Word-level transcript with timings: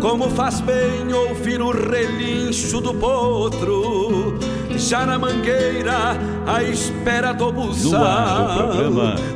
Como 0.00 0.30
faz 0.30 0.60
bem 0.62 1.12
ouvir 1.12 1.60
o 1.60 1.70
relincho 1.70 2.80
do 2.80 2.94
potro, 2.94 4.38
já 4.78 5.04
na 5.04 5.18
mangueira, 5.18 6.16
à 6.46 6.62
espera 6.62 7.32
do 7.34 7.52
buçal. 7.52 8.70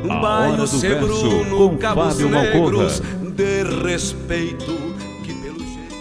Um 0.03 0.21
bairro 0.21 0.67
seguro 0.67 1.45
no 1.45 1.77
Cabos 1.77 2.19
Negros, 2.19 3.01
de 3.01 3.63
respeito 3.83 4.73
que 5.23 5.35
pelo 5.35 5.59
jeito. 5.59 5.95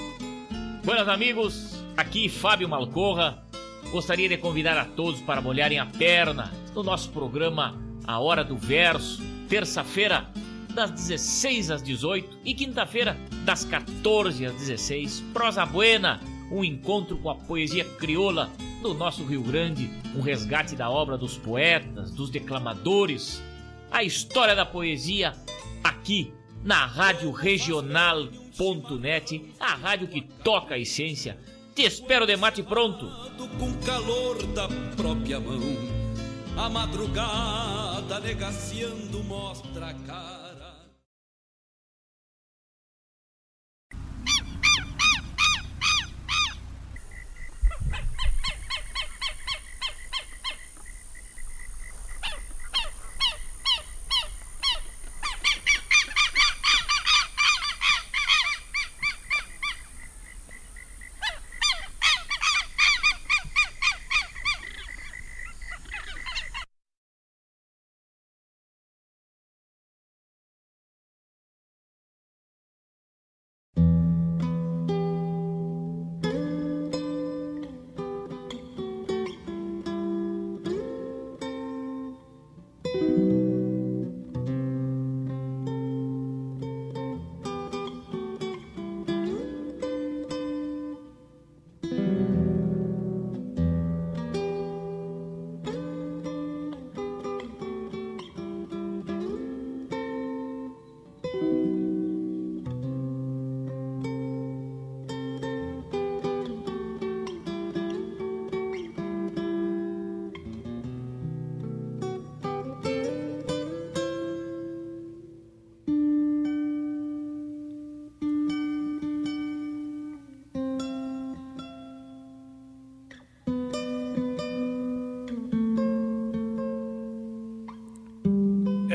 Buenas 0.85 1.09
amigos, 1.09 1.83
aqui 1.97 2.29
Fábio 2.29 2.69
Malcorra. 2.69 3.43
Gostaria 3.91 4.29
de 4.29 4.37
convidar 4.37 4.77
a 4.77 4.85
todos 4.85 5.19
para 5.21 5.41
molharem 5.41 5.77
a 5.77 5.85
perna 5.85 6.51
no 6.73 6.83
nosso 6.83 7.09
programa 7.09 7.75
A 8.07 8.17
Hora 8.19 8.45
do 8.45 8.55
Verso, 8.55 9.21
terça-feira, 9.49 10.25
das 10.73 10.91
16 10.91 11.71
às 11.71 11.83
18 11.83 12.39
e 12.43 12.53
quinta-feira, 12.53 13.17
das 13.45 13.63
14 13.63 14.45
às 14.45 14.55
16. 14.55 15.21
Prosa 15.33 15.65
Buena, 15.65 16.19
um 16.51 16.63
encontro 16.63 17.17
com 17.17 17.29
a 17.29 17.35
poesia 17.35 17.85
crioula 17.97 18.49
do 18.81 18.93
nosso 18.93 19.23
Rio 19.23 19.41
Grande, 19.41 19.89
um 20.15 20.21
resgate 20.21 20.75
da 20.75 20.89
obra 20.89 21.17
dos 21.17 21.37
poetas, 21.37 22.11
dos 22.11 22.29
declamadores, 22.29 23.41
a 23.91 24.03
história 24.03 24.55
da 24.55 24.65
poesia 24.65 25.33
aqui 25.83 26.33
na 26.63 26.85
Rádio 26.85 27.31
Regional.net, 27.31 29.53
a 29.59 29.75
rádio 29.75 30.07
que 30.07 30.21
toca 30.21 30.75
a 30.75 30.79
essência. 30.79 31.37
Te 31.75 31.83
espero 31.83 32.25
de 32.25 32.37
mate 32.37 32.63
pronto. 32.63 33.09
Com 33.57 33.73
calor 33.85 34.45
da 34.47 34.67
própria 34.95 35.39
mão, 35.39 35.61
a 36.57 36.69
madrugada 36.69 38.19
negaciando 38.19 39.23
mostra 39.23 39.87
a 39.87 39.93
cara. 39.93 40.42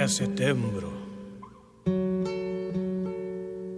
Setembro. 0.08 0.92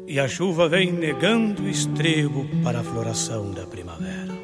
E 0.06 0.18
a 0.18 0.26
chuva 0.26 0.68
vem 0.68 0.92
negando 0.92 1.62
o 1.62 1.68
estrebo 1.68 2.46
para 2.64 2.80
a 2.80 2.84
floração 2.84 3.52
da 3.52 3.66
primavera. 3.66 4.38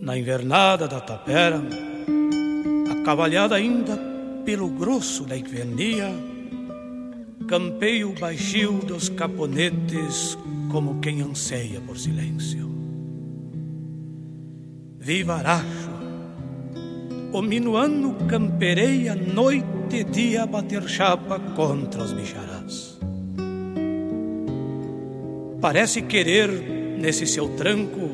Na 0.00 0.18
invernada 0.18 0.88
da 0.88 1.00
tapera, 1.00 1.62
a 2.90 3.04
cavalhada 3.04 3.54
ainda 3.54 3.96
pelo 4.44 4.68
grosso 4.68 5.24
da 5.24 5.36
invernia, 5.36 6.08
o 8.04 8.20
baixio 8.20 8.72
dos 8.78 9.08
caponetes 9.08 10.38
como 10.70 11.00
quem 11.00 11.20
anseia 11.20 11.80
por 11.80 11.98
silêncio. 11.98 12.70
Viva 14.98 15.36
Aracho, 15.36 15.79
o 17.32 17.40
minuano 17.40 18.14
campereia 18.26 19.14
noite 19.14 19.66
e 19.92 20.04
dia 20.04 20.42
a 20.42 20.46
bater 20.46 20.82
chapa 20.88 21.38
contra 21.54 22.02
os 22.02 22.12
bicharás. 22.12 22.98
Parece 25.60 26.02
querer, 26.02 26.50
nesse 26.98 27.26
seu 27.26 27.50
tranco, 27.50 28.10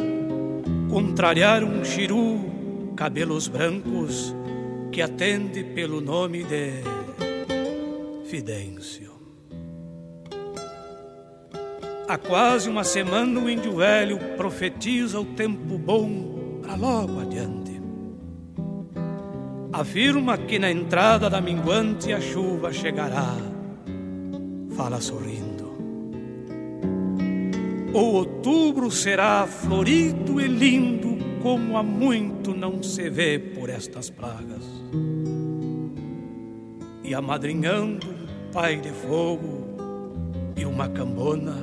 contrariar 0.91 1.65
um 1.65 1.85
chiru, 1.85 2.93
cabelos 2.95 3.49
brancos, 3.49 4.35
que 4.93 5.01
atende 5.01 5.65
pelo 5.65 6.01
nome 6.01 6.45
de 6.45 6.83
Fidêncio. 8.27 9.15
Há 12.09 12.19
quase 12.19 12.69
uma 12.69 12.85
semana 12.85 13.41
o 13.41 13.49
índio 13.49 13.77
velho 13.77 14.19
profetiza 14.37 15.19
o 15.19 15.25
tempo 15.25 15.79
bom 15.79 16.61
para 16.63 16.75
logo 16.77 17.21
adiante 17.21 17.66
afirma 19.81 20.39
que 20.39 20.59
na 20.59 20.71
entrada 20.71 21.29
da 21.29 21.41
minguante 21.41 22.13
a 22.13 22.21
chuva 22.21 22.73
chegará. 22.73 23.37
Fala 24.75 25.01
sorrindo. 25.01 25.67
O 27.93 27.99
outubro 27.99 28.91
será 28.91 29.47
florido 29.47 30.41
e 30.41 30.47
lindo 30.47 31.17
como 31.43 31.77
há 31.77 31.83
muito 31.83 32.55
não 32.55 32.83
se 32.83 33.09
vê 33.11 33.39
por 33.39 33.69
estas 33.69 34.09
pragas. 34.11 34.65
E 37.05 37.15
amadrinhando 37.15 38.09
um 38.09 38.53
pai 38.53 38.77
de 38.77 38.91
fogo 38.91 39.67
e 40.57 40.65
uma 40.65 40.89
cambona, 40.89 41.55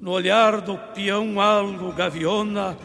no 0.00 0.12
olhar 0.12 0.60
do 0.60 0.78
peão 0.94 1.40
algo 1.40 1.92
gaviona, 1.92 2.76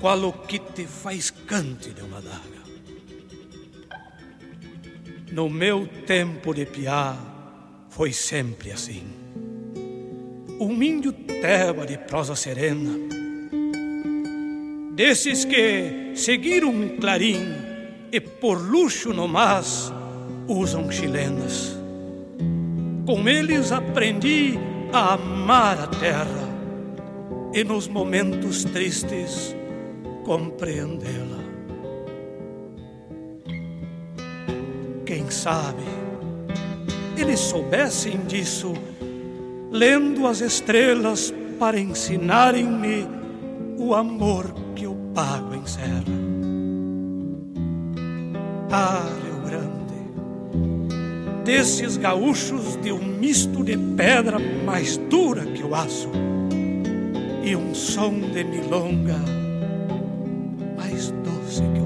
qual 0.00 0.20
o 0.24 0.32
que 0.32 0.58
te 0.58 0.84
faz 0.84 1.30
cante 1.30 1.90
de 1.90 2.02
uma 2.02 2.20
daga. 2.20 2.55
No 5.36 5.50
meu 5.50 5.86
tempo 6.06 6.54
de 6.54 6.64
piar, 6.64 7.14
foi 7.90 8.10
sempre 8.10 8.72
assim. 8.72 9.04
Um 10.58 10.82
índio 10.82 11.12
teba 11.12 11.84
de 11.84 11.98
prosa 11.98 12.34
serena, 12.34 12.94
desses 14.94 15.44
que 15.44 16.12
seguiram 16.14 16.70
um 16.70 16.96
clarim 16.96 17.52
e 18.10 18.18
por 18.18 18.58
luxo 18.58 19.12
no 19.12 19.28
mas 19.28 19.92
usam 20.48 20.90
chilenas. 20.90 21.76
Com 23.04 23.28
eles 23.28 23.72
aprendi 23.72 24.54
a 24.90 25.12
amar 25.12 25.78
a 25.80 25.86
terra 25.86 26.48
e 27.52 27.62
nos 27.62 27.88
momentos 27.88 28.64
tristes 28.64 29.54
compreendê-la. 30.24 31.45
Quem 35.06 35.30
sabe 35.30 35.84
eles 37.16 37.40
soubessem 37.40 38.18
disso, 38.26 38.74
lendo 39.70 40.26
as 40.26 40.40
estrelas 40.40 41.32
para 41.58 41.80
ensinarem-me 41.80 43.06
o 43.78 43.94
amor 43.94 44.52
que 44.74 44.86
o 44.86 44.94
pago 45.14 45.54
encerra. 45.54 46.04
Ah, 48.70 49.08
Rio 49.24 49.40
Grande, 49.46 49.94
desses 51.44 51.96
gaúchos 51.96 52.76
de 52.82 52.92
um 52.92 53.02
misto 53.02 53.64
de 53.64 53.78
pedra 53.96 54.38
mais 54.64 54.96
dura 54.96 55.46
que 55.46 55.62
o 55.62 55.74
aço 55.74 56.10
e 57.42 57.54
um 57.56 57.74
som 57.74 58.12
de 58.18 58.44
milonga 58.44 59.18
mais 60.76 61.10
doce 61.10 61.62
que 61.62 61.80
o 61.80 61.85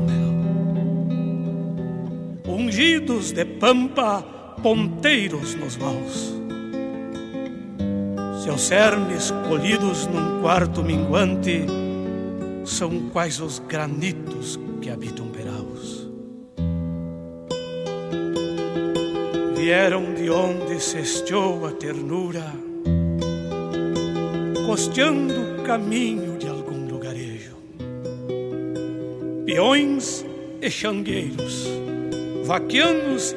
mel. 2.81 3.00
Ungidos 3.00 3.32
de 3.32 3.44
pampa, 3.44 4.23
ponteiros 4.62 5.55
nos 5.55 5.77
vãos 5.77 6.41
seus 8.50 8.62
cernes 8.62 9.31
colhidos 9.49 10.06
num 10.06 10.41
quarto 10.41 10.82
minguante 10.82 11.67
são 12.65 13.11
quais 13.11 13.38
os 13.38 13.59
granitos 13.59 14.59
que 14.81 14.88
habitam 14.88 15.29
Peraus. 15.29 16.09
Vieram 19.55 20.15
de 20.15 20.31
onde 20.31 20.81
cesteou 20.81 21.67
a 21.67 21.73
ternura, 21.73 22.53
costeando 24.67 25.61
o 25.61 25.62
caminho 25.62 26.38
de 26.38 26.49
algum 26.49 26.88
lugarejo. 26.88 27.56
Peões 29.44 30.25
e 30.62 30.71
xangueiros, 30.71 31.69
vaquianos 32.50 33.32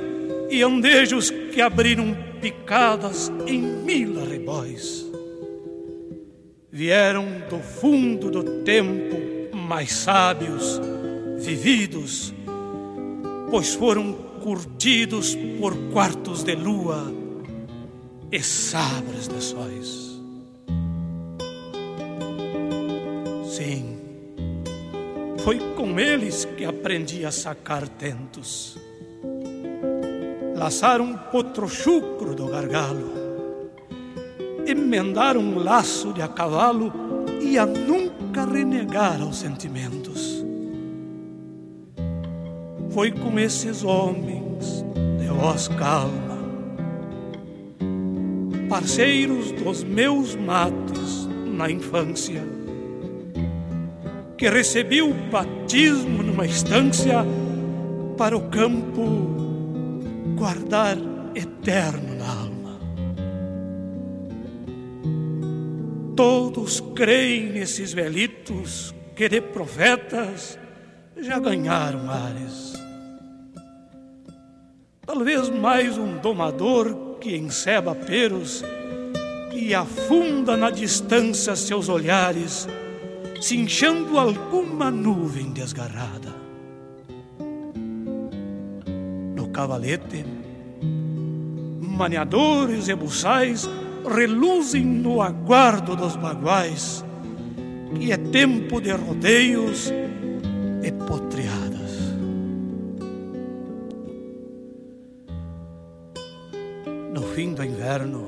e 0.50 0.64
andejos 0.64 1.30
que 1.30 1.62
abriram 1.62 2.18
picadas 2.42 3.32
em 3.46 3.62
mil 3.62 4.20
arrebóis. 4.20 5.06
Vieram 6.72 7.28
do 7.48 7.60
fundo 7.60 8.32
do 8.32 8.64
tempo 8.64 9.56
mais 9.56 9.94
sábios, 9.94 10.82
vividos, 11.38 12.34
pois 13.52 13.76
foram 13.76 14.14
curtidos 14.42 15.38
por 15.60 15.78
quartos 15.92 16.44
de 16.44 16.56
lua 16.56 17.14
e 18.32 18.42
sabres 18.42 19.28
de 19.28 19.44
sóis. 19.44 20.20
Sim, 23.46 23.96
foi 25.44 25.60
com 25.76 26.00
eles 26.00 26.46
que 26.58 26.66
aprendi 26.66 27.24
a 27.24 27.32
sacar 27.32 27.88
tentos 27.88 28.82
laçar 30.56 31.02
um 31.02 31.18
potro 31.18 31.68
chucro 31.68 32.36
do 32.36 32.48
gargalo, 32.48 33.12
emendar 34.66 35.36
um 35.36 35.58
laço 35.58 36.14
de 36.14 36.22
a 36.22 36.28
cavalo 36.28 36.92
e 37.42 37.58
a 37.58 37.66
nunca 37.66 38.46
renegar 38.46 39.22
aos 39.22 39.38
sentimentos. 39.38 40.46
Foi 42.92 43.12
com 43.12 43.40
esses 43.40 43.84
homens 43.84 44.86
de 45.20 45.28
voz 45.28 45.68
calma, 45.68 46.38
parceiros 48.70 49.52
dos 49.52 49.84
meus 49.84 50.36
mates 50.36 51.28
na 51.58 51.70
infância, 51.70 52.44
que 54.38 54.50
recebi 54.50 55.02
o 55.02 55.14
batismo 55.32 56.22
numa 56.22 56.46
estância 56.46 57.26
para 58.18 58.38
o 58.38 58.50
campo 58.50 59.43
guardar 60.34 60.98
eterno 61.36 62.16
na 62.16 62.30
alma. 62.30 62.80
Todos 66.16 66.80
creem 66.96 67.52
nesses 67.52 67.94
velitos 67.94 68.94
que 69.16 69.30
de 69.30 69.42
profetas 69.42 70.60
já 71.18 71.40
ganharam 71.40 72.10
ares. 72.10 72.74
Talvez 75.06 75.50
mais 75.50 75.98
um 75.98 76.18
domador 76.18 77.18
que 77.20 77.36
enceba 77.36 77.96
peros 77.96 78.64
e 79.54 79.74
afunda 79.74 80.58
na 80.58 80.70
distância 80.70 81.56
seus 81.56 81.90
olhares, 81.90 82.68
cinchando 83.42 84.18
alguma 84.18 84.90
nuvem 84.90 85.52
desgarrada. 85.52 86.43
Cavalete. 89.54 90.26
Maneadores 91.80 92.88
e 92.88 92.96
buçais 92.96 93.70
reluzem 94.04 94.84
no 94.84 95.22
aguardo 95.22 95.96
dos 95.96 96.16
baguais, 96.16 97.06
que 97.96 98.12
é 98.12 98.18
tempo 98.18 98.82
de 98.82 98.92
rodeios 98.92 99.94
e 100.84 100.92
potreadas. 100.92 101.74
No 107.14 107.22
fim 107.22 107.54
do 107.54 107.64
inverno, 107.64 108.28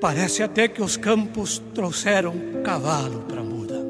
parece 0.00 0.42
até 0.42 0.66
que 0.66 0.82
os 0.82 0.96
campos 0.96 1.62
trouxeram 1.74 2.34
cavalo 2.64 3.20
para 3.28 3.42
muda. 3.42 3.84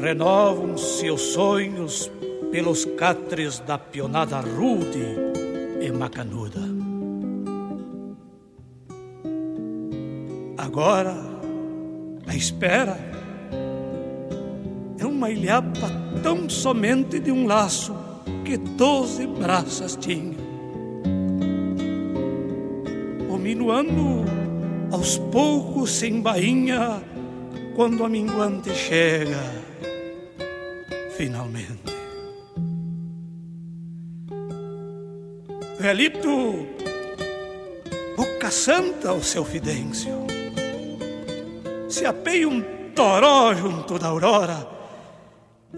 Renovam 0.00 0.76
seus 0.78 1.20
sonhos 1.20 2.10
pelos 2.50 2.84
catres 2.84 3.60
da 3.60 3.78
pionada 3.78 4.40
rude 4.40 5.16
e 5.80 5.90
macanuda. 5.92 6.60
Agora, 10.56 11.16
a 12.26 12.34
espera 12.34 12.98
é 14.98 15.06
uma 15.06 15.30
ilhapa 15.30 15.88
tão 16.22 16.48
somente 16.48 17.18
de 17.18 17.30
um 17.30 17.46
laço 17.46 17.94
que 18.44 18.56
doze 18.56 19.26
braças 19.26 19.96
tinha. 19.96 20.36
O 23.28 23.36
minuano 23.36 24.24
aos 24.90 25.18
poucos 25.18 25.90
se 25.90 26.08
embainha 26.08 27.02
quando 27.76 28.04
a 28.04 28.08
minguante 28.08 28.74
chega, 28.74 29.40
finalmente. 31.16 31.97
Velito, 35.78 36.66
boca 38.16 38.50
santa 38.50 39.12
o 39.12 39.22
seu 39.22 39.44
Fidêncio. 39.44 40.26
Se 41.88 42.04
apeia 42.04 42.48
um 42.48 42.60
toró 42.96 43.54
junto 43.54 43.96
da 43.96 44.08
aurora 44.08 44.68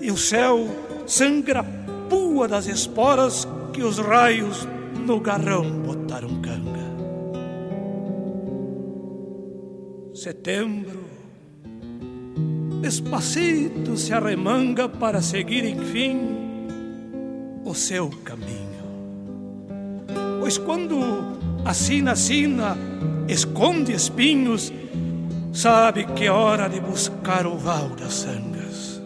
e 0.00 0.10
o 0.10 0.16
céu 0.16 0.66
sangra 1.06 1.62
pua 2.08 2.48
das 2.48 2.66
esporas 2.66 3.46
que 3.74 3.82
os 3.82 3.98
raios 3.98 4.66
no 5.06 5.20
garrão 5.20 5.70
botaram 5.82 6.40
canga. 6.40 6.80
Setembro, 10.14 11.04
despacito 12.80 13.98
se 13.98 14.14
arremanga 14.14 14.88
para 14.88 15.20
seguir, 15.20 15.66
enfim, 15.66 16.20
o 17.66 17.74
seu 17.74 18.08
caminho. 18.24 18.59
Pois 20.50 20.58
quando 20.58 20.98
a 21.64 21.72
sina 21.72 22.16
sina 22.16 22.76
esconde 23.28 23.92
espinhos, 23.92 24.72
sabe 25.52 26.06
que 26.06 26.24
é 26.24 26.32
hora 26.32 26.68
de 26.68 26.80
buscar 26.80 27.46
o 27.46 27.56
val 27.56 27.90
das 27.90 28.14
sangas. 28.14 29.00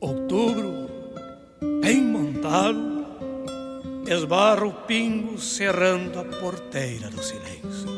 Outubro, 0.00 0.88
bem 1.82 2.00
montado, 2.00 3.04
esbarra 4.08 4.64
o 4.64 4.72
pingo 4.72 5.38
cerrando 5.38 6.20
a 6.20 6.24
porteira 6.24 7.10
do 7.10 7.22
silêncio. 7.22 7.90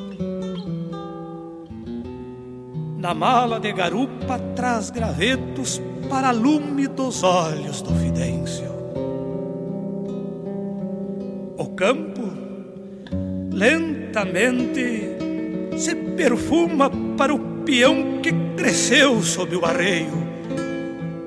Na 2.98 3.14
mala 3.14 3.60
de 3.60 3.72
garupa 3.72 4.36
traz 4.56 4.90
gravetos 4.90 5.80
para 6.10 6.32
lume 6.32 6.88
dos 6.88 7.22
olhos 7.22 7.80
do 7.82 7.94
Fidêncio 7.94 8.75
campo, 11.64 12.22
lentamente 13.50 15.16
se 15.78 15.94
perfuma 15.94 16.90
para 17.16 17.34
o 17.34 17.38
peão 17.64 18.20
que 18.22 18.32
cresceu 18.56 19.22
sob 19.22 19.56
o 19.56 19.64
arreio. 19.64 20.26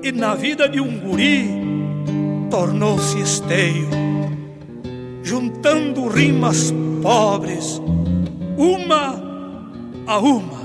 E 0.02 0.12
na 0.12 0.34
vida 0.34 0.68
de 0.68 0.80
um 0.80 0.98
guri 1.00 1.44
tornou-se 2.50 3.20
esteio, 3.20 3.88
juntando 5.22 6.08
rimas 6.08 6.72
pobres, 7.02 7.80
uma 8.56 9.20
a 10.06 10.18
uma 10.18 10.59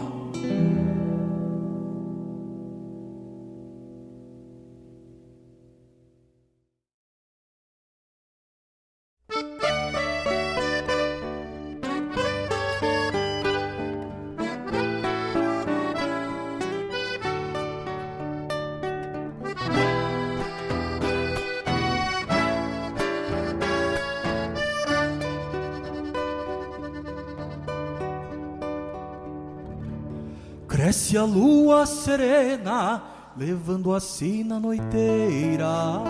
A 31.17 31.23
lua 31.23 31.85
serena, 31.85 33.01
levando 33.37 33.93
a 33.93 34.01
sina 34.01 34.59
noiteira. 34.59 36.01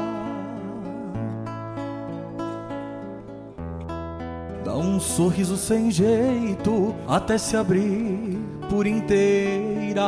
Dá 4.63 4.75
um 4.75 5.00
sorriso 5.00 5.57
sem 5.57 5.91
jeito 5.91 6.95
até 7.07 7.38
se 7.38 7.55
abrir 7.55 8.39
por 8.67 8.88
inteira. 8.88 10.01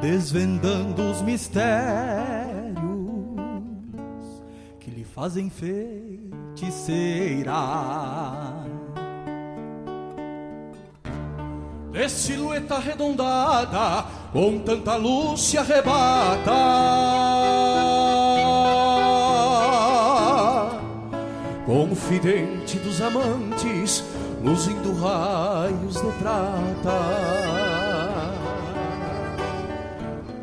Desvendando 0.00 1.10
os 1.10 1.20
mistérios 1.20 1.62
que 4.80 4.90
lhe 4.90 5.04
fazem 5.04 5.50
feiticeira. 5.50 7.52
De 11.92 12.08
silhueta 12.08 12.76
arredondada, 12.76 14.06
com 14.32 14.58
tanta 14.60 14.96
luz 14.96 15.42
se 15.42 15.58
arrebata. 15.58 16.50
Confidente 21.66 22.78
dos 22.78 23.00
amantes, 23.00 24.02
luzindo 24.42 24.94
raios 25.00 25.94
de 25.94 26.12
prata. 26.18 26.98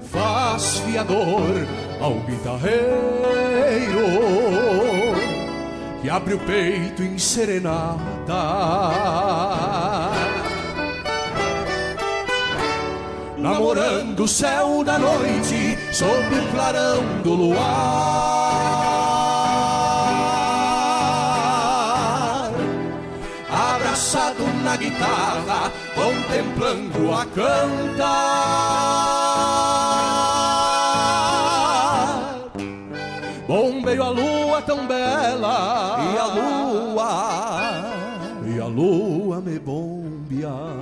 Faz 0.04 0.78
fiador 0.80 1.68
ao 2.00 2.14
guitarreiro 2.22 3.60
que 6.02 6.10
abre 6.10 6.34
o 6.34 6.40
peito 6.40 7.04
em 7.04 7.18
serenata. 7.18 8.00
Namorando 13.40 14.20
o 14.24 14.28
céu 14.28 14.84
da 14.84 15.00
noite 15.00 15.78
sob 15.92 16.12
o 16.12 16.52
clarão 16.52 17.04
do 17.24 17.34
luar. 17.34 17.60
Abraçado 23.50 24.44
na 24.64 24.76
guitarra, 24.76 25.72
contemplando 25.96 27.14
a 27.14 27.26
cantar. 27.26 28.50
Bombeio 33.48 34.04
a 34.04 34.10
lua 34.10 34.62
tão 34.62 34.86
bela, 34.86 35.98
e 36.14 36.18
a 36.18 36.26
lua, 36.26 37.84
e 38.46 38.60
a 38.60 38.66
lua 38.66 39.42
me 39.42 39.58
bombea. 39.58 40.79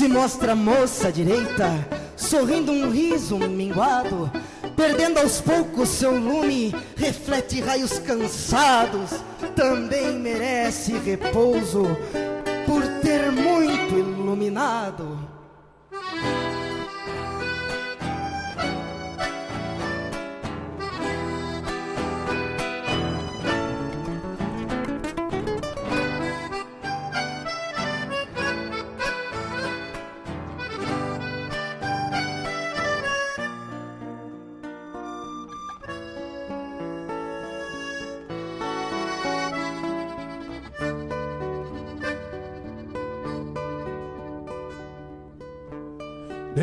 Se 0.00 0.08
mostra 0.08 0.52
a 0.52 0.56
moça 0.56 1.12
direita, 1.12 1.86
sorrindo 2.16 2.72
um 2.72 2.90
riso 2.90 3.36
minguado, 3.36 4.32
perdendo 4.74 5.18
aos 5.18 5.42
poucos 5.42 5.90
seu 5.90 6.16
lume, 6.18 6.74
reflete 6.96 7.60
raios 7.60 7.98
cansados, 7.98 9.10
também 9.54 10.18
merece 10.18 10.92
repouso 10.92 11.82
por 12.64 12.82
ter 13.02 13.30
muito 13.30 13.98
iluminado. 13.98 15.18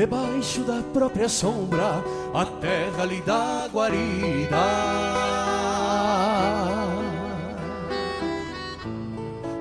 Debaixo 0.08 0.62
da 0.62 0.82
própria 0.94 1.28
sombra, 1.28 2.02
a 2.34 2.46
terra 2.62 3.04
lhe 3.04 3.20
dá 3.24 3.68
guarida. 3.68 4.56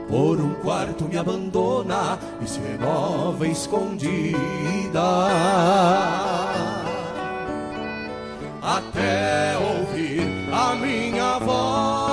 Por 0.09 0.41
um 0.41 0.55
quarto 0.63 1.07
me 1.07 1.19
abandona 1.19 2.17
e 2.41 2.47
se 2.47 2.61
remove 2.61 3.51
escondida. 3.51 4.39
Até 8.63 9.59
ouvir 9.59 10.49
a 10.55 10.77
minha 10.77 11.41
voz. 11.41 12.06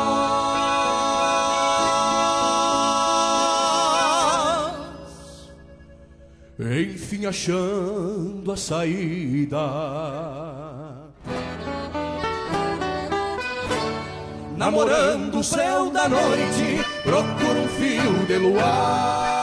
Enfim 6.59 7.25
achando 7.25 8.51
a 8.51 8.57
saída. 8.57 9.57
Namorando 14.55 15.39
o 15.39 15.43
céu 15.43 15.89
da 15.89 16.07
noite, 16.07 16.85
procuro 17.03 17.63
um 17.63 17.67
fio 17.67 18.25
de 18.27 18.37
luar. 18.37 19.33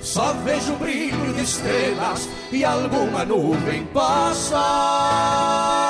Só 0.00 0.34
vejo 0.44 0.74
o 0.74 0.76
brilho 0.76 1.32
de 1.34 1.42
estrelas 1.42 2.28
e 2.52 2.64
alguma 2.64 3.24
nuvem 3.24 3.84
passar. 3.86 5.89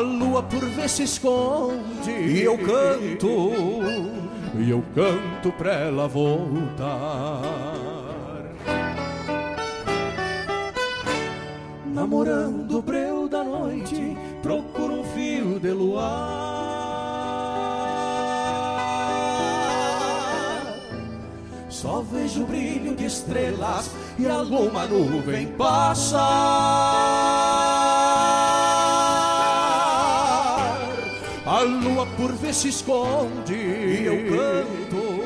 Lua 0.00 0.42
por 0.42 0.64
ver 0.64 0.88
se 0.88 1.04
esconde 1.04 2.10
e 2.10 2.42
eu 2.42 2.58
canto, 2.58 3.52
e 4.58 4.70
eu 4.70 4.82
canto 4.94 5.52
pra 5.56 5.72
ela 5.72 6.08
voltar. 6.08 7.42
Namorando 11.86 12.78
o 12.78 12.82
breu 12.82 13.28
da 13.28 13.44
noite, 13.44 14.16
procuro 14.42 15.00
um 15.00 15.04
fio 15.04 15.60
de 15.60 15.70
luar. 15.70 16.50
Só 21.68 22.02
vejo 22.02 22.42
o 22.42 22.46
brilho 22.46 22.94
de 22.94 23.06
estrelas 23.06 23.90
e 24.18 24.28
alguma 24.28 24.86
nuvem 24.86 25.46
passar. 25.48 26.20
Lua 32.00 32.06
por 32.16 32.32
ver 32.32 32.54
se 32.54 32.68
esconde 32.68 33.54
e 33.54 34.06
eu 34.06 34.16
canto. 34.30 35.20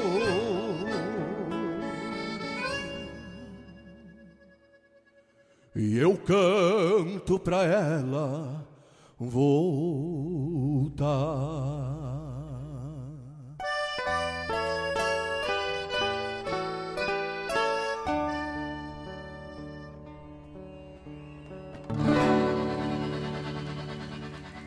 E 5.77 5.99
eu 5.99 6.17
canto 6.17 7.39
pra 7.39 7.65
ela 7.65 8.65
voltar. 9.19 9.55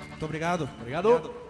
Muito 0.09 0.25
obrigado. 0.25 0.69
Obrigado. 0.81 1.07
sertãozito 1.09 1.46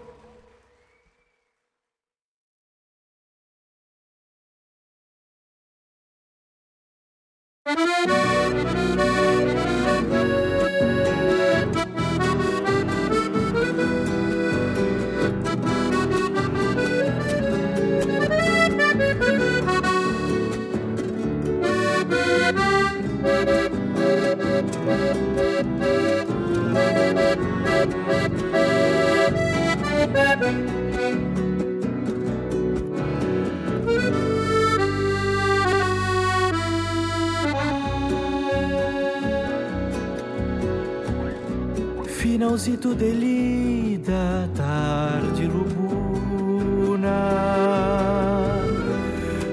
De 42.86 43.12
lida, 43.12 44.48
tarde 44.56 45.48
lubuna. 45.48 47.10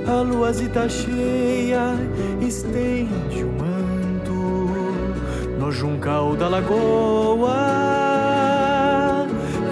A 0.06 0.20
luazita 0.20 0.86
cheia 0.88 1.94
estende 2.40 3.42
o 3.42 3.52
manto 3.52 4.68
no 5.58 5.72
juncal 5.72 6.36
da 6.36 6.48
lagoa, 6.48 7.56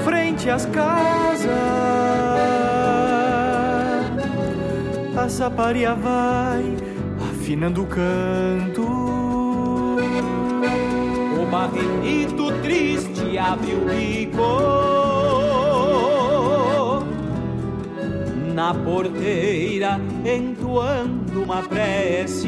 frente 0.03 0.49
às 0.49 0.65
casas. 0.67 1.51
A 5.15 5.29
saparia 5.29 5.95
vai 5.95 6.75
afinando 7.31 7.83
o 7.83 7.87
canto 7.87 9.03
barrenito 11.53 12.51
triste 12.63 13.02
abre 13.43 13.75
o 13.75 13.81
bico 13.81 14.73
na 18.55 18.73
porteira 18.73 20.01
entoando 20.25 21.43
uma 21.43 21.63
prece. 21.63 22.47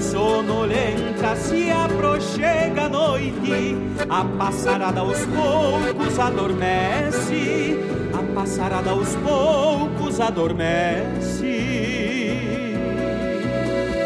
Sonolenta 0.00 1.36
se 1.36 1.70
aproxega 1.70 2.86
a 2.86 2.88
noite 2.88 3.76
a 4.08 4.24
passarada 4.36 5.00
aos 5.00 5.20
poucos 5.26 6.18
adormece. 6.18 7.78
A 8.12 8.34
passarada 8.34 8.90
aos 8.90 9.14
poucos 9.16 10.20
adormece. 10.20 11.60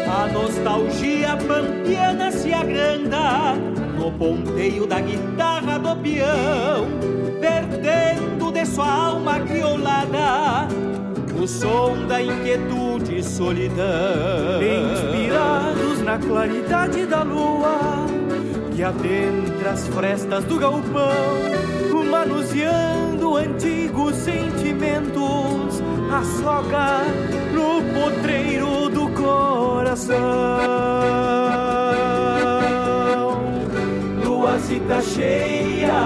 A 0.07 0.27
nostalgia 0.27 1.35
pampiana 1.37 2.31
se 2.31 2.53
agranda 2.53 3.55
no 4.05 4.11
ponteio 4.11 4.85
da 4.85 4.99
guitarra 4.99 5.79
do 5.79 5.95
peão, 5.95 6.85
vertendo 7.39 8.51
de 8.51 8.63
sua 8.65 8.87
alma 8.87 9.39
criolada 9.39 10.67
o 11.41 11.47
som 11.47 12.05
da 12.07 12.21
inquietude 12.21 13.17
e 13.17 13.23
solidão. 13.23 14.61
Inspirados 14.61 16.01
na 16.03 16.19
claridade 16.19 17.05
da 17.07 17.23
lua 17.23 18.05
que 18.75 18.83
adentra 18.83 19.71
as 19.71 19.87
frestas 19.87 20.43
do 20.43 20.59
galpão, 20.59 21.11
manuseando 22.09 23.37
antigos 23.37 24.15
sentimentos, 24.17 25.81
a 26.11 26.23
soga 26.43 27.01
no 27.53 27.81
potreiro 27.93 28.87
do 28.89 29.09
coração. 29.09 30.74
Luazita 34.65 34.99
cheia, 34.99 36.01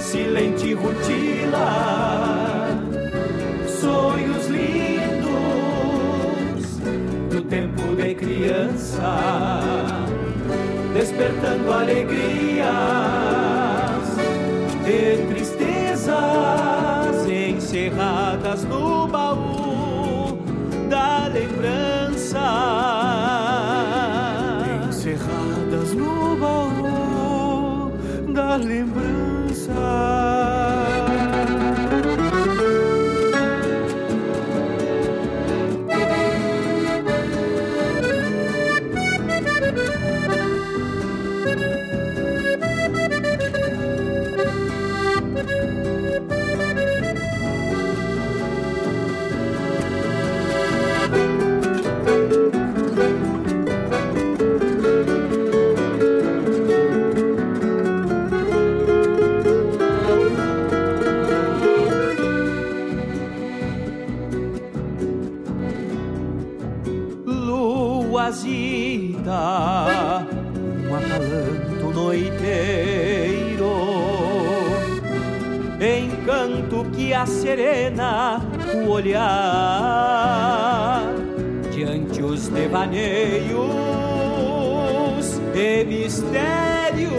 silente 0.00 0.74
rutila, 0.74 2.66
sonhos 3.68 4.48
lindos 4.48 5.46
do 7.30 7.40
tempo 7.42 7.94
de 7.94 8.16
criança, 8.16 9.60
despertando 10.92 11.72
alegrias 11.72 12.66
de 14.84 15.24
tristezas 15.28 16.16
encerradas 17.28 18.64
no 18.64 19.06
baú 19.06 20.36
da 20.90 21.28
lembrança. 21.28 21.95
Da 28.58 28.85
serena 77.26 78.40
o 78.74 78.88
olhar 78.90 79.26
diante 81.72 82.22
os 82.22 82.48
devaneios 82.48 83.66
e 85.54 85.84
mistério. 85.84 87.10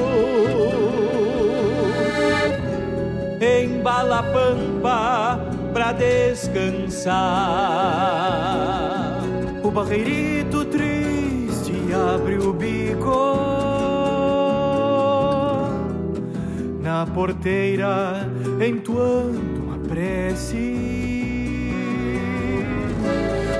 Embala 3.39 4.19
a 4.19 4.23
pampa 4.23 5.39
pra 5.73 5.91
descansar. 5.91 7.17
O 9.63 9.69
barreirito 9.69 10.65
triste 10.65 11.73
abre 11.93 12.37
o 12.37 12.53
bico 12.53 13.47
na 16.81 17.05
porteira, 17.05 18.16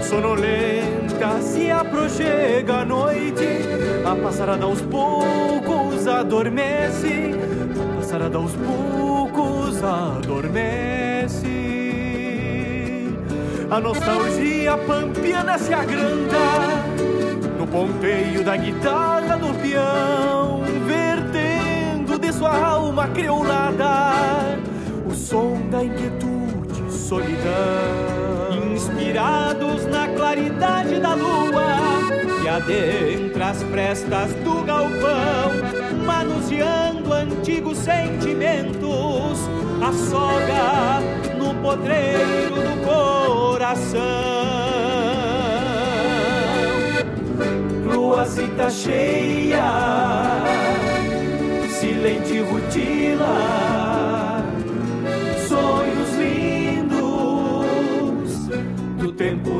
Sonolenta 0.07 1.41
se 1.41 1.69
aproxega 1.69 2.77
a 2.79 2.85
noite, 2.85 3.59
a 4.05 4.15
passarada 4.15 4.63
aos 4.63 4.81
poucos 4.81 6.07
adormece, 6.07 7.35
a 7.73 7.97
passarada 7.97 8.37
aos 8.37 8.53
poucos 8.53 9.83
adormece. 9.83 11.47
A 13.69 13.81
nostalgia 13.81 14.77
pampiana 14.77 15.57
se 15.57 15.73
agranda. 15.73 16.37
No 17.59 17.67
ponteio 17.67 18.45
da 18.45 18.55
guitarra 18.55 19.35
do 19.35 19.53
peão, 19.55 20.61
vertendo 20.87 22.17
de 22.17 22.31
sua 22.31 22.55
alma 22.55 23.09
creolada 23.09 24.13
o 25.05 25.13
som 25.13 25.67
da 25.69 25.83
inquietude 25.83 26.36
solidão. 27.07 28.73
Inspirados 28.73 29.85
na 29.85 30.09
claridade 30.09 30.99
da 30.99 31.13
lua 31.13 31.77
que 32.41 32.47
adentra 32.49 33.49
as 33.49 33.63
frestas 33.63 34.33
do 34.43 34.63
galpão, 34.63 35.51
manuseando 36.05 37.13
antigos 37.13 37.77
sentimentos, 37.77 39.39
a 39.81 39.93
soga 39.93 40.99
no 41.37 41.55
potreiro 41.61 42.55
do 42.55 42.85
coração. 42.85 44.01
Luazita 47.85 48.69
cheia, 48.69 49.63
silente 51.69 52.39
rutila, 52.39 53.76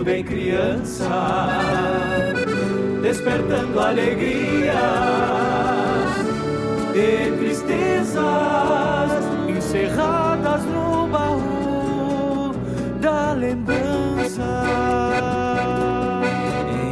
de 0.07 0.23
criança, 0.23 1.49
despertando 3.01 3.77
alegrias 3.77 4.73
e 6.95 7.31
tristezas 7.37 9.11
encerradas 9.49 10.63
no 10.63 11.07
baú 11.09 12.55
da 13.01 13.33
lembrança. 13.33 14.63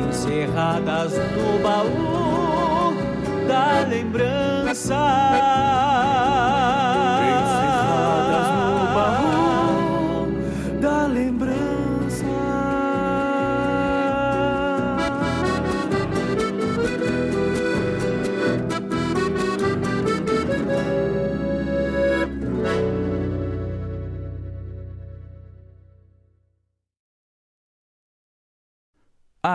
Encerradas 0.09 1.13
no 1.13 1.59
baú 1.63 2.93
da 3.47 3.87
lembrança. 3.87 5.44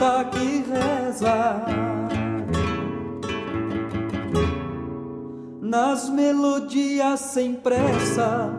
santa 0.00 0.24
que 0.30 0.64
reza, 0.66 1.62
nas 5.60 6.08
melodias 6.08 7.20
sem 7.20 7.52
pressa, 7.52 8.50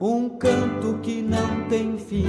um 0.00 0.28
canto 0.30 0.98
que 1.00 1.22
não 1.22 1.68
tem 1.68 1.96
fim. 1.96 2.26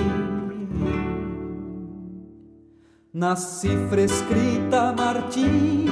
Na 3.12 3.36
cifra 3.36 4.02
escrita 4.02 4.94
Martim, 4.96 5.88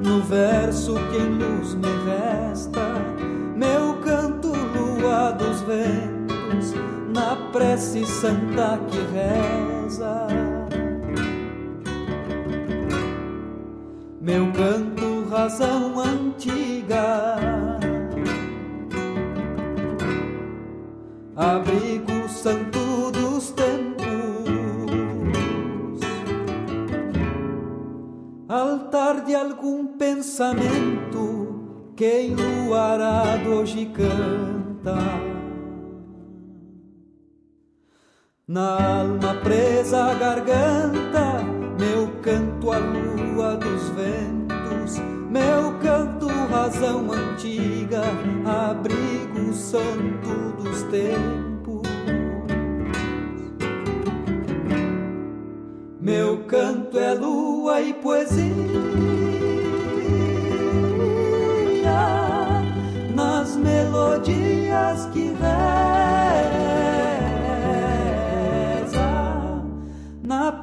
no 0.00 0.22
verso 0.22 0.94
que 0.94 1.16
em 1.16 1.38
luz 1.38 1.74
me 1.74 1.88
resta, 2.06 2.86
meu 3.56 3.96
canto 4.00 4.46
lua 4.48 5.32
dos 5.32 5.60
ventos, 5.62 6.72
na 7.12 7.34
prece 7.50 8.06
santa 8.06 8.78
que 8.88 8.98
reza. 9.12 10.49
Meu 14.30 14.46
canto 14.52 15.28
razão 15.28 15.98
antiga, 15.98 17.36
abrigo 21.34 22.28
santo 22.28 23.10
dos 23.10 23.50
tempos, 23.50 24.06
altar 28.48 29.24
de 29.24 29.34
algum 29.34 29.98
pensamento 29.98 31.92
que 31.96 32.28
enluarado 32.28 33.50
hoje 33.54 33.86
canta. 33.86 34.94
Na 38.46 39.00
alma 39.00 39.34
presa 39.42 40.14
garganta, 40.14 41.59
meu 41.80 42.08
canto 42.20 42.70
a 42.72 42.78
lua 42.78 43.56
dos 43.56 43.88
ventos, 43.88 44.98
meu 45.30 45.78
canto 45.82 46.26
razão 46.50 47.10
antiga, 47.10 48.02
abrigo 48.44 49.54
santo 49.54 50.62
dos 50.62 50.82
tempos. 50.84 51.88
Meu 55.98 56.44
canto 56.44 56.98
é 56.98 57.14
lua 57.14 57.80
e 57.80 57.94
poesia. 57.94 58.44
Nas 63.14 63.56
melodias 63.56 65.06
que 65.14 65.28
reza, 65.28 66.19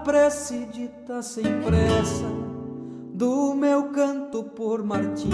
prece 0.08 0.66
dita 0.72 1.22
sem 1.22 1.44
pressa 1.64 2.26
do 3.14 3.54
meu 3.54 3.90
canto 3.90 4.42
por 4.42 4.82
Martim, 4.82 5.30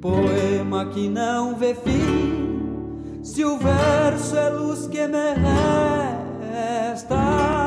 poema 0.00 0.86
que 0.86 1.10
não 1.10 1.54
vê 1.54 1.74
fim, 1.74 3.20
se 3.22 3.44
o 3.44 3.58
verso 3.58 4.34
é 4.34 4.48
luz 4.48 4.86
que 4.86 5.06
me 5.06 5.34
resta. 6.54 7.61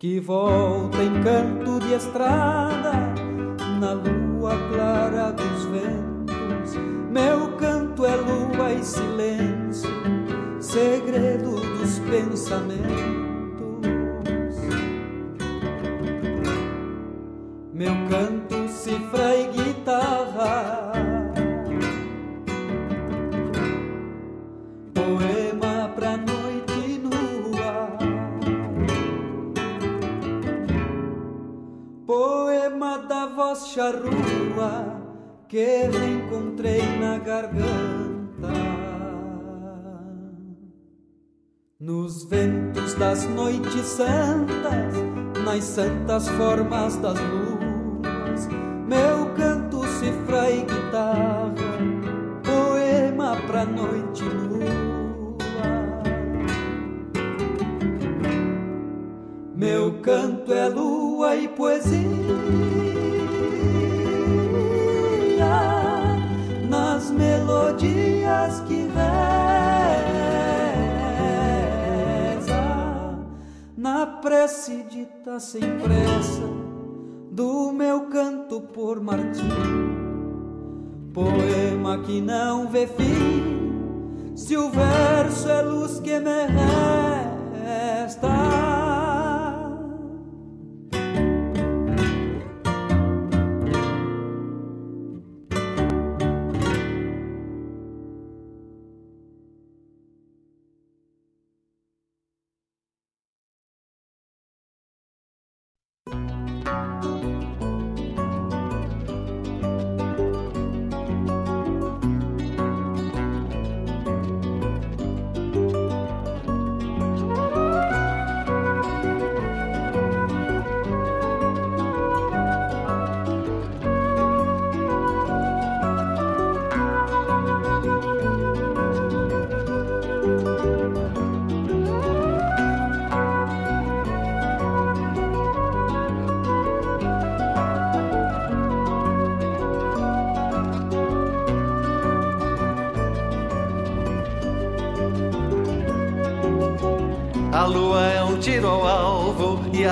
Que 0.00 0.18
volta 0.18 0.96
em 1.02 1.22
canto 1.22 1.78
de 1.78 1.92
estrada 1.92 2.92
na 3.78 3.92
lua 3.92 4.56
clara 4.72 5.30
dos 5.30 5.64
ventos 5.66 6.20
meu 7.10 7.56
canto 7.56 8.06
é 8.06 8.14
lua 8.14 8.72
e 8.72 8.84
silêncio, 8.84 9.90
segredo 10.60 11.56
dos 11.56 11.98
pensamentos. 12.08 12.86
Meu 17.74 17.92
canto, 18.08 18.68
cifra 18.68 19.36
Voz 33.40 33.68
charrua 33.68 35.00
que 35.48 35.64
reencontrei 35.64 36.82
na 36.98 37.16
garganta. 37.16 38.52
Nos 41.80 42.24
ventos 42.24 42.92
das 42.96 43.24
noites 43.24 43.86
santas, 43.86 44.94
nas 45.42 45.64
santas 45.64 46.28
formas 46.28 46.96
das 46.96 47.18
luas, 47.18 48.46
meu 48.86 49.34
canto, 49.34 49.86
cifra 49.86 50.50
e 50.50 50.60
guitarra, 50.60 51.54
poema 52.44 53.36
pra 53.46 53.64
noite 53.64 54.22
nua. 54.22 54.68
Meu 59.56 59.98
canto 60.02 60.52
é 60.52 60.68
lua 60.68 61.36
e 61.36 61.48
poesia 61.48 62.19
nas 67.10 67.12
melodias 67.12 68.60
que 68.66 68.88
reza, 68.88 69.00
na 73.76 74.06
prece 74.06 74.84
dita 74.88 75.38
sem 75.40 75.60
pressa 75.60 76.48
do 77.30 77.72
meu 77.72 78.08
canto 78.08 78.60
por 78.60 79.00
Martim, 79.00 79.48
poema 81.12 81.98
que 81.98 82.20
não 82.20 82.68
vê 82.68 82.86
fim, 82.86 84.34
se 84.36 84.56
o 84.56 84.70
verso 84.70 85.48
é 85.48 85.62
luz 85.62 86.00
que 86.00 86.18
me 86.18 86.46
resta. 87.66 88.89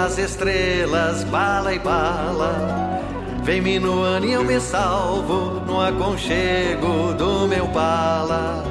Alvo 0.08 0.20
e 0.20 0.22
as 0.24 0.30
estrelas 0.30 1.24
bala 1.24 1.74
e 1.74 1.78
bala. 1.78 3.00
Vem 3.42 3.60
minuano 3.60 4.26
e 4.26 4.32
eu 4.32 4.44
me 4.44 4.60
salvo 4.60 5.60
no 5.66 5.80
aconchego 5.80 7.14
do 7.14 7.46
meu 7.46 7.66
pala. 7.68 8.64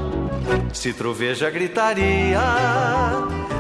Se 0.74 0.94
troveja 0.94 1.50
gritaria, 1.50 2.40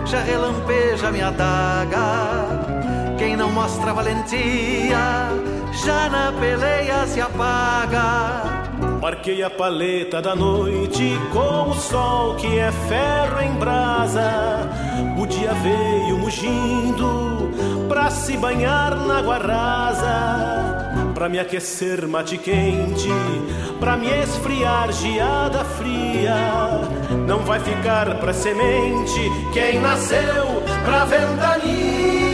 já 0.05 0.21
relampeja 0.21 1.11
minha 1.11 1.31
daga. 1.31 3.15
Quem 3.17 3.35
não 3.35 3.51
mostra 3.51 3.93
valentia, 3.93 5.29
já 5.85 6.09
na 6.09 6.31
peleia 6.33 7.05
se 7.07 7.19
apaga. 7.19 8.57
Marquei 9.01 9.43
a 9.43 9.49
paleta 9.49 10.21
da 10.21 10.35
noite 10.35 11.17
com 11.31 11.69
o 11.69 11.73
sol 11.73 12.35
que 12.35 12.59
é 12.59 12.71
ferro 12.71 13.41
em 13.41 13.53
brasa. 13.53 14.69
Dia 15.29 15.53
veio 15.53 16.17
mugindo 16.17 17.51
pra 17.87 18.09
se 18.09 18.37
banhar 18.37 18.95
na 18.95 19.19
água 19.19 19.37
rasa. 19.37 21.13
Pra 21.13 21.27
me 21.27 21.39
aquecer 21.39 22.07
mate 22.07 22.37
quente, 22.37 23.09
pra 23.79 23.97
me 23.97 24.07
esfriar 24.07 24.91
geada 24.91 25.63
fria. 25.63 26.35
Não 27.25 27.39
vai 27.39 27.59
ficar 27.59 28.19
pra 28.19 28.33
semente 28.33 29.31
quem 29.53 29.79
nasceu 29.79 30.63
pra 30.85 31.05
ventania. 31.05 32.26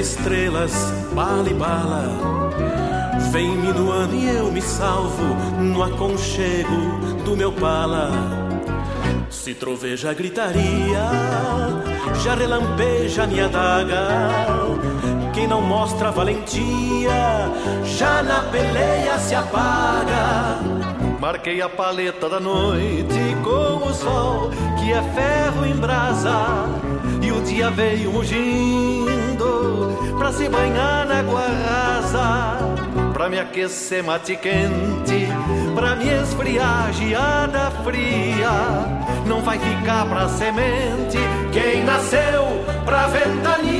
Estrelas, 0.00 0.72
bala 1.14 1.48
e 1.48 1.54
bala. 1.54 2.50
Vem 3.30 3.56
minuano 3.56 4.14
e 4.14 4.28
eu 4.28 4.50
me 4.50 4.62
salvo 4.62 5.22
no 5.60 5.82
aconchego 5.82 6.98
do 7.24 7.36
meu 7.36 7.52
pala. 7.52 8.10
Se 9.28 9.54
troveja 9.54 10.12
gritaria, 10.12 11.04
já 12.24 12.34
relampeja 12.34 13.26
minha 13.26 13.48
daga. 13.48 14.08
Quem 15.32 15.46
não 15.46 15.60
mostra 15.62 16.10
valentia, 16.10 17.50
já 17.84 18.22
na 18.22 18.40
peleia 18.44 19.18
se 19.18 19.34
apaga. 19.34 20.58
Marquei 21.20 21.60
a 21.60 21.68
paleta 21.68 22.28
da 22.28 22.40
noite 22.40 23.36
com 23.44 23.86
o 23.86 23.94
sol 23.94 24.50
que 24.78 24.92
é 24.92 25.02
ferro 25.02 25.66
em 25.66 25.76
brasa. 25.76 26.66
E 27.22 27.32
o 27.32 27.40
dia 27.42 27.70
veio 27.70 28.12
mugindo 28.12 29.98
pra 30.18 30.32
se 30.32 30.48
banhar 30.48 31.06
na 31.06 31.20
água 31.20 31.46
rasa. 31.46 32.58
Pra 33.12 33.28
me 33.28 33.38
aquecer 33.38 34.02
mate 34.02 34.36
quente, 34.36 35.28
pra 35.74 35.94
me 35.96 36.08
esfriar 36.08 36.92
geada 36.92 37.70
fria. 37.84 38.50
Não 39.26 39.42
vai 39.42 39.58
ficar 39.58 40.06
pra 40.06 40.28
semente 40.28 41.18
quem 41.52 41.84
nasceu 41.84 42.44
pra 42.84 43.06
ventania. 43.08 43.79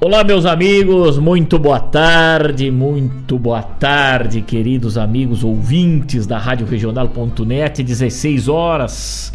Olá, 0.00 0.22
meus 0.22 0.46
amigos, 0.46 1.18
muito 1.18 1.58
boa 1.58 1.80
tarde, 1.80 2.70
muito 2.70 3.36
boa 3.36 3.60
tarde, 3.60 4.40
queridos 4.42 4.96
amigos 4.96 5.42
ouvintes 5.42 6.24
da 6.24 6.38
Rádio 6.38 6.68
Regional.net, 6.68 7.82
16 7.82 8.46
horas 8.46 9.32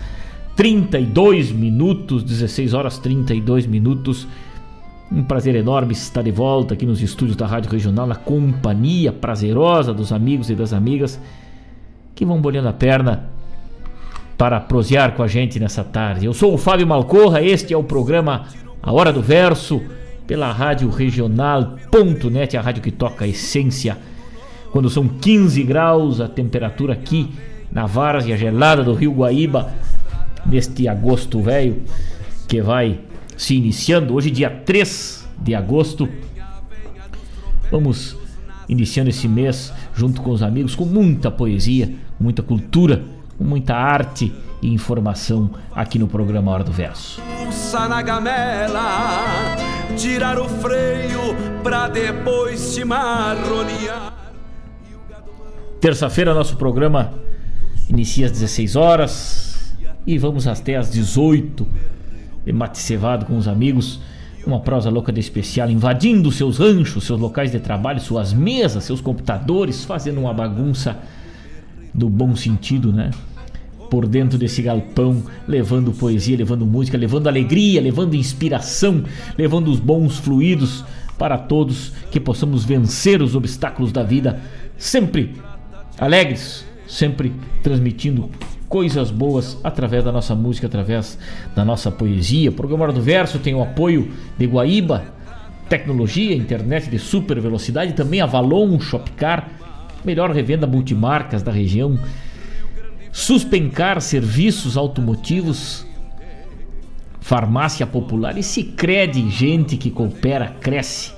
32 0.55 1.51
minutos, 1.51 2.23
16 2.23 2.73
horas 2.73 2.97
32 2.97 3.67
minutos. 3.67 4.25
Um 5.11 5.21
prazer 5.21 5.53
enorme 5.55 5.91
estar 5.91 6.21
de 6.21 6.31
volta 6.31 6.75
aqui 6.75 6.85
nos 6.85 7.01
estúdios 7.01 7.35
da 7.35 7.45
Rádio 7.45 7.69
Regional, 7.69 8.07
na 8.07 8.15
companhia 8.15 9.11
prazerosa 9.11 9.93
dos 9.93 10.13
amigos 10.13 10.49
e 10.49 10.55
das 10.55 10.71
amigas 10.71 11.19
que 12.15 12.23
vão 12.23 12.39
bolhando 12.39 12.69
a 12.69 12.73
perna 12.73 13.25
para 14.37 14.61
prosear 14.61 15.13
com 15.13 15.23
a 15.23 15.27
gente 15.27 15.59
nessa 15.59 15.83
tarde. 15.83 16.25
Eu 16.25 16.33
sou 16.33 16.53
o 16.53 16.57
Fábio 16.57 16.87
Malcorra, 16.87 17.41
este 17.41 17.73
é 17.73 17.77
o 17.77 17.83
programa 17.83 18.45
A 18.81 18.93
Hora 18.93 19.11
do 19.11 19.21
Verso 19.21 19.81
pela 20.25 20.51
rádio 20.51 20.89
regional.net, 20.89 22.57
a 22.57 22.61
rádio 22.61 22.81
que 22.81 22.91
toca 22.91 23.25
a 23.25 23.27
essência. 23.27 23.97
Quando 24.71 24.89
são 24.89 25.07
15 25.07 25.63
graus 25.63 26.19
a 26.19 26.27
temperatura 26.27 26.93
aqui 26.93 27.31
na 27.71 27.85
várzea 27.85 28.37
gelada 28.37 28.83
do 28.83 28.93
Rio 28.93 29.13
Guaíba, 29.13 29.73
neste 30.45 30.87
agosto 30.87 31.41
velho 31.41 31.83
que 32.47 32.61
vai 32.61 32.99
se 33.37 33.55
iniciando, 33.55 34.13
hoje 34.13 34.29
dia 34.29 34.49
3 34.49 35.27
de 35.41 35.55
agosto. 35.55 36.07
Vamos 37.71 38.15
iniciando 38.69 39.09
esse 39.09 39.27
mês 39.27 39.73
junto 39.95 40.21
com 40.21 40.31
os 40.31 40.43
amigos 40.43 40.75
com 40.75 40.85
muita 40.85 41.29
poesia, 41.29 41.93
muita 42.19 42.41
cultura, 42.41 43.03
com 43.37 43.43
muita 43.43 43.75
arte 43.75 44.31
e 44.63 44.73
informação 44.73 45.49
aqui 45.75 45.99
no 45.99 46.07
programa 46.07 46.51
Hora 46.51 46.63
do 46.63 46.71
Verso. 46.71 47.21
na 47.89 48.01
gamela, 48.01 49.55
tirar 49.97 50.39
o 50.39 50.47
freio 50.47 51.35
pra 51.61 51.89
depois 51.89 52.59
se 52.59 52.85
marronear. 52.85 54.13
Terça-feira 55.81 56.33
nosso 56.33 56.55
programa 56.55 57.13
inicia 57.89 58.25
às 58.25 58.31
16 58.31 58.75
horas 58.77 59.75
e 60.07 60.17
vamos 60.17 60.47
até 60.47 60.77
às 60.77 60.89
18 60.89 61.67
de 62.45 62.53
mate 62.53 62.79
cevado 62.79 63.25
com 63.25 63.37
os 63.37 63.47
amigos. 63.47 63.99
Uma 64.45 64.59
prosa 64.59 64.89
louca 64.89 65.11
de 65.11 65.21
especial, 65.21 65.69
invadindo 65.69 66.29
seus 66.29 66.57
ranchos, 66.57 67.05
seus 67.05 67.19
locais 67.19 67.51
de 67.51 67.59
trabalho, 67.59 68.01
suas 68.01 68.33
mesas, 68.33 68.83
seus 68.83 68.99
computadores, 68.99 69.85
fazendo 69.85 70.19
uma 70.19 70.33
bagunça 70.33 70.97
do 71.93 72.09
bom 72.09 72.35
sentido, 72.35 72.91
né? 72.91 73.11
Por 73.93 74.07
dentro 74.07 74.39
desse 74.39 74.59
galpão, 74.63 75.21
levando 75.47 75.91
poesia, 75.91 76.35
levando 76.35 76.65
música, 76.65 76.97
levando 76.97 77.27
alegria, 77.27 77.79
levando 77.79 78.15
inspiração, 78.15 79.03
levando 79.37 79.67
os 79.67 79.79
bons 79.79 80.17
fluidos 80.17 80.83
para 81.15 81.37
todos, 81.37 81.93
que 82.09 82.19
possamos 82.19 82.65
vencer 82.65 83.21
os 83.21 83.35
obstáculos 83.35 83.91
da 83.91 84.01
vida, 84.01 84.41
sempre 84.79 85.35
alegres, 85.99 86.65
sempre 86.87 87.31
transmitindo 87.61 88.31
coisas 88.67 89.11
boas 89.11 89.59
através 89.63 90.03
da 90.03 90.11
nossa 90.11 90.33
música, 90.33 90.65
através 90.65 91.19
da 91.55 91.63
nossa 91.63 91.91
poesia. 91.91 92.49
O 92.49 92.53
programa 92.53 92.91
do 92.91 92.99
Verso 92.99 93.37
tem 93.37 93.53
o 93.53 93.61
apoio 93.61 94.11
de 94.39 94.47
Guaíba, 94.47 95.03
tecnologia, 95.69 96.35
internet 96.35 96.89
de 96.89 96.97
super 96.97 97.39
velocidade, 97.39 97.93
também 97.93 98.21
Avalon 98.21 98.79
Shopcar, 98.79 99.51
melhor 100.03 100.31
revenda 100.31 100.65
multimarcas 100.65 101.43
da 101.43 101.51
região 101.51 101.99
Suspencar 103.13 104.01
Serviços 104.01 104.75
Automotivos, 104.75 105.85
Farmácia 107.21 107.85
Popular 107.85 108.37
e 108.37 108.43
Sicredi, 108.43 109.29
gente 109.29 109.77
que 109.77 109.91
coopera, 109.91 110.47
cresce. 110.59 111.13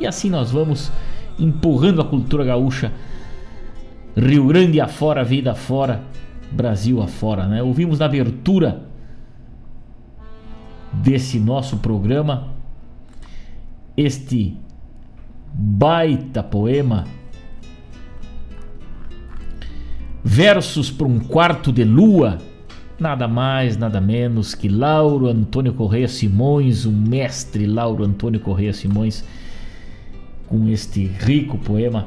E 0.00 0.06
assim 0.06 0.30
nós 0.30 0.50
vamos 0.50 0.90
empurrando 1.38 2.00
a 2.00 2.04
cultura 2.04 2.44
gaúcha 2.44 2.90
Rio 4.16 4.46
Grande 4.46 4.80
afora, 4.80 5.22
vida 5.22 5.52
afora, 5.52 6.02
Brasil 6.50 7.02
afora, 7.02 7.46
né? 7.46 7.62
Ouvimos 7.62 7.98
na 7.98 8.06
abertura 8.06 8.82
desse 10.92 11.38
nosso 11.38 11.76
programa 11.76 12.54
este 13.96 14.56
baita 15.52 16.42
poema 16.42 17.04
Versos 20.26 20.90
para 20.90 21.06
um 21.06 21.20
quarto 21.20 21.70
de 21.70 21.84
lua, 21.84 22.38
nada 22.98 23.28
mais, 23.28 23.76
nada 23.76 24.00
menos 24.00 24.54
que 24.54 24.70
Lauro 24.70 25.26
Antônio 25.26 25.74
Correia 25.74 26.08
Simões, 26.08 26.86
o 26.86 26.90
mestre 26.90 27.66
Lauro 27.66 28.02
Antônio 28.02 28.40
Correia 28.40 28.72
Simões, 28.72 29.22
com 30.46 30.66
este 30.68 31.04
rico 31.04 31.58
poema 31.58 32.06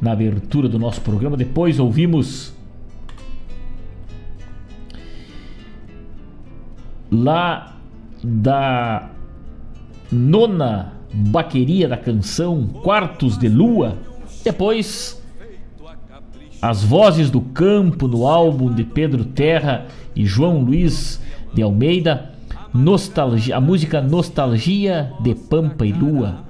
na 0.00 0.10
abertura 0.10 0.68
do 0.68 0.76
nosso 0.76 1.00
programa. 1.02 1.36
Depois 1.36 1.78
ouvimos 1.78 2.52
lá 7.12 7.76
da 8.24 9.08
nona 10.10 10.94
baqueria 11.12 11.88
da 11.88 11.96
canção 11.96 12.66
Quartos 12.66 13.38
de 13.38 13.48
Lua. 13.48 13.98
Depois 14.42 15.21
as 16.62 16.84
Vozes 16.84 17.28
do 17.28 17.40
Campo 17.40 18.06
no 18.06 18.24
álbum 18.24 18.72
de 18.72 18.84
Pedro 18.84 19.24
Terra 19.24 19.86
e 20.14 20.24
João 20.24 20.62
Luiz 20.62 21.20
de 21.52 21.60
Almeida, 21.60 22.30
Nostalgia, 22.72 23.56
a 23.56 23.60
música 23.60 24.00
Nostalgia 24.00 25.12
de 25.20 25.34
Pampa 25.34 25.84
e 25.84 25.92
Lua. 25.92 26.44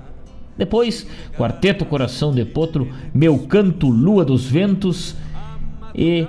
Depois, 0.59 1.07
Quarteto 1.35 1.87
Coração 1.87 2.31
de 2.31 2.45
Potro, 2.45 2.89
Meu 3.15 3.39
Canto 3.39 3.89
Lua 3.89 4.23
dos 4.23 4.45
Ventos 4.45 5.17
e 5.95 6.27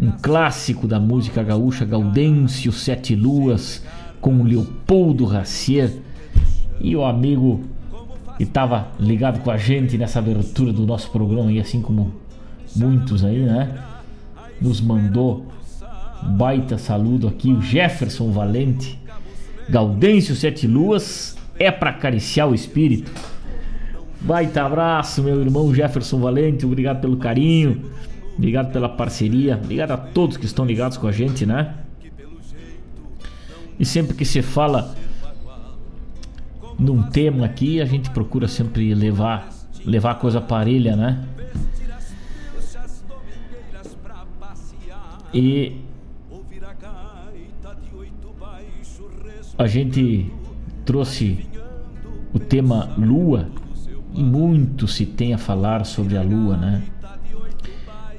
um 0.00 0.10
clássico 0.22 0.86
da 0.86 1.00
música 1.00 1.42
gaúcha, 1.42 1.86
Gaudêncio 1.86 2.70
Sete 2.70 3.16
Luas, 3.16 3.82
com 4.20 4.42
Leopoldo 4.42 5.24
Racier 5.24 5.96
e 6.78 6.94
o 6.94 7.02
amigo 7.02 7.62
que 8.36 8.42
estava 8.42 8.88
ligado 9.00 9.40
com 9.40 9.50
a 9.50 9.56
gente 9.56 9.96
nessa 9.96 10.18
abertura 10.18 10.74
do 10.74 10.86
nosso 10.86 11.10
programa, 11.10 11.50
e 11.50 11.58
assim 11.58 11.80
como 11.80 12.27
muitos 12.76 13.24
aí, 13.24 13.38
né? 13.38 13.76
Nos 14.60 14.80
mandou 14.80 15.46
baita 16.22 16.78
saludo 16.78 17.28
aqui, 17.28 17.52
o 17.52 17.60
Jefferson 17.60 18.30
Valente. 18.30 18.98
Gaudêncio 19.68 20.34
Sete 20.34 20.66
Luas 20.66 21.36
é 21.58 21.70
para 21.70 21.90
acariciar 21.90 22.48
o 22.48 22.54
espírito. 22.54 23.10
Baita 24.20 24.64
abraço, 24.64 25.22
meu 25.22 25.40
irmão 25.40 25.72
Jefferson 25.74 26.18
Valente, 26.18 26.66
obrigado 26.66 27.00
pelo 27.00 27.16
carinho, 27.18 27.90
obrigado 28.36 28.72
pela 28.72 28.88
parceria, 28.88 29.56
obrigado 29.62 29.92
a 29.92 29.96
todos 29.96 30.36
que 30.36 30.44
estão 30.44 30.64
ligados 30.64 30.96
com 30.96 31.06
a 31.06 31.12
gente, 31.12 31.46
né? 31.46 31.74
E 33.78 33.84
sempre 33.84 34.16
que 34.16 34.24
se 34.24 34.42
fala 34.42 34.96
num 36.78 37.02
tema 37.02 37.46
aqui, 37.46 37.80
a 37.80 37.84
gente 37.84 38.10
procura 38.10 38.48
sempre 38.48 38.92
levar 38.94 39.50
levar 39.84 40.12
a 40.12 40.14
coisa 40.14 40.40
parelha, 40.40 40.96
né? 40.96 41.24
E 45.32 45.76
a 49.58 49.66
gente 49.66 50.32
trouxe 50.86 51.46
o 52.32 52.38
tema 52.38 52.94
Lua 52.96 53.48
e 54.14 54.22
muito 54.22 54.88
se 54.88 55.04
tem 55.04 55.34
a 55.34 55.38
falar 55.38 55.84
sobre 55.84 56.16
a 56.16 56.22
Lua, 56.22 56.56
né? 56.56 56.82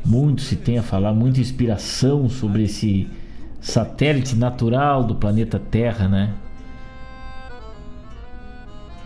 Muito 0.06 0.42
se 0.42 0.56
tem 0.56 0.78
a 0.78 0.84
falar, 0.84 1.14
muita 1.14 1.40
inspiração 1.40 2.30
sobre 2.30 2.64
esse 2.64 3.08
satélite 3.60 4.36
natural 4.36 5.04
do 5.04 5.16
planeta 5.16 5.60
Terra, 5.60 6.08
né? 6.08 6.34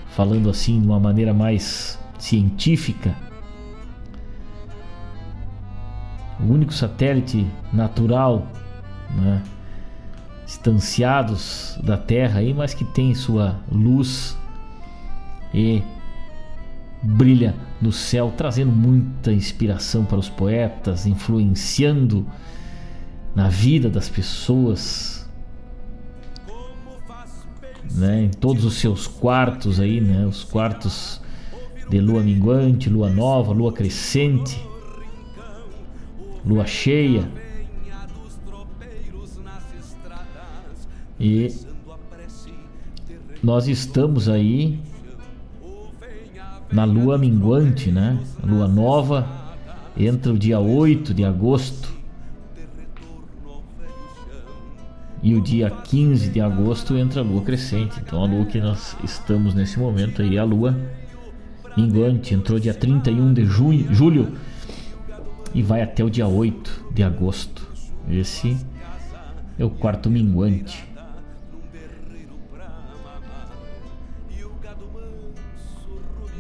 Falando 0.10 0.50
assim 0.50 0.80
de 0.80 0.86
uma 0.86 1.00
maneira 1.00 1.34
mais 1.34 2.00
científica. 2.20 3.16
O 6.44 6.54
único 6.54 6.74
satélite 6.74 7.48
natural, 7.72 8.48
né? 9.16 9.42
Distanciados 10.46 11.80
da 11.82 11.98
Terra 11.98 12.40
aí, 12.40 12.54
mas 12.54 12.74
que 12.74 12.84
tem 12.84 13.16
sua 13.16 13.60
luz 13.72 14.38
e 15.54 15.82
brilha 17.02 17.56
no 17.82 17.92
céu, 17.92 18.34
trazendo 18.36 18.72
muita 18.72 19.32
inspiração 19.32 20.06
para 20.06 20.18
os 20.18 20.30
poetas, 20.30 21.06
influenciando 21.06 22.26
na 23.36 23.50
vida 23.50 23.90
das 23.90 24.10
pessoas, 24.10 25.30
né? 27.92 28.24
Em 28.24 28.30
todos 28.30 28.66
os 28.66 28.76
seus 28.76 29.08
quartos 29.08 29.80
aí, 29.80 30.02
né? 30.02 30.26
Os 30.26 30.44
quartos 30.44 31.22
de 31.90 32.00
lua 32.00 32.22
minguante, 32.22 32.90
lua 32.90 33.10
nova, 33.10 33.52
lua 33.52 33.72
crescente, 33.72 34.60
lua 36.46 36.66
cheia. 36.66 37.28
E 41.20 41.54
nós 43.42 43.68
estamos 43.68 44.28
aí 44.28 44.80
na 46.72 46.86
lua 46.86 47.18
minguante, 47.18 47.92
né? 47.92 48.20
lua 48.44 48.68
nova 48.68 49.44
entra 49.98 50.34
o 50.34 50.38
dia 50.38 50.60
8 50.60 51.14
de 51.14 51.24
agosto. 51.24 51.94
E 55.22 55.36
o 55.36 55.42
dia 55.42 55.70
15 55.70 56.30
de 56.30 56.42
agosto 56.42 56.98
entra 56.98 57.22
a 57.22 57.24
lua 57.24 57.42
crescente. 57.42 57.98
Então 58.02 58.22
a 58.22 58.28
lua 58.28 58.46
que 58.46 58.60
nós 58.60 58.98
estamos 59.04 59.54
nesse 59.54 59.80
momento 59.80 60.22
aí, 60.22 60.38
a 60.38 60.44
lua 60.44 60.78
minguante, 61.78 62.34
entrou 62.34 62.60
dia 62.60 62.74
31 62.74 63.34
de 63.34 63.46
junho, 63.46 63.94
julho 63.94 64.34
e 65.54 65.62
vai 65.62 65.82
até 65.82 66.04
o 66.04 66.10
dia 66.10 66.28
8 66.28 66.88
de 66.92 67.04
agosto. 67.04 67.68
Esse 68.10 68.58
é 69.58 69.64
o 69.64 69.70
quarto 69.70 70.10
minguante. 70.10 70.84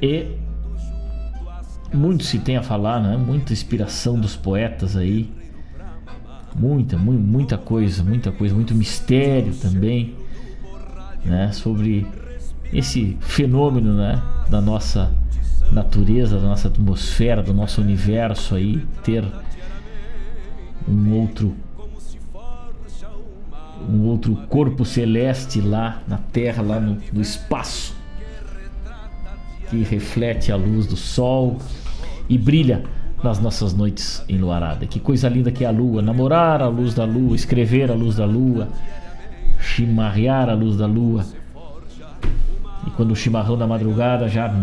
E 0.01 0.37
muito 1.93 2.23
se 2.23 2.39
tem 2.39 2.57
a 2.57 2.63
falar, 2.63 2.99
né? 2.99 3.15
Muita 3.15 3.53
inspiração 3.53 4.19
dos 4.19 4.35
poetas 4.35 4.97
aí. 4.97 5.31
Muita, 6.55 6.97
mu 6.97 7.13
muita 7.13 7.57
coisa, 7.57 8.03
muita 8.03 8.31
coisa, 8.31 8.53
muito 8.53 8.75
mistério 8.75 9.55
também, 9.55 10.15
né? 11.23 11.51
Sobre 11.51 12.05
esse 12.71 13.17
fenômeno, 13.21 13.95
né? 13.95 14.21
Da 14.49 14.59
nossa 14.59 15.11
natureza, 15.73 16.39
da 16.39 16.47
nossa 16.47 16.67
atmosfera, 16.67 17.41
do 17.41 17.53
nosso 17.53 17.81
universo 17.81 18.55
aí, 18.55 18.85
ter 19.03 19.25
um 20.87 21.13
outro 21.13 21.55
um 23.89 24.05
outro 24.05 24.35
corpo 24.47 24.85
celeste 24.85 25.59
lá 25.59 26.01
na 26.07 26.17
Terra, 26.17 26.63
lá 26.63 26.79
no, 26.79 26.97
no 27.11 27.21
espaço 27.21 27.93
que 29.69 29.83
reflete 29.83 30.51
a 30.51 30.55
luz 30.55 30.85
do 30.85 30.95
sol 30.95 31.57
e 32.29 32.37
brilha 32.37 32.83
nas 33.23 33.39
nossas 33.39 33.73
noites 33.73 34.23
enluarada. 34.29 34.85
Que 34.85 34.99
coisa 34.99 35.27
linda 35.27 35.51
que 35.51 35.65
é 35.65 35.67
a 35.67 35.71
lua, 35.71 36.01
namorar 36.01 36.61
a 36.61 36.67
luz 36.67 36.93
da 36.93 37.05
lua, 37.05 37.35
escrever 37.35 37.89
a 37.89 37.95
luz 37.95 38.17
da 38.17 38.25
lua, 38.25 38.67
chimarrear 39.59 40.49
a 40.49 40.53
luz 40.53 40.77
da 40.77 40.85
lua. 40.85 41.25
E 42.85 42.91
quando 42.91 43.11
o 43.11 43.15
chimarrão 43.15 43.57
da 43.57 43.65
madrugada, 43.65 44.27
já 44.27 44.53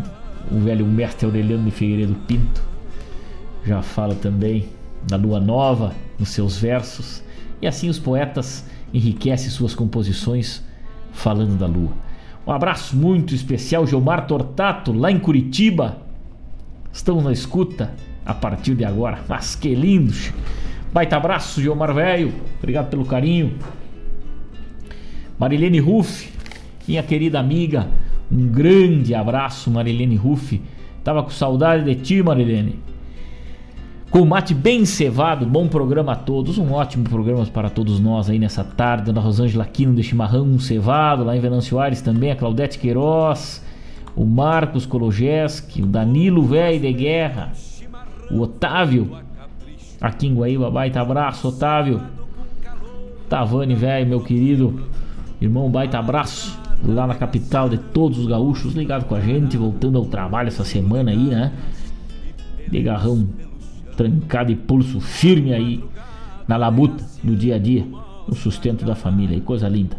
o 0.51 0.59
velho 0.61 0.87
mestre 0.87 1.27
Aureliano 1.27 1.65
de 1.65 1.71
Figueiredo 1.71 2.15
Pinto 2.27 2.71
já 3.65 3.83
fala 3.83 4.15
também 4.15 4.69
da 5.07 5.17
lua 5.17 5.41
nova 5.41 5.93
nos 6.19 6.31
seus 6.31 6.59
versos. 6.59 7.23
E 7.61 7.67
assim 7.67 7.89
os 7.89 7.99
poetas 7.99 8.65
enriquecem 8.93 9.51
suas 9.51 9.75
composições 9.75 10.65
falando 11.13 11.57
da 11.57 11.67
lua. 11.67 11.93
Um 12.47 12.53
abraço 12.53 12.97
muito 12.97 13.35
especial, 13.35 13.87
Gilmar 13.87 14.27
Tortato, 14.27 14.93
lá 14.93 15.11
em 15.11 15.19
Curitiba. 15.19 15.99
Estamos 16.93 17.23
na 17.23 17.33
escuta 17.33 17.93
a 18.25 18.35
partir 18.35 18.75
de 18.75 18.85
agora. 18.85 19.21
Mas 19.29 19.55
que 19.55 19.75
lindo! 19.75 20.15
Baita 20.93 21.17
abraço, 21.17 21.61
Gilmar 21.61 21.95
Velho. 21.95 22.33
Obrigado 22.59 22.89
pelo 22.89 23.05
carinho. 23.05 23.57
Marilene 25.39 25.79
Ruff, 25.79 26.33
minha 26.89 27.03
querida 27.03 27.39
amiga. 27.39 27.89
Um 28.31 28.47
grande 28.47 29.15
abraço, 29.15 29.71
Marilene 29.71 30.17
Ruff. 30.17 30.61
Tava 31.03 31.23
com 31.23 31.31
saudade 31.31 31.85
de 31.85 31.95
ti, 32.01 32.23
Marilene. 32.23 32.79
Com 34.11 34.25
mate 34.25 34.55
bem 34.55 34.85
cevado, 34.85 35.47
bom 35.47 35.69
programa 35.69 36.13
a 36.13 36.17
todos, 36.17 36.59
um 36.59 36.73
ótimo 36.73 37.05
programa 37.05 37.47
para 37.47 37.71
todos 37.71 38.01
nós 38.01 38.29
aí 38.29 38.41
nessa 38.41 38.65
tarde, 38.65 39.13
da 39.13 39.21
Rosângela 39.21 39.63
Aquino 39.63 39.95
de 39.95 40.03
Chimarrão 40.03 40.59
cevado, 40.59 41.23
lá 41.23 41.37
em 41.37 41.41
Venâncio 41.41 41.79
Aires 41.79 42.03
também, 42.03 42.33
a 42.33 42.37
Claudete 42.37 42.77
Queiroz, 42.77 43.65
o 44.17 44.25
Marcos 44.25 44.85
Kologeski, 44.85 45.81
o 45.81 45.87
Danilo 45.87 46.43
Velho 46.43 46.81
de 46.81 46.93
Guerra, 46.93 47.53
o 48.33 48.41
Otávio, 48.41 49.17
aqui 50.01 50.27
em 50.27 50.35
Guaíba, 50.35 50.69
baita 50.73 51.01
abraço, 51.01 51.47
Otávio, 51.47 52.03
Tavani 53.29 53.77
Velho, 53.77 54.09
meu 54.09 54.21
querido 54.21 54.89
irmão, 55.41 55.71
baita 55.71 56.01
abraço, 56.01 56.60
lá 56.85 57.07
na 57.07 57.15
capital 57.15 57.69
de 57.69 57.79
todos 57.79 58.19
os 58.19 58.27
gaúchos, 58.27 58.75
ligado 58.75 59.05
com 59.05 59.15
a 59.15 59.21
gente, 59.21 59.57
voltando 59.57 59.99
ao 59.99 60.05
trabalho 60.07 60.49
essa 60.49 60.65
semana 60.65 61.11
aí, 61.11 61.29
né, 61.29 61.53
de 62.69 62.83
garrão 62.83 63.29
trancado 63.97 64.51
e 64.51 64.57
pulso 64.57 65.01
firme 65.01 65.53
aí 65.53 65.85
na 66.49 66.57
labuta, 66.57 67.05
no 67.23 67.37
dia 67.37 67.57
a 67.57 67.59
dia, 67.59 67.87
no 68.27 68.35
sustento 68.35 68.85
da 68.85 68.95
família. 68.95 69.37
E 69.37 69.41
coisa 69.41 69.69
linda. 69.69 69.97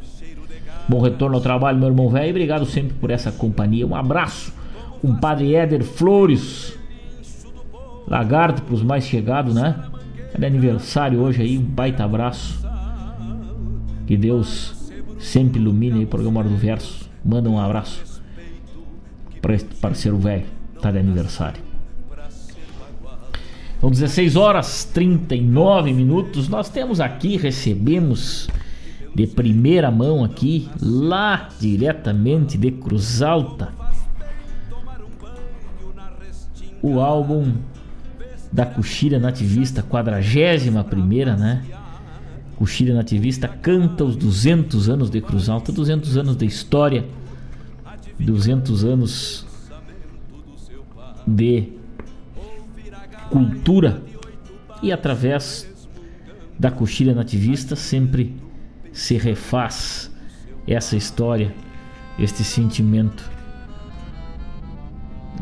Bom 0.88 1.00
retorno 1.00 1.36
ao 1.36 1.42
trabalho, 1.42 1.78
meu 1.78 1.88
irmão 1.88 2.10
velho. 2.10 2.32
Obrigado 2.32 2.66
sempre 2.66 2.94
por 2.96 3.12
essa 3.12 3.32
companhia. 3.32 3.86
Um 3.86 3.96
abraço. 3.96 4.54
Um 5.04 5.16
padre 5.16 5.56
Éder 5.56 5.84
Flores. 5.84 6.78
Lagarto 8.08 8.64
para 8.64 8.74
os 8.74 8.84
mais 8.84 9.06
chegados, 9.06 9.54
né? 9.54 9.76
É 10.40 10.46
aniversário 10.46 11.20
hoje 11.20 11.42
aí. 11.42 11.58
Um 11.58 11.62
baita 11.62 12.04
abraço. 12.04 12.66
Que 14.08 14.18
Deus 14.18 14.81
sempre 15.22 15.60
ilumine 15.60 16.00
aí 16.00 16.04
o 16.04 16.08
programa 16.08 16.44
do 16.44 16.56
Verso. 16.56 17.10
Manda 17.24 17.50
um 17.50 17.60
abraço 17.60 18.22
para 19.42 19.54
esse 19.54 19.66
parceiro 19.66 20.18
velho. 20.18 20.46
Tá 20.82 20.92
de 20.92 20.98
aniversário. 20.98 21.62
São 23.80 23.90
16 23.90 24.36
horas 24.36 24.84
39 24.86 25.94
minutos. 25.94 26.48
Nós 26.48 26.70
temos 26.70 27.00
aqui, 27.00 27.38
recebemos 27.38 28.48
de 29.14 29.28
primeira 29.28 29.92
mão 29.92 30.24
aqui, 30.24 30.70
lá 30.82 31.50
diretamente 31.60 32.58
de 32.58 32.72
Cruz 32.72 33.22
Alta, 33.22 33.74
o 36.82 37.00
álbum 37.00 37.54
da 38.52 38.66
Coxilha 38.66 39.20
Nativista, 39.20 39.84
41 39.84 40.84
primeira, 40.84 41.36
né? 41.36 41.64
Coxilha 42.62 42.94
Nativista 42.94 43.48
canta 43.48 44.04
os 44.04 44.16
200 44.16 44.88
anos 44.88 45.10
de 45.10 45.20
Cruz 45.20 45.50
Alta, 45.50 45.72
200 45.72 46.16
anos 46.16 46.36
de 46.36 46.46
história, 46.46 47.08
200 48.20 48.84
anos 48.84 49.48
de 51.26 51.70
cultura 53.32 54.04
e 54.84 54.92
através 54.92 55.68
da 56.60 56.70
coxilha 56.70 57.16
nativista 57.16 57.76
sempre 57.76 58.36
se 58.94 59.18
refaz 59.18 60.12
essa 60.68 60.96
história, 60.96 61.52
este 62.20 62.44
sentimento. 62.44 63.28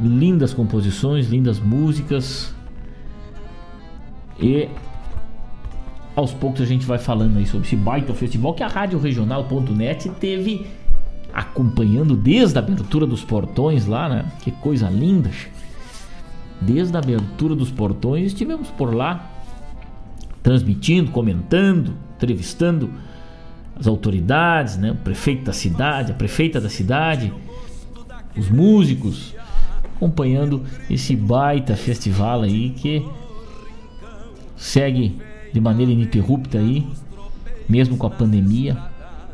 Lindas 0.01 0.53
composições, 0.53 1.27
lindas 1.27 1.59
músicas 1.59 2.55
e 4.39 4.69
aos 6.15 6.33
poucos 6.33 6.61
a 6.61 6.65
gente 6.65 6.85
vai 6.85 6.97
falando 6.97 7.37
aí 7.37 7.45
sobre 7.45 7.67
esse 7.67 7.75
baita 7.75 8.13
festival 8.13 8.53
que 8.53 8.63
a 8.63 8.67
Rádio 8.67 8.99
Regional.net 8.99 10.09
teve 10.19 10.67
acompanhando 11.33 12.15
desde 12.15 12.57
a 12.57 12.61
abertura 12.61 13.05
dos 13.05 13.23
portões 13.23 13.85
lá, 13.85 14.09
né? 14.09 14.25
Que 14.41 14.51
coisa 14.51 14.89
linda. 14.89 15.29
Desde 16.59 16.95
a 16.95 16.99
abertura 16.99 17.55
dos 17.55 17.71
portões 17.71 18.27
estivemos 18.27 18.69
por 18.69 18.93
lá 18.93 19.31
transmitindo, 20.41 21.11
comentando, 21.11 21.93
entrevistando 22.15 22.89
as 23.79 23.87
autoridades, 23.87 24.77
né? 24.77 24.91
O 24.91 24.95
prefeito 24.95 25.45
da 25.45 25.53
cidade, 25.53 26.11
a 26.11 26.15
prefeita 26.15 26.59
da 26.59 26.69
cidade, 26.69 27.31
os 28.35 28.49
músicos, 28.49 29.35
acompanhando 29.95 30.63
esse 30.89 31.15
baita 31.15 31.75
festival 31.75 32.41
aí 32.41 32.71
que 32.71 33.05
segue 34.55 35.17
de 35.53 35.59
maneira 35.59 35.91
ininterrupta 35.91 36.57
aí, 36.57 36.87
mesmo 37.67 37.97
com 37.97 38.07
a 38.07 38.09
pandemia, 38.09 38.77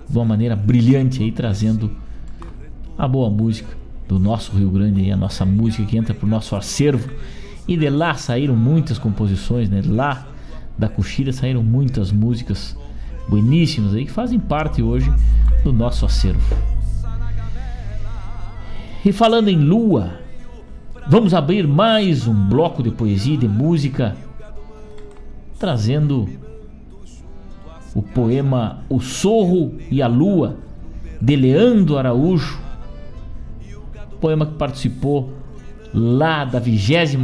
de 0.10 0.18
uma 0.18 0.26
maneira 0.26 0.56
brilhante 0.56 1.22
aí, 1.22 1.32
trazendo 1.32 1.92
a 2.98 3.08
boa 3.08 3.30
música 3.30 3.70
do 4.08 4.20
nosso 4.20 4.56
Rio 4.56 4.70
Grande 4.70 5.02
aí, 5.02 5.12
a 5.12 5.18
nossa 5.18 5.46
música 5.46 5.84
que 5.86 5.98
entra 5.98 6.14
pro 6.14 6.28
nosso 6.28 6.56
acervo. 6.56 7.10
E 7.68 7.76
de 7.76 7.90
lá 7.90 8.14
saíram 8.14 8.56
muitas 8.56 9.00
composições, 9.00 9.70
né? 9.70 9.82
Lá 9.86 10.28
da 10.78 10.88
Coxilha 10.88 11.34
saíram 11.34 11.64
muitas 11.64 12.12
músicas 12.12 12.78
bueníssimas 13.28 13.94
aí 13.94 14.06
que 14.06 14.12
fazem 14.12 14.40
parte 14.40 14.82
hoje 14.82 15.12
do 15.64 15.74
nosso 15.74 16.06
acervo. 16.06 16.56
E 19.04 19.12
falando 19.12 19.50
em 19.50 19.58
lua, 19.58 20.20
vamos 21.08 21.34
abrir 21.34 21.68
mais 21.68 22.28
um 22.28 22.48
bloco 22.48 22.84
de 22.84 22.92
poesia 22.92 23.36
e 23.36 23.38
de 23.38 23.48
música 23.48 24.16
trazendo 25.60 26.28
o 27.94 28.02
poema 28.02 28.84
O 28.90 29.00
Sorro 29.00 29.76
e 29.90 30.02
a 30.02 30.08
Lua, 30.08 30.58
de 31.22 31.36
Leandro 31.36 31.98
Araújo, 31.98 32.60
poema 34.20 34.46
que 34.46 34.54
participou 34.54 35.34
lá 35.94 36.44
da 36.44 36.60
23 36.60 37.18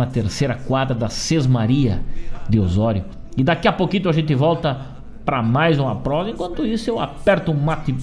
quadra 0.66 0.96
da 0.96 1.10
Sesmaria 1.10 2.02
de 2.48 2.60
Osório. 2.60 3.04
E 3.36 3.44
daqui 3.44 3.68
a 3.68 3.74
pouquinho 3.74 4.10
a 4.10 4.14
gente 4.14 4.34
volta 4.34 4.80
para 5.26 5.42
mais 5.42 5.80
uma 5.80 5.96
prosa. 5.96 6.30
Enquanto 6.30 6.66
isso, 6.66 6.90
eu 6.90 7.00
aperto 7.00 7.52
um 7.52 7.60
mate 7.60 7.96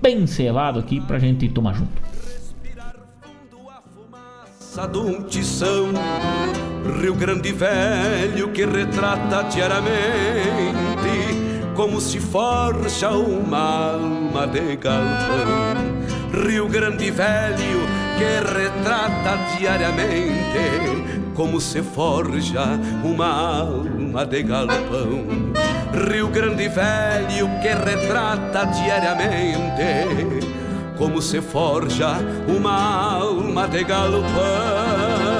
bem 0.00 0.26
cevado 0.26 0.78
aqui 0.78 1.00
pra 1.00 1.18
gente 1.18 1.48
tomar 1.48 1.74
junto. 1.74 2.02
Do 4.92 5.22
tição, 5.28 5.92
Rio 6.84 7.14
Grande 7.14 7.52
Velho 7.52 8.48
que 8.48 8.66
retrata 8.66 9.44
diariamente 9.44 9.94
como 11.74 11.98
se 12.00 12.20
forja 12.20 13.10
uma 13.10 13.92
alma 13.92 14.46
de 14.46 14.76
galpão. 14.76 15.74
Rio 16.46 16.68
Grande 16.68 17.10
Velho 17.10 17.80
que 18.18 18.38
retrata 18.52 19.56
diariamente 19.58 21.22
como 21.34 21.60
se 21.60 21.82
forja 21.82 22.78
uma 23.02 23.60
alma 23.60 24.26
de 24.26 24.42
galpão. 24.42 25.24
Rio 26.10 26.28
Grande 26.28 26.68
Velho 26.68 27.48
que 27.62 27.68
retrata 27.68 28.66
diariamente 28.66 30.54
como 30.98 31.22
se 31.22 31.40
forja 31.40 32.18
uma 32.46 33.16
alma 33.16 33.66
de 33.66 33.84
galpão. 33.84 35.33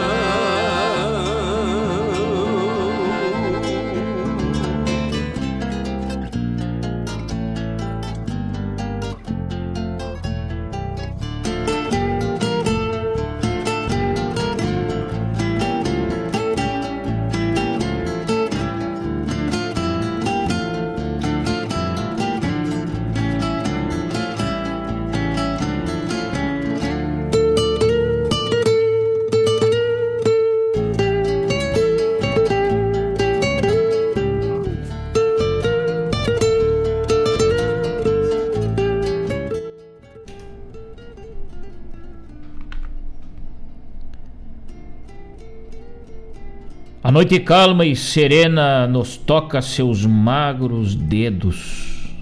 Noite 47.15 47.39
calma 47.39 47.87
e 47.87 47.95
serena 47.95 48.89
nos 48.89 49.17
toca 49.17 49.63
seus 49.63 50.05
magros 50.05 50.97
dedos. 50.97 52.13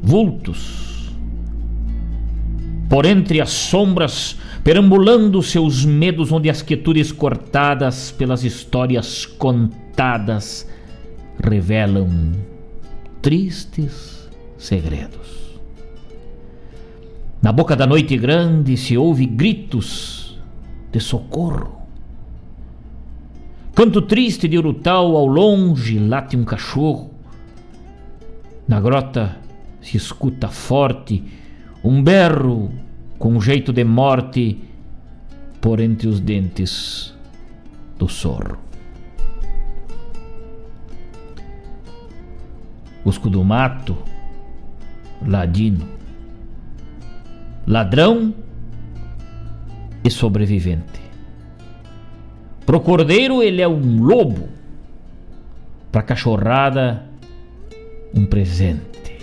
Vultos. 0.00 1.10
Por 2.88 3.04
entre 3.04 3.40
as 3.40 3.50
sombras, 3.50 4.38
perambulando 4.62 5.42
seus 5.42 5.84
medos, 5.84 6.30
onde 6.30 6.48
as 6.48 6.62
quietudes 6.62 7.10
cortadas 7.10 8.12
pelas 8.12 8.44
histórias 8.44 9.26
contadas 9.26 10.64
revelam 11.40 12.30
tristes 13.20 14.30
segredos. 14.56 15.58
Na 17.42 17.50
boca 17.50 17.74
da 17.74 17.88
noite 17.88 18.16
grande 18.16 18.76
se 18.76 18.96
ouve 18.96 19.26
gritos 19.26 20.38
de 20.92 21.00
socorro. 21.00 21.81
Canto 23.74 24.02
triste 24.02 24.46
de 24.48 24.58
Urutau, 24.58 25.16
ao 25.16 25.26
longe 25.26 25.98
late 25.98 26.36
um 26.36 26.44
cachorro. 26.44 27.10
Na 28.68 28.78
grota 28.78 29.38
se 29.80 29.96
escuta 29.96 30.48
forte 30.48 31.24
um 31.82 32.02
berro 32.02 32.70
com 33.18 33.40
jeito 33.40 33.72
de 33.72 33.82
morte 33.82 34.58
por 35.58 35.80
entre 35.80 36.06
os 36.06 36.20
dentes 36.20 37.14
do 37.98 38.08
sorro. 38.08 38.58
Busco 43.02 43.30
do 43.30 43.42
mato, 43.42 43.96
ladino, 45.26 45.88
ladrão 47.66 48.34
e 50.04 50.10
sobrevivente. 50.10 51.01
Pro 52.72 52.80
cordeiro 52.80 53.42
ele 53.42 53.60
é 53.60 53.68
um 53.68 54.02
lobo, 54.02 54.48
pra 55.92 56.00
cachorrada 56.00 57.04
um 58.16 58.24
presente. 58.24 59.18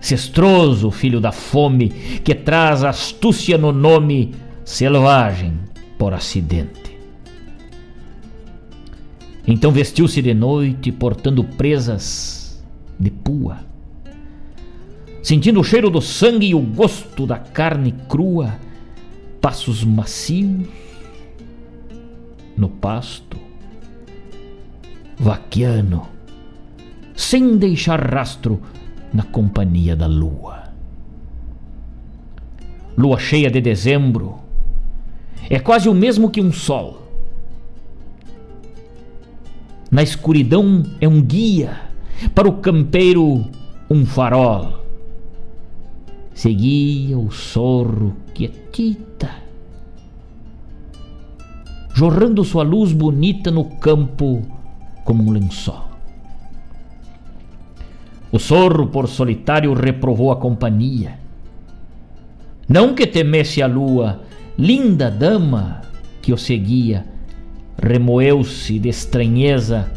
Cestroso, 0.00 0.92
filho 0.92 1.20
da 1.20 1.32
fome, 1.32 1.88
que 2.22 2.36
traz 2.36 2.84
astúcia 2.84 3.58
no 3.58 3.72
nome, 3.72 4.32
selvagem 4.64 5.58
por 5.98 6.14
acidente. 6.14 6.96
Então 9.44 9.72
vestiu-se 9.72 10.22
de 10.22 10.32
noite, 10.32 10.92
portando 10.92 11.42
presas 11.42 12.64
de 12.96 13.10
pua. 13.10 13.58
Sentindo 15.20 15.58
o 15.58 15.64
cheiro 15.64 15.90
do 15.90 16.00
sangue 16.00 16.46
e 16.46 16.54
o 16.54 16.60
gosto 16.60 17.26
da 17.26 17.38
carne 17.40 17.92
crua, 18.08 18.54
passos 19.40 19.82
macios 19.82 20.85
no 22.56 22.68
pasto, 22.68 23.36
vaquiano, 25.18 26.08
sem 27.14 27.56
deixar 27.56 28.00
rastro 28.00 28.62
na 29.12 29.22
companhia 29.22 29.94
da 29.94 30.06
lua. 30.06 30.64
Lua 32.96 33.18
cheia 33.18 33.50
de 33.50 33.60
dezembro 33.60 34.38
é 35.50 35.58
quase 35.58 35.88
o 35.88 35.94
mesmo 35.94 36.30
que 36.30 36.40
um 36.40 36.52
sol. 36.52 37.02
Na 39.90 40.02
escuridão 40.02 40.82
é 41.00 41.06
um 41.06 41.22
guia, 41.22 41.80
para 42.34 42.48
o 42.48 42.54
campeiro, 42.54 43.44
um 43.88 44.04
farol. 44.04 44.84
Seguia 46.34 47.18
o 47.18 47.30
sorro 47.30 48.16
quietita 48.34 49.45
jorrando 51.96 52.44
sua 52.44 52.62
luz 52.62 52.92
bonita 52.92 53.50
no 53.50 53.64
campo 53.64 54.42
como 55.02 55.24
um 55.24 55.30
lençol. 55.30 55.88
O 58.30 58.38
sorro, 58.38 58.88
por 58.88 59.08
solitário, 59.08 59.72
reprovou 59.72 60.30
a 60.30 60.36
companhia. 60.36 61.18
Não 62.68 62.94
que 62.94 63.06
temesse 63.06 63.62
a 63.62 63.66
lua, 63.66 64.20
linda 64.58 65.10
dama 65.10 65.80
que 66.20 66.34
o 66.34 66.36
seguia, 66.36 67.06
remoeu-se 67.82 68.78
de 68.78 68.90
estranheza, 68.90 69.90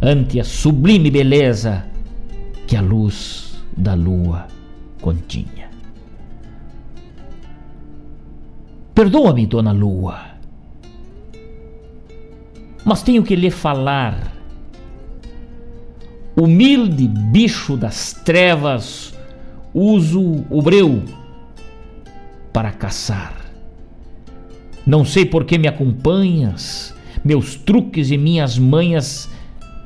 ante 0.00 0.40
a 0.40 0.44
sublime 0.44 1.10
beleza 1.10 1.84
que 2.66 2.76
a 2.76 2.80
luz 2.80 3.62
da 3.76 3.92
lua 3.92 4.46
continha. 5.02 5.68
Perdoa-me, 8.94 9.44
dona 9.44 9.72
Lua, 9.72 10.35
mas 12.86 13.02
tenho 13.02 13.24
que 13.24 13.34
lhe 13.34 13.50
falar. 13.50 14.32
Humilde 16.36 17.08
bicho 17.08 17.76
das 17.76 18.12
trevas, 18.12 19.12
uso 19.74 20.44
o 20.48 20.62
breu 20.62 21.02
para 22.52 22.70
caçar. 22.70 23.34
Não 24.86 25.04
sei 25.04 25.26
por 25.26 25.44
que 25.44 25.58
me 25.58 25.66
acompanhas, 25.66 26.94
meus 27.24 27.56
truques 27.56 28.12
e 28.12 28.16
minhas 28.16 28.56
manhas, 28.56 29.28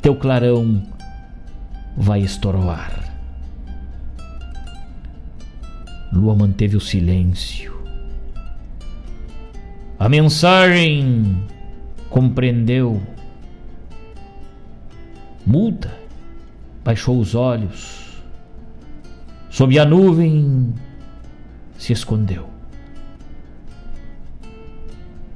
teu 0.03 0.15
clarão 0.15 0.83
vai 1.97 2.21
estorvar. 2.21 3.03
Lua 6.13 6.35
manteve 6.35 6.77
o 6.77 6.81
silêncio. 6.81 7.81
A 9.99 10.07
mensagem 10.07 11.47
compreendeu. 12.11 13.01
Muda, 15.47 15.97
baixou 16.85 17.19
os 17.19 17.35
olhos. 17.35 18.21
Sob 19.49 19.79
a 19.79 19.85
nuvem 19.85 20.75
se 21.79 21.93
escondeu. 21.93 22.49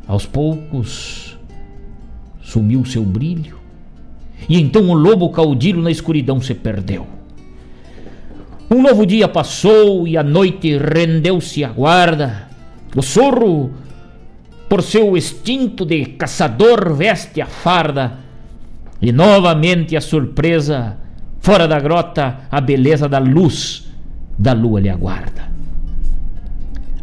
Aos 0.07 0.27
poucos 0.27 1.39
sumiu 2.43 2.85
seu 2.85 3.03
brilho, 3.03 3.59
e 4.49 4.61
então 4.61 4.91
o 4.91 4.95
lobo 4.95 5.31
caudilho 5.31 5.81
na 5.81 5.91
escuridão 5.91 6.41
se 6.41 6.55
perdeu. 6.55 7.07
Um 8.70 8.83
novo 8.83 9.07
dia 9.07 9.27
passou 9.27 10.07
e 10.07 10.16
a 10.16 10.22
noite 10.22 10.77
rendeu-se 10.77 11.64
à 11.64 11.68
guarda. 11.70 12.49
O 12.95 13.03
sorro, 13.03 13.72
por 14.69 14.83
seu 14.83 15.17
instinto 15.17 15.85
de 15.85 16.05
caçador, 16.07 16.95
veste 16.95 17.41
a 17.41 17.47
farda. 17.47 18.19
E 19.01 19.12
novamente 19.12 19.97
a 19.97 20.01
surpresa, 20.01 20.97
fora 21.41 21.69
da 21.69 21.79
grota, 21.79 22.41
a 22.51 22.61
beleza 22.61 23.09
da 23.09 23.19
luz 23.19 23.93
da 24.39 24.53
lua 24.53 24.81
lhe 24.81 24.89
aguarda. 24.89 25.53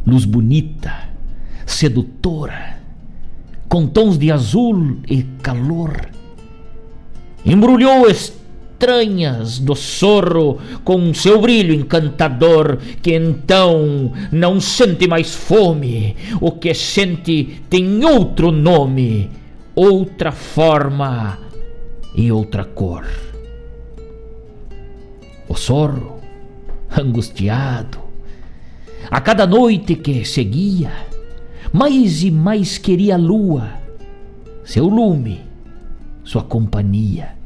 Luz 0.06 0.26
bonita, 0.26 1.10
sedutora, 1.66 2.78
com 3.70 3.88
tons 3.88 4.18
de 4.18 4.32
azul 4.32 4.98
e 5.08 5.24
calor. 5.42 6.10
Embrulhou 7.46 8.10
estranhas 8.82 9.60
do 9.60 9.76
sorro 9.76 10.60
com 10.84 11.14
seu 11.14 11.40
brilho 11.40 11.72
encantador, 11.72 12.80
que 13.00 13.14
então 13.14 14.12
não 14.32 14.60
sente 14.60 15.08
mais 15.08 15.36
fome, 15.36 16.16
o 16.42 16.54
que 16.54 16.74
sente 16.74 17.62
tem 17.70 18.04
outro 18.04 18.52
nome, 18.52 19.30
outra 19.76 20.32
forma 20.32 21.38
e 22.16 22.32
outra 22.32 22.66
cor. 22.66 23.06
O 25.48 25.56
sorro, 25.56 26.20
angustiado, 26.98 28.00
a 29.12 29.22
cada 29.22 29.46
noite 29.46 29.96
que 29.96 30.26
seguia, 30.26 30.92
mais 31.72 32.24
e 32.24 32.32
mais 32.32 32.80
queria 32.80 33.14
a 33.14 33.18
lua, 33.20 33.74
seu 34.64 34.88
lume, 34.88 35.42
sua 36.24 36.42
companhia. 36.42 37.41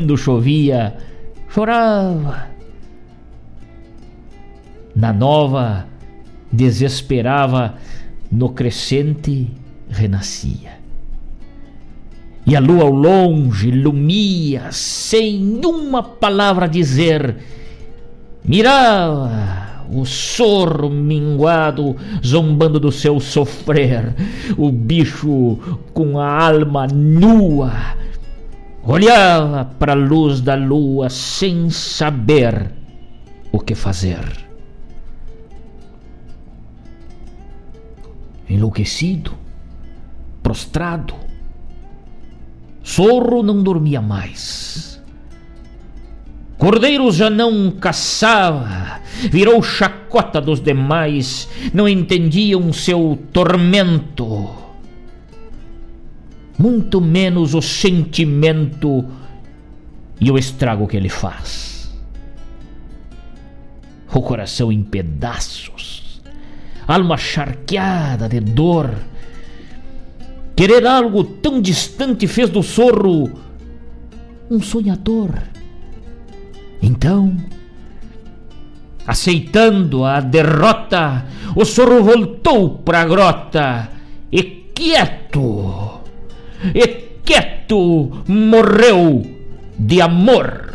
Quando 0.00 0.16
chovia, 0.16 0.96
chorava. 1.46 2.46
Na 4.96 5.12
nova, 5.12 5.86
desesperava, 6.50 7.74
no 8.32 8.48
crescente, 8.48 9.48
renascia. 9.90 10.78
E 12.46 12.56
a 12.56 12.60
lua 12.60 12.84
ao 12.84 12.90
longe 12.90 13.70
lumia, 13.70 14.72
sem 14.72 15.60
uma 15.62 16.02
palavra 16.02 16.66
dizer, 16.66 17.36
mirava 18.42 19.84
o 19.92 20.06
sorro 20.06 20.88
minguado 20.88 21.94
zombando 22.24 22.80
do 22.80 22.90
seu 22.90 23.20
sofrer, 23.20 24.14
o 24.56 24.72
bicho 24.72 25.58
com 25.92 26.18
a 26.18 26.26
alma 26.26 26.86
nua 26.86 28.00
olhava 28.82 29.64
para 29.78 29.92
a 29.92 29.96
luz 29.96 30.40
da 30.40 30.54
lua 30.54 31.08
sem 31.08 31.70
saber 31.70 32.70
o 33.52 33.60
que 33.60 33.74
fazer. 33.74 34.24
Enlouquecido, 38.48 39.32
prostrado, 40.42 41.14
Sorro 42.82 43.42
não 43.42 43.62
dormia 43.62 44.00
mais 44.00 44.90
Cordeiro 46.60 47.10
já 47.10 47.30
não 47.30 47.70
caçava, 47.70 49.00
virou 49.30 49.62
chacota 49.62 50.42
dos 50.42 50.60
demais, 50.60 51.48
não 51.72 51.88
entendiam 51.88 52.70
seu 52.70 53.18
tormento, 53.32 54.50
muito 56.60 57.00
menos 57.00 57.54
o 57.54 57.62
sentimento 57.62 59.04
e 60.20 60.30
o 60.30 60.36
estrago 60.36 60.86
que 60.86 60.96
ele 60.96 61.08
faz. 61.08 61.90
O 64.12 64.20
coração 64.20 64.70
em 64.70 64.82
pedaços, 64.82 66.20
alma 66.86 67.16
charqueada 67.16 68.28
de 68.28 68.40
dor. 68.40 68.90
Querer 70.56 70.86
algo 70.86 71.24
tão 71.24 71.60
distante 71.60 72.26
fez 72.26 72.50
do 72.50 72.62
sorro 72.62 73.30
um 74.50 74.60
sonhador 74.60 75.30
então, 76.82 77.36
aceitando 79.06 80.04
a 80.04 80.20
derrota, 80.20 81.26
o 81.54 81.64
sorro 81.64 82.02
voltou 82.02 82.78
para 82.78 83.02
a 83.02 83.04
grota 83.04 83.90
e 84.32 84.42
quieto, 84.74 85.89
e 86.74 87.20
quieto 87.24 88.24
morreu 88.26 89.24
de 89.78 90.00
amor. 90.02 90.69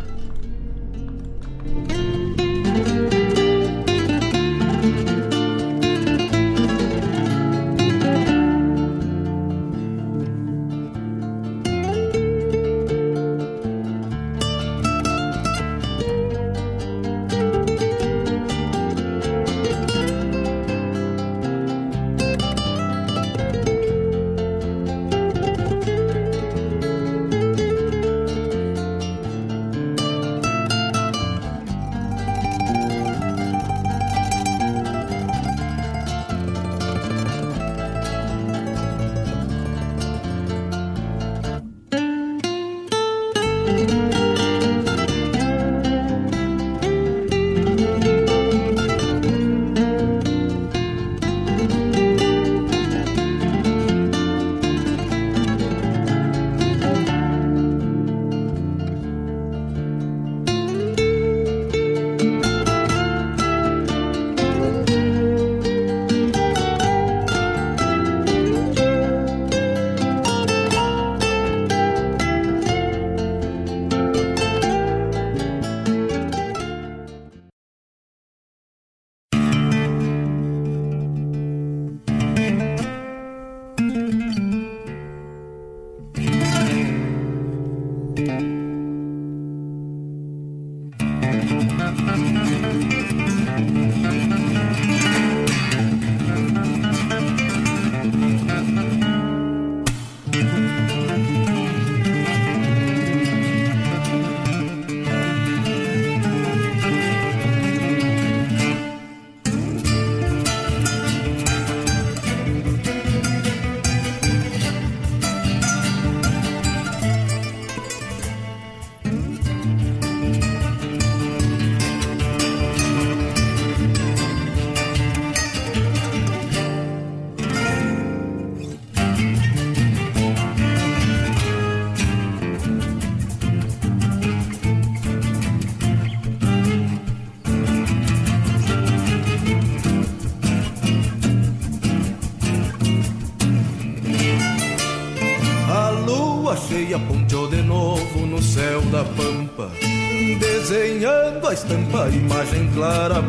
Desenhando 151.75 152.01
a 152.01 152.09
imagem 152.09 152.71
clara, 152.73 153.21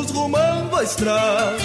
poucos 0.00 0.10
rumando 0.10 0.76
a 0.76 0.82
estrada. 0.82 1.56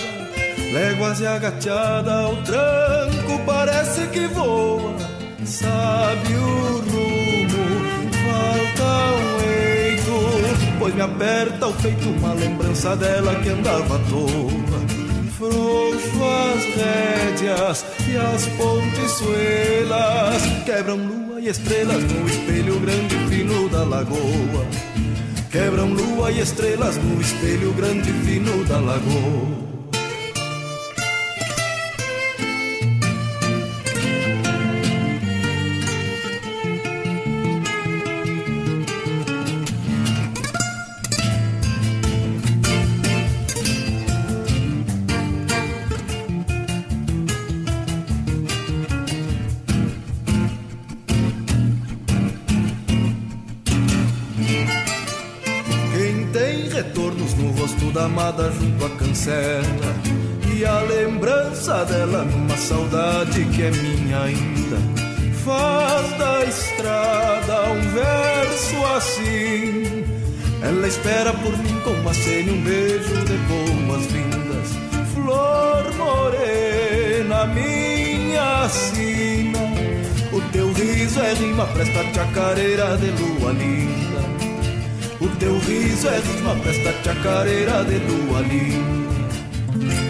Léguas 0.73 1.19
e 1.19 1.27
agateada 1.27 2.13
ao 2.13 2.35
tranco 2.43 3.39
parece 3.45 4.07
que 4.07 4.27
voa. 4.27 4.95
Sabe 5.45 6.33
o 6.35 6.79
rumo, 6.79 8.11
falta 8.25 8.89
um 9.15 9.41
eito. 9.41 10.77
Pois 10.79 10.95
me 10.95 11.01
aperta 11.01 11.67
o 11.67 11.73
peito 11.73 12.09
uma 12.09 12.33
lembrança 12.33 12.95
dela 12.95 13.35
que 13.35 13.49
andava 13.49 13.95
à 13.95 13.99
toa. 14.09 14.75
Frouxo 15.37 16.23
as 16.23 16.63
rédeas 16.75 17.85
e 18.07 18.17
as 18.17 18.47
pontes 18.57 19.11
suelas 19.11 20.41
quebram 20.65 20.97
lua 20.97 21.41
e 21.41 21.49
estrelas 21.49 22.03
no 22.03 22.25
espelho 22.25 22.79
grande 22.79 23.15
fino 23.29 23.69
da 23.69 23.83
lagoa. 23.83 24.94
Quebram 25.55 25.93
lua 25.93 26.33
e 26.33 26.41
estrelas 26.41 26.97
no 26.97 27.21
espelho 27.21 27.71
grande 27.71 28.11
fino 28.11 28.65
da 28.65 28.77
lagoa. 28.77 29.74
E 59.17 60.65
a 60.65 60.81
lembrança 60.81 61.85
dela 61.85 62.25
numa 62.25 62.57
saudade 62.57 63.45
que 63.45 63.63
é 63.63 63.71
minha 63.71 64.23
ainda 64.23 64.77
Faz 65.45 66.09
da 66.17 66.43
estrada 66.43 67.71
um 67.71 67.81
verso 67.93 68.85
assim 68.97 70.03
Ela 70.61 70.85
espera 70.85 71.31
por 71.31 71.57
mim 71.59 71.79
com 71.85 71.91
uma 71.91 72.13
cena 72.13 72.51
um 72.51 72.61
beijo 72.61 73.15
de 73.23 73.37
boas-vindas 73.87 74.73
Flor 75.13 75.93
morena, 75.95 77.45
minha 77.45 78.67
sina 78.67 79.59
O 80.33 80.41
teu 80.51 80.73
riso 80.73 81.21
é 81.21 81.33
rima, 81.35 81.65
presta-te 81.67 82.19
a 82.19 82.25
careira 82.33 82.97
de 82.97 83.11
lua 83.11 83.53
linda 83.53 83.95
o 85.21 85.29
teu 85.37 85.57
riso 85.59 86.09
é 86.09 86.19
rima 86.19 86.55
pra 86.57 86.71
esta 86.71 86.91
chacareira 87.03 87.85
de 87.85 87.97
lua 87.99 88.41
linda 88.41 89.04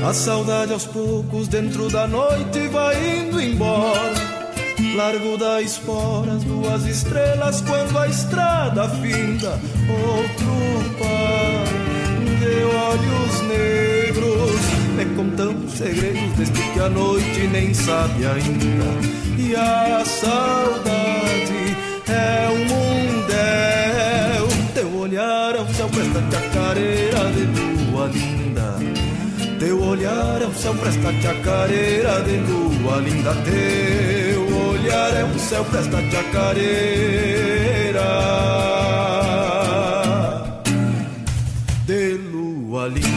A 0.05 0.13
saudade 0.13 0.71
aos 0.71 0.85
poucos 0.85 1.47
dentro 1.47 1.89
da 1.89 2.05
noite 2.05 2.67
vai 2.67 3.21
indo 3.21 3.41
embora. 3.41 4.13
Largo 4.95 5.35
da 5.35 5.59
espora 5.63 6.33
as 6.33 6.43
duas 6.43 6.85
estrelas 6.85 7.61
quando 7.61 7.97
a 7.97 8.07
estrada 8.07 8.87
finda. 8.87 9.59
Outro 9.89 10.93
par 10.99 11.65
de 12.39 12.63
olhos 12.65 13.41
negros. 13.47 14.61
Me 14.95 15.05
contando 15.15 15.67
segredos 15.71 16.37
deste 16.37 16.61
que 16.71 16.79
a 16.79 16.89
noite 16.89 17.47
nem 17.51 17.73
sabe 17.73 18.27
ainda. 18.27 19.39
E 19.39 19.55
a 19.55 20.05
saudade 20.05 21.77
é 22.07 22.47
um 22.51 22.59
mundel 22.59 24.47
teu 24.75 24.99
olhar 24.99 25.55
é 25.55 25.61
um 25.61 25.73
céu 25.73 25.89
presta 25.89 26.21
chacareira 26.31 27.31
de 27.31 27.91
lua 27.91 28.05
linda 28.13 28.44
Teu 29.59 29.81
olhar 29.81 30.41
é 30.41 30.45
um 30.45 30.53
céu 30.53 30.73
presta 30.75 31.13
chacareira 31.21 32.21
de 32.23 32.37
lua 32.37 32.97
linda. 32.97 33.33
Teu 33.45 34.69
olhar 34.69 35.15
é 35.15 35.23
um 35.23 35.39
céu 35.39 35.63
presta 35.65 35.97
chacareira 36.11 37.55
De 41.85 42.13
lua 42.31 42.87
linda 42.87 43.14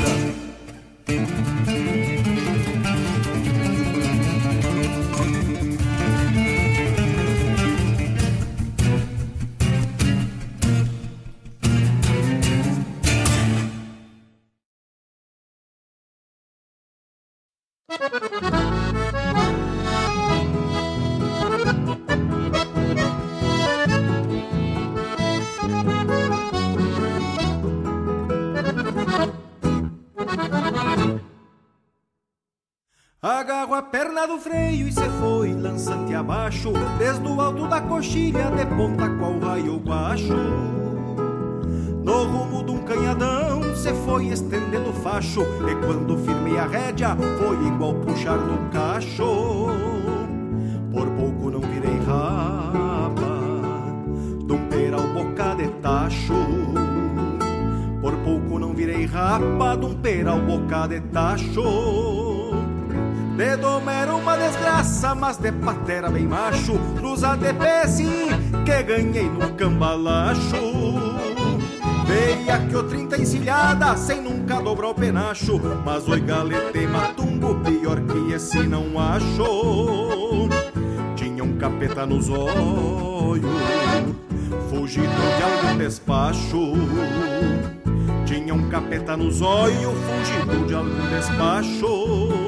foi 35.79 35.95
lançante 35.95 36.15
abaixo 36.15 36.73
Desde 36.99 37.27
o 37.27 37.41
alto 37.41 37.69
da 37.69 37.81
coxilha 37.81 38.51
de 38.51 38.67
ponta 38.67 39.09
qual 39.11 39.39
raio 39.39 39.77
guacho 39.79 40.35
No 42.03 42.25
rumo 42.25 42.65
de 42.65 42.73
um 42.73 42.79
canhadão 42.79 43.63
se 43.77 43.93
foi 44.05 44.27
estendendo 44.27 44.93
facho 44.93 45.43
E 45.43 45.75
quando 45.87 46.19
firmei 46.19 46.59
a 46.59 46.67
rédea 46.67 47.17
foi 47.39 47.67
igual 47.67 47.95
puxar 47.95 48.39
no 48.39 48.69
cacho. 48.71 49.69
Por 50.93 51.07
pouco 51.11 51.51
não 51.51 51.61
virei 51.61 51.99
rapa 51.99 53.39
De 54.45 54.53
um 54.53 54.69
peral 54.69 55.07
boca 55.15 55.55
de 55.55 55.69
tacho. 55.81 56.35
Por 58.01 58.17
pouco 58.25 58.59
não 58.59 58.73
virei 58.75 59.05
rapa 59.07 59.77
de 59.77 59.87
um 59.87 59.95
peral 59.95 60.41
boca 60.41 60.89
de 60.89 61.01
tacho 61.01 62.48
de 63.39 63.45
era 63.89 64.17
uma 64.17 64.37
desgraça, 64.37 65.15
mas 65.15 65.37
de 65.37 65.53
patera 65.53 66.11
bem 66.11 66.27
macho. 66.27 66.77
Cruza 66.97 67.37
de 67.37 67.53
pé 67.55 67.87
sim, 67.87 68.27
que 68.65 68.83
ganhei 68.83 69.31
no 69.31 69.55
cambalacho. 69.55 70.57
Veia 72.05 72.59
que 72.67 72.75
o 72.75 72.83
trinta 72.83 73.17
encilhada, 73.17 73.97
sem 73.97 74.21
nunca 74.21 74.61
dobrar 74.61 74.89
o 74.89 74.95
penacho. 74.95 75.61
Mas 75.85 76.09
oi 76.09 76.21
galete 76.21 76.85
matumbo, 76.89 77.55
pior 77.61 78.01
que 78.01 78.33
esse 78.33 78.65
não 78.65 78.99
acho. 78.99 80.49
Tinha 81.15 81.45
um 81.45 81.57
capeta 81.59 82.05
nos 82.05 82.29
olhos, 82.29 83.47
fugido 84.69 85.07
de 85.07 85.43
algum 85.45 85.79
despacho. 85.79 86.73
Tinha 88.27 88.53
um 88.53 88.69
capeta 88.69 89.17
nos 89.17 89.41
olhos, 89.41 89.95
fugido 89.95 90.67
de 90.67 90.75
algum 90.75 91.09
despacho 91.09 92.48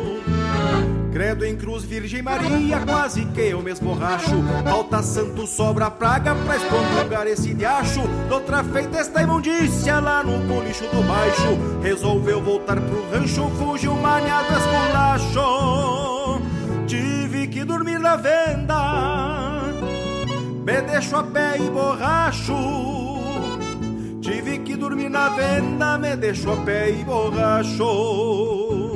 Credo 1.12 1.44
em 1.44 1.56
cruz, 1.56 1.82
Virgem 1.82 2.22
Maria, 2.22 2.78
quase 2.86 3.24
que 3.26 3.40
eu 3.40 3.60
me 3.60 3.72
esborracho. 3.72 4.42
Falta 4.64 5.02
santo, 5.02 5.44
sobra 5.46 5.90
praga 5.90 6.34
pra 6.34 6.56
excomungar 6.56 7.26
esse 7.26 7.52
diacho. 7.52 8.00
Doutra 8.28 8.62
feita 8.62 8.98
esta 8.98 9.22
imundícia 9.22 9.98
lá 9.98 10.22
no 10.22 10.38
bolicho 10.46 10.84
do 10.84 11.02
baixo. 11.02 11.58
Resolveu 11.82 12.40
voltar 12.40 12.80
pro 12.80 13.10
rancho, 13.10 13.50
fugiu 13.58 13.94
maniado 13.96 14.52
esculacho. 14.52 16.40
Tive 16.86 17.48
que 17.48 17.64
dormir 17.64 17.98
na 17.98 18.14
venda, 18.16 19.72
me 20.64 20.80
deixo 20.82 21.16
a 21.16 21.24
pé 21.24 21.56
e 21.58 21.70
borracho. 21.70 22.54
Tive 24.20 24.58
que 24.58 24.76
dormir 24.76 25.08
na 25.08 25.30
venda, 25.30 25.98
me 25.98 26.14
deixo 26.16 26.52
a 26.52 26.56
pé 26.58 26.90
e 26.90 27.04
borracho. 27.04 28.89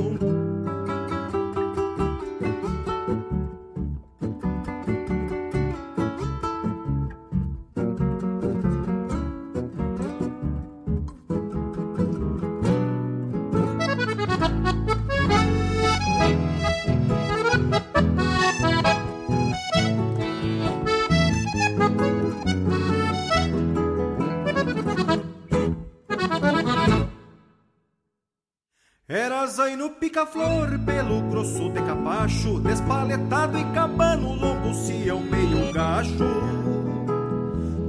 Pica-flor 29.99 30.77
pelo 30.85 31.21
grosso 31.29 31.69
de 31.69 31.81
capacho, 31.81 32.59
despaletado 32.59 33.57
e 33.57 33.63
cabano, 33.65 34.33
longo 34.33 34.73
se 34.73 35.07
é 35.09 35.13
um 35.13 35.21
meio 35.21 35.71
gacho. 35.71 36.25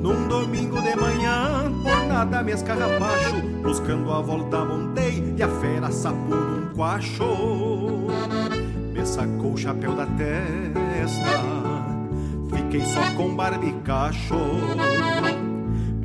Num 0.01 0.29
domingo 0.29 0.81
de 0.83 0.95
manhã, 0.95 1.73
por 1.83 2.07
nada 2.07 2.43
me 2.43 2.53
escarrapacho, 2.53 3.43
buscando 3.63 4.13
a 4.13 4.21
volta 4.21 4.65
montei 4.65 5.35
e 5.37 5.43
a 5.43 5.49
fera 5.49 5.91
sapou 5.91 6.37
num 6.37 6.75
quacho. 6.75 7.25
Me 8.93 9.05
sacou 9.05 9.55
o 9.55 9.59
chapéu 9.59 9.95
da 9.97 10.07
testa, 10.07 11.25
fiquei 12.55 12.83
só 12.83 13.03
com 13.17 13.35
barbicacho. 13.35 14.37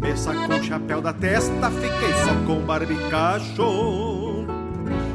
Me 0.01 0.17
sacou 0.17 0.57
o 0.57 0.63
chapéu 0.63 0.99
da 0.99 1.13
testa, 1.13 1.69
fiquei 1.69 2.13
só 2.25 2.33
com 2.47 2.65
barbicacho. 2.65 4.20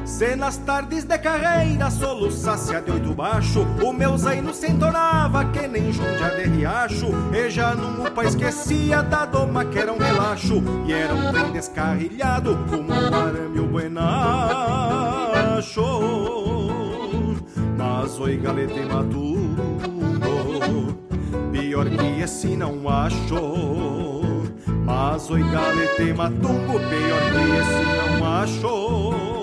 Se 0.06 0.36
nas 0.36 0.56
tardes 0.56 1.04
de 1.04 1.18
carreira 1.18 1.90
soluçasse 1.90 2.74
a 2.74 2.80
de 2.80 2.92
oito 2.92 3.12
baixo, 3.12 3.66
o 3.84 3.92
meu 3.92 4.16
zaino 4.16 4.54
se 4.54 4.68
entonava 4.68 5.44
que 5.46 5.66
nem 5.66 5.92
jundia 5.92 6.30
de 6.30 6.44
riacho, 6.44 7.08
e 7.34 7.50
já 7.50 7.74
num 7.74 8.06
upa 8.06 8.24
esquecia 8.24 9.02
da 9.02 9.26
doma 9.26 9.64
que 9.64 9.78
era 9.78 9.92
um 9.92 9.98
relaxo, 9.98 10.62
e 10.86 10.92
era 10.92 11.12
um 11.12 11.32
trem 11.32 11.50
descarrilhado 11.52 12.56
como 12.70 12.92
um 12.92 13.14
arame 13.14 13.58
o 13.58 13.66
buenacho. 13.66 14.00
Mas 17.76 18.18
oi 18.18 18.36
galete 18.36 18.80
matudo, 18.86 19.78
pior 21.52 21.86
que 21.90 22.22
esse 22.22 22.56
não 22.56 22.88
acho. 22.88 24.46
Mas 24.84 25.28
oi 25.30 25.42
galete 25.42 26.12
matungo, 26.14 26.78
pior 26.78 27.22
que 27.32 27.42
esse 27.60 27.84
não 28.20 28.24
acho. 28.40 29.35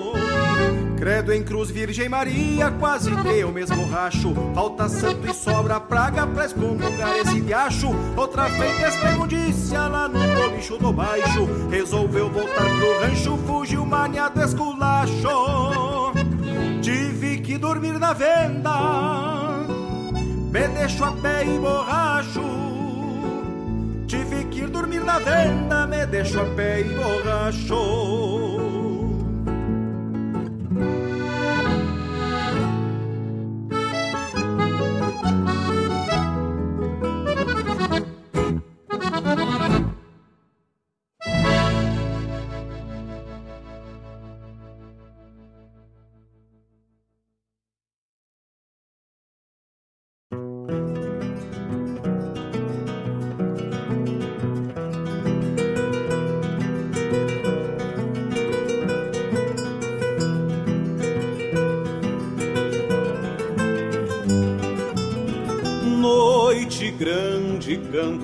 Credo 1.04 1.34
em 1.34 1.42
cruz, 1.42 1.70
Virgem 1.70 2.08
Maria, 2.08 2.70
quase 2.80 3.14
que 3.14 3.28
eu 3.28 3.52
mesmo 3.52 3.86
racho. 3.90 4.32
Falta 4.54 4.88
santo 4.88 5.28
e 5.28 5.34
sobra 5.34 5.78
praga 5.78 6.26
pra 6.26 6.46
excomungar 6.46 7.18
esse 7.18 7.42
diacho. 7.42 7.94
Outra 8.16 8.48
feita 8.48 8.86
esta 8.86 9.86
lá 9.86 10.08
no 10.08 10.18
bolicho 10.18 10.78
do 10.78 10.90
baixo. 10.94 11.46
Resolveu 11.70 12.30
voltar 12.30 12.64
pro 12.64 13.00
rancho, 13.02 13.36
fugiu 13.46 13.84
maniado 13.84 14.40
esculacho. 14.40 16.14
Tive 16.80 17.36
que 17.42 17.58
dormir 17.58 17.98
na 17.98 18.14
venda, 18.14 18.70
me 20.50 20.68
deixo 20.68 21.04
a 21.04 21.12
pé 21.12 21.44
e 21.44 21.58
borracho. 21.58 22.40
Tive 24.06 24.44
que 24.44 24.62
dormir 24.62 25.04
na 25.04 25.18
venda, 25.18 25.86
me 25.86 26.06
deixo 26.06 26.40
a 26.40 26.46
pé 26.46 26.80
e 26.80 26.84
borracho. 26.84 28.53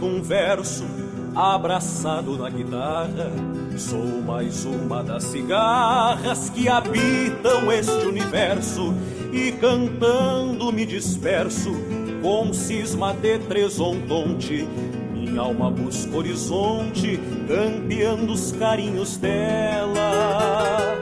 Um 0.05 0.23
verso 0.23 0.85
abraçado 1.35 2.37
na 2.37 2.49
guitarra. 2.49 3.31
Sou 3.77 4.23
mais 4.23 4.65
uma 4.65 5.03
das 5.03 5.25
cigarras 5.25 6.51
que 6.51 6.69
habitam 6.69 7.73
este 7.73 8.07
universo 8.07 8.95
e 9.33 9.53
cantando 9.53 10.73
me 10.73 10.85
disperso 10.85 11.71
com 12.23 12.53
cisma 12.53 13.15
de 13.15 13.39
tresontonte. 13.41 14.67
Minha 15.15 15.41
alma 15.43 15.71
busca 15.71 16.17
horizonte, 16.17 17.19
campeando 17.47 18.33
os 18.33 18.53
carinhos 18.53 19.17
dela. 19.17 20.99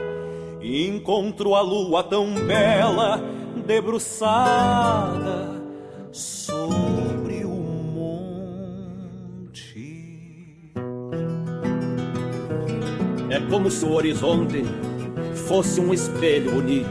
Encontro 0.61 1.55
a 1.55 1.61
lua 1.61 2.03
tão 2.03 2.33
bela, 2.45 3.21
debruçada 3.65 5.58
como 13.49 13.71
se 13.71 13.83
o 13.83 13.93
horizonte 13.93 14.63
fosse 15.47 15.81
um 15.81 15.93
espelho 15.93 16.51
bonito, 16.51 16.89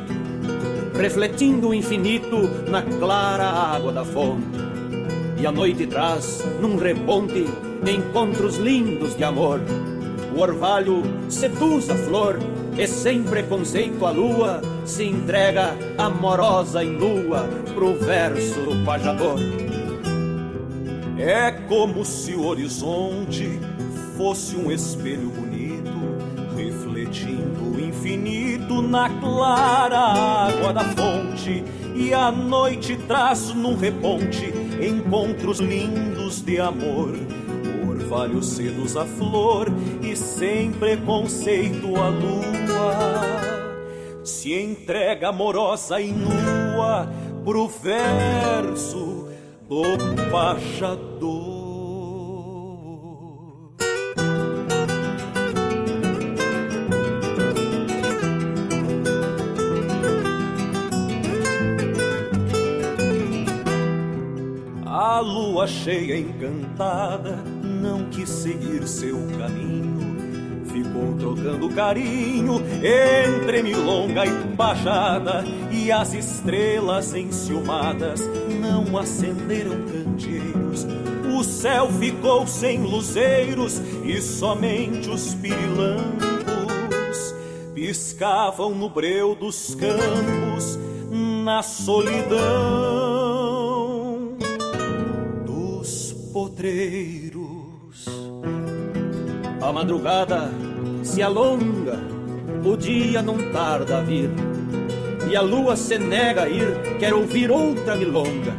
refletindo 0.95 1.69
o 1.69 1.75
infinito 1.75 2.37
na 2.69 2.83
clara 2.83 3.45
água 3.45 3.93
da 3.93 4.05
fonte. 4.05 4.59
E 5.41 5.47
a 5.47 5.53
noite 5.53 5.87
traz, 5.87 6.45
num 6.61 6.77
reponte, 6.77 7.47
encontros 7.87 8.57
lindos 8.57 9.17
de 9.17 9.23
amor. 9.23 9.61
O 10.37 10.41
orvalho 10.41 11.03
seduz 11.29 11.89
a 11.89 11.95
flor 11.95 12.39
e 12.77 12.87
sem 12.87 13.23
preconceito 13.23 14.05
a 14.05 14.11
lua 14.11 14.61
se 14.85 15.05
entrega 15.05 15.77
amorosa 15.97 16.83
em 16.83 16.97
lua 16.97 17.49
pro 17.75 17.95
verso 17.95 18.61
do 18.63 18.85
pajador. 18.85 19.39
É 21.17 21.51
como 21.53 22.05
se 22.05 22.35
o 22.35 22.47
horizonte 22.47 23.61
fosse 24.17 24.57
um 24.57 24.71
espelho 24.71 25.29
bonito 25.29 25.48
refletindo 27.09 27.81
infinito 27.81 28.83
na 28.83 29.09
clara 29.09 29.99
água 29.99 30.73
da 30.73 30.85
fonte. 30.85 31.65
E 31.95 32.15
a 32.15 32.31
noite 32.31 32.97
traz 32.97 33.53
num 33.55 33.77
reponte 33.77 34.53
encontros 34.81 35.59
lindos 35.59 36.41
de 36.43 36.61
amor. 36.61 37.15
Orvalho 37.89 38.43
seduz 38.43 38.97
a 38.97 39.05
flor 39.05 39.69
e 40.03 40.15
sem 40.15 40.71
preconceito 40.71 41.97
a 41.97 42.09
lua. 42.09 43.29
Se 44.23 44.53
entrega 44.53 45.31
amorosa 45.31 46.01
e 46.01 46.13
nua 46.13 47.09
pro 47.45 47.67
verso 47.67 49.29
do 49.69 49.83
pachador. 50.31 51.58
Lua 65.59 65.67
cheia 65.67 66.17
encantada 66.17 67.43
não 67.65 68.05
quis 68.11 68.29
seguir 68.29 68.87
seu 68.87 69.17
caminho, 69.37 70.65
ficou 70.67 71.17
trocando 71.19 71.69
carinho 71.71 72.63
entre 72.81 73.65
milonga 73.65 74.25
e 74.25 74.31
baixada, 74.55 75.45
e 75.73 75.91
as 75.91 76.15
estrelas 76.15 77.13
enciumadas 77.13 78.21
não 78.61 78.97
acenderam 78.97 79.83
candeeiros. 79.83 80.87
O 81.37 81.43
céu 81.43 81.91
ficou 81.91 82.47
sem 82.47 82.83
luzeiros 82.83 83.83
e 84.05 84.23
somente 84.23 85.11
os 85.11 85.35
pirilampos 85.35 87.35
piscavam 87.75 88.77
no 88.77 88.89
breu 88.89 89.35
dos 89.35 89.75
campos 89.75 90.79
na 91.43 91.65
solidão 91.65 93.08
potreiros. 96.59 98.07
A 99.63 99.73
madrugada 99.73 100.51
se 101.05 101.23
alonga, 101.23 102.01
o 102.65 102.77
dia 102.77 103.23
não 103.23 103.39
tarda 103.53 103.99
a 103.99 104.01
vir, 104.03 104.29
e 105.31 105.37
a 105.37 105.41
lua 105.41 105.77
se 105.77 105.99
nega 105.99 106.43
a 106.43 106.49
ir, 106.49 106.99
quer 106.99 107.15
ouvir 107.15 107.51
outra 107.51 107.95
milonga. 107.95 108.57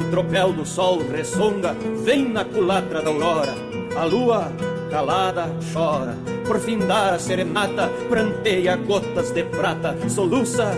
O 0.00 0.10
tropel 0.10 0.54
do 0.54 0.64
sol 0.64 1.00
ressonga, 1.10 1.76
vem 2.02 2.30
na 2.30 2.46
culatra 2.46 3.02
da 3.02 3.10
aurora, 3.10 3.54
a 3.94 4.04
lua 4.04 4.50
calada 4.90 5.50
chora, 5.72 6.16
por 6.46 6.58
findar 6.58 7.12
a 7.12 7.18
serenata, 7.18 7.90
pranteia 8.08 8.74
gotas 8.76 9.30
de 9.32 9.44
prata, 9.44 9.94
soluça 10.08 10.72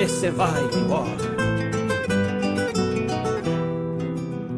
e 0.00 0.08
se 0.08 0.30
vai 0.30 0.62
embora. 0.74 1.25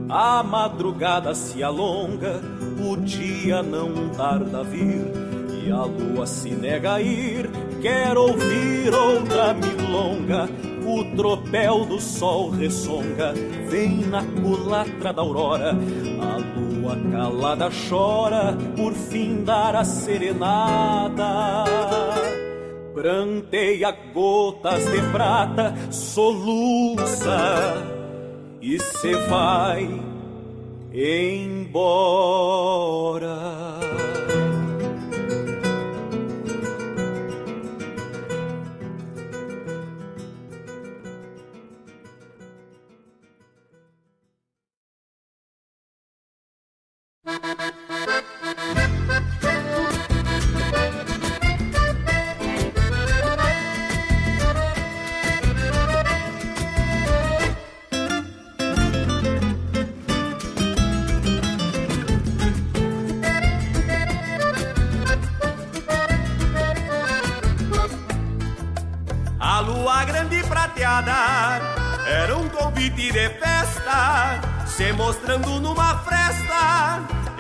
A 0.09 0.43
madrugada 0.43 1.35
se 1.35 1.63
alonga, 1.63 2.41
o 2.81 2.97
dia 2.97 3.63
não 3.63 4.09
tarda 4.09 4.61
a 4.61 4.63
vir, 4.63 5.05
e 5.63 5.71
a 5.71 5.85
lua 5.85 6.27
se 6.27 6.51
nega 6.51 6.95
a 6.95 7.03
ir, 7.03 7.51
quer 7.83 8.17
ouvir 8.17 8.95
outra 8.95 9.53
milonga. 9.53 10.49
O 10.87 11.05
tropel 11.15 11.85
do 11.85 12.01
sol 12.01 12.49
ressonga, 12.49 13.35
vem 13.69 14.07
na 14.07 14.25
culatra 14.25 15.13
da 15.13 15.21
aurora, 15.21 15.73
a 15.73 16.59
lua 16.59 16.97
calada 17.13 17.69
chora, 17.91 18.57
por 18.75 18.95
fim 18.95 19.45
dar 19.45 19.77
a 19.77 19.85
serenada 19.85 21.65
pranteia 22.95 23.97
gotas 24.13 24.85
de 24.87 25.01
prata, 25.13 25.73
soluça 25.89 27.98
e 28.75 28.79
se 28.79 29.15
vai 29.31 29.89
embora. 30.93 31.79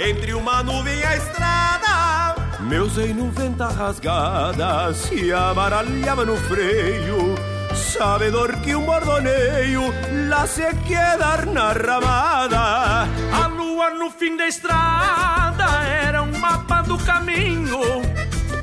Entre 0.08 0.32
uma 0.32 0.62
nuvem 0.62 0.98
e 0.98 1.04
a 1.04 1.16
estrada. 1.16 2.34
Meu 2.60 2.88
zeino 2.88 3.30
venta 3.30 3.68
rasgada 3.68 4.92
se 4.94 5.32
amaralhava 5.32 6.24
no 6.24 6.36
freio, 6.36 7.34
sabedor 7.74 8.56
que 8.60 8.74
um 8.74 8.86
bordoneio 8.86 9.82
lá 10.28 10.46
se 10.46 10.62
quedar 10.86 11.44
na 11.46 11.72
ramada. 11.72 13.06
A 13.32 13.46
lua 13.48 13.90
no 13.90 14.10
fim 14.10 14.36
da 14.36 14.46
estrada 14.46 15.82
era 15.84 16.22
um 16.22 16.38
mapa 16.38 16.80
do 16.82 16.96
caminho 16.98 17.80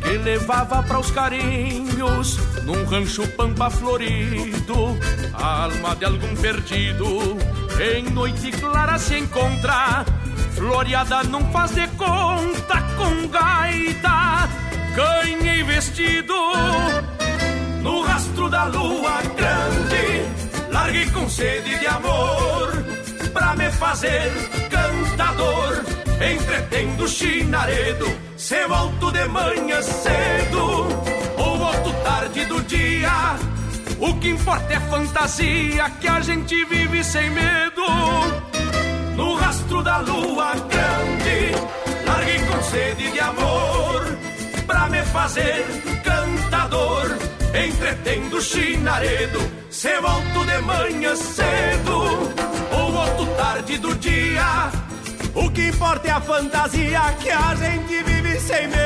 que 0.01 0.17
levava 0.17 0.81
para 0.81 0.99
os 0.99 1.11
carinhos 1.11 2.37
num 2.63 2.85
rancho 2.85 3.27
pampa 3.29 3.69
florido, 3.69 4.97
a 5.33 5.63
alma 5.65 5.95
de 5.95 6.05
algum 6.05 6.35
perdido 6.35 7.37
em 7.79 8.09
noite 8.09 8.51
clara 8.51 8.97
se 8.97 9.17
encontra, 9.17 10.05
floreada 10.55 11.23
não 11.23 11.41
faz 11.51 11.71
de 11.71 11.87
conta 11.89 12.81
com 12.97 13.27
gaita, 13.27 14.49
canha 14.95 15.55
e 15.55 15.63
vestido. 15.63 16.33
No 17.81 18.01
rastro 18.01 18.49
da 18.49 18.65
lua 18.65 19.21
grande, 19.35 20.71
larguei 20.71 21.09
com 21.11 21.29
sede 21.29 21.77
de 21.77 21.87
amor 21.87 22.83
pra 23.33 23.53
me 23.55 23.69
fazer 23.71 24.31
cantador, 24.69 25.83
entretendo 26.33 27.07
chinaredo 27.07 28.07
se 28.37 28.65
volto 28.67 29.11
de 29.11 29.27
manhã 29.27 29.81
cedo 29.81 30.87
ou 31.37 31.57
volto 31.57 31.93
tarde 32.03 32.45
do 32.45 32.61
dia, 32.63 33.35
o 33.99 34.13
que 34.19 34.29
importa 34.29 34.73
é 34.73 34.79
fantasia 34.79 35.89
que 35.99 36.07
a 36.07 36.21
gente 36.21 36.63
vive 36.65 37.03
sem 37.03 37.29
medo. 37.29 38.44
No 39.15 39.35
rastro 39.35 39.81
da 39.81 39.97
lua 39.99 40.53
grande, 40.55 41.51
larguei 42.05 42.39
com 42.45 42.61
sede 42.63 43.11
de 43.11 43.19
amor 43.19 44.17
pra 44.67 44.89
me 44.89 45.01
fazer 45.03 45.65
cantador, 46.03 47.17
entretendo 47.53 48.41
chinaredo. 48.41 49.39
Se 49.69 49.99
volto 49.99 50.45
de 50.45 50.57
manhã 50.61 51.15
cedo 51.15 52.33
ou 52.77 52.91
volto 52.91 53.25
tarde 53.37 53.77
do 53.77 53.95
dia, 53.95 54.71
o 55.33 55.49
que 55.51 55.69
importa 55.69 56.07
é 56.07 56.11
a 56.11 56.21
fantasia 56.21 57.01
que 57.19 57.29
a 57.29 57.55
gente 57.55 58.03
vive 58.03 58.39
sem 58.39 58.67
medo. 58.67 58.85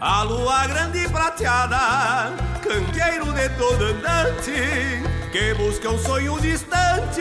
A 0.00 0.22
lua 0.22 0.66
grande 0.66 1.04
e 1.04 1.08
prateada 1.10 2.32
candeeiro 2.62 3.30
de 3.34 3.48
todo 3.50 3.84
andante 3.84 5.02
que 5.30 5.52
busca 5.54 5.90
um 5.90 5.98
sonho 5.98 6.40
distante, 6.40 7.20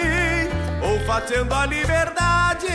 olfateando 0.81 1.53
a 1.53 1.65
liberdade. 1.65 2.67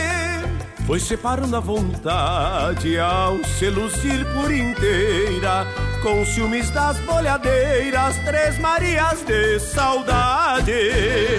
Foi 0.85 0.99
separando 0.99 1.55
a 1.55 1.59
vontade 1.59 2.99
ao 2.99 3.43
se 3.43 3.67
lucir 3.69 4.23
por 4.33 4.53
inteira, 4.53 5.65
com 6.03 6.23
ciúmes 6.23 6.69
das 6.69 6.99
bolhadeiras, 6.99 8.15
três 8.23 8.59
Marias 8.59 9.23
de 9.25 9.59
saudade. 9.59 10.71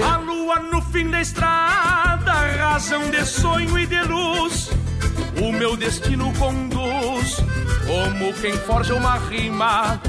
A 0.04 0.16
lua 0.16 0.58
no 0.58 0.82
fim 0.82 1.08
da 1.08 1.20
estrada, 1.20 2.32
razão 2.58 3.08
de 3.10 3.24
sonho 3.24 3.78
e 3.78 3.86
de 3.86 4.02
luz, 4.02 4.70
o 5.40 5.52
meu 5.52 5.76
destino 5.76 6.32
conduz, 6.34 6.85
como 7.86 8.32
quem 8.34 8.52
forja 8.52 8.94
uma 8.94 9.16
rima 9.16 10.00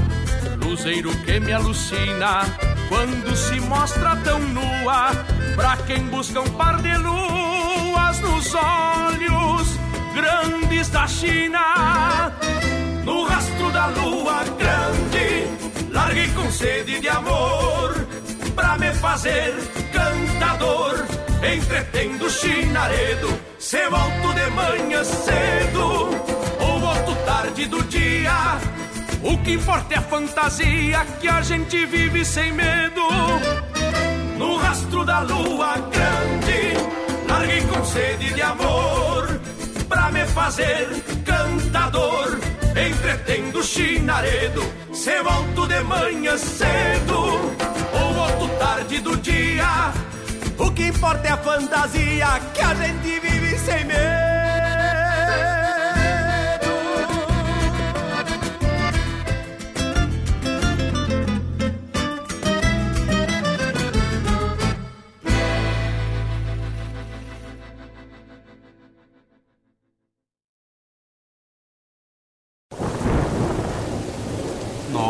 luzeiro 0.63 1.15
que 1.25 1.39
me 1.39 1.53
alucina 1.53 2.41
quando 2.89 3.35
se 3.35 3.59
mostra 3.61 4.15
tão 4.17 4.39
nua 4.39 5.11
pra 5.55 5.77
quem 5.85 6.03
busca 6.07 6.41
um 6.41 6.49
par 6.51 6.81
de 6.81 6.95
luas 6.97 8.19
nos 8.19 8.53
olhos 8.53 9.67
grandes 10.13 10.89
da 10.89 11.07
China. 11.07 12.31
No 13.03 13.23
rastro 13.25 13.71
da 13.71 13.87
lua 13.87 14.43
grande, 14.57 15.91
larguei 15.91 16.27
com 16.29 16.51
sede 16.51 16.99
de 16.99 17.09
amor 17.09 18.07
pra 18.55 18.77
me 18.77 18.91
fazer 18.93 19.53
cantador, 19.93 21.05
entretendo 21.43 22.29
chinaredo. 22.29 23.39
Se 23.59 23.87
volto 23.89 24.33
de 24.33 24.49
manhã 24.51 25.03
cedo 25.03 26.36
tarde 27.27 27.65
do 27.65 27.83
dia 27.83 28.57
o 29.21 29.37
que 29.39 29.51
importa 29.51 29.95
é 29.95 29.97
a 29.97 30.01
fantasia 30.01 31.05
que 31.19 31.27
a 31.27 31.41
gente 31.41 31.85
vive 31.85 32.23
sem 32.23 32.53
medo. 32.53 33.01
no 34.37 34.55
rastro 34.55 35.03
da 35.03 35.19
lua 35.19 35.73
grande, 35.95 36.61
larguei 37.27 37.61
com 37.63 37.83
sede 37.83 38.33
de 38.33 38.41
amor 38.41 39.41
pra 39.89 40.09
me 40.09 40.25
fazer 40.27 40.87
cantador, 41.25 42.39
entretendo 42.87 43.61
chinaredo, 43.61 44.63
se 44.93 45.21
volto 45.21 45.67
de 45.67 45.81
manhã 45.83 46.37
cedo 46.37 47.19
ou 47.99 48.13
volto 48.13 48.47
tarde 48.57 48.99
do 48.99 49.17
dia. 49.17 49.91
O 50.57 50.71
que 50.71 50.87
importa 50.87 51.27
é 51.27 51.31
a 51.31 51.37
fantasia 51.37 52.27
que 52.53 52.61
a 52.61 52.73
gente 52.73 53.19
vive 53.19 53.59
sem 53.59 53.83
medo. 53.83 54.36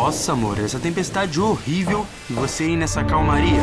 Nossa, 0.07 0.31
amor, 0.31 0.57
essa 0.57 0.79
tempestade 0.79 1.37
horrível 1.37 2.07
e 2.29 2.33
você 2.33 2.63
aí 2.63 2.77
nessa 2.77 3.03
calmaria. 3.03 3.61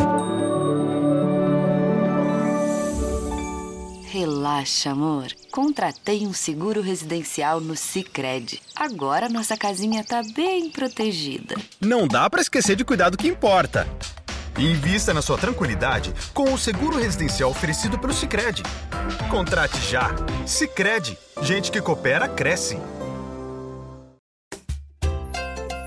Relaxa, 4.10 4.90
amor. 4.90 5.28
Contratei 5.50 6.26
um 6.26 6.34
seguro 6.34 6.82
residencial 6.82 7.62
no 7.62 7.74
Sicredi. 7.74 8.60
Agora 8.76 9.26
nossa 9.26 9.56
casinha 9.56 10.04
tá 10.04 10.20
bem 10.36 10.68
protegida. 10.68 11.56
Não 11.80 12.06
dá 12.06 12.28
para 12.28 12.42
esquecer 12.42 12.76
de 12.76 12.84
cuidar 12.84 13.08
do 13.08 13.16
que 13.16 13.26
importa. 13.26 13.88
Invista 14.58 15.14
na 15.14 15.22
sua 15.22 15.38
tranquilidade 15.38 16.12
com 16.34 16.52
o 16.52 16.58
seguro 16.58 16.98
residencial 16.98 17.48
oferecido 17.48 17.98
pelo 17.98 18.12
Sicredi. 18.12 18.62
Contrate 19.30 19.80
já. 19.80 20.14
Sicredi. 20.44 21.16
Gente 21.40 21.72
que 21.72 21.80
coopera 21.80 22.28
cresce. 22.28 22.78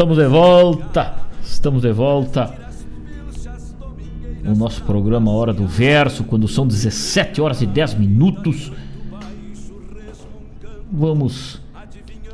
Estamos 0.00 0.16
de 0.16 0.28
volta, 0.28 1.14
estamos 1.44 1.82
de 1.82 1.92
volta. 1.92 2.54
O 4.46 4.54
nosso 4.54 4.82
programa 4.84 5.30
Hora 5.30 5.52
do 5.52 5.66
Verso, 5.66 6.24
quando 6.24 6.48
são 6.48 6.66
17 6.66 7.38
horas 7.42 7.60
e 7.60 7.66
10 7.66 7.96
minutos. 7.96 8.72
Vamos 10.90 11.60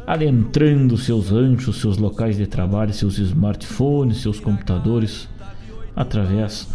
adentrando 0.07 0.97
seus 0.97 1.31
ranchos, 1.31 1.81
seus 1.81 1.99
locais 1.99 2.37
de 2.37 2.47
trabalho, 2.47 2.95
seus 2.95 3.19
smartphones, 3.19 4.19
seus 4.19 4.39
computadores, 4.39 5.29
através 5.97 6.69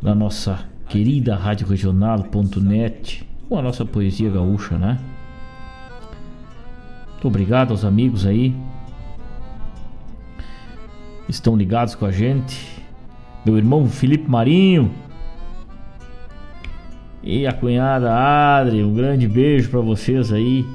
da 0.00 0.14
nossa 0.14 0.60
querida 0.88 1.34
Rádio 1.34 1.66
Regional.net, 1.66 3.26
com 3.48 3.58
a 3.58 3.62
nossa 3.62 3.84
poesia 3.84 4.30
gaúcha, 4.30 4.78
né? 4.78 5.00
Muito 7.14 7.26
obrigado 7.26 7.72
aos 7.72 7.84
amigos 7.84 8.24
aí 8.24 8.54
estão 11.30 11.56
ligados 11.56 11.94
com 11.94 12.04
a 12.04 12.10
gente. 12.10 12.82
Meu 13.44 13.56
irmão 13.56 13.86
Felipe 13.86 14.28
Marinho. 14.28 14.90
E 17.22 17.46
a 17.46 17.52
cunhada 17.52 18.12
Adri, 18.12 18.82
um 18.82 18.94
grande 18.94 19.28
beijo 19.28 19.70
para 19.70 19.80
vocês 19.80 20.32
aí. 20.32 20.66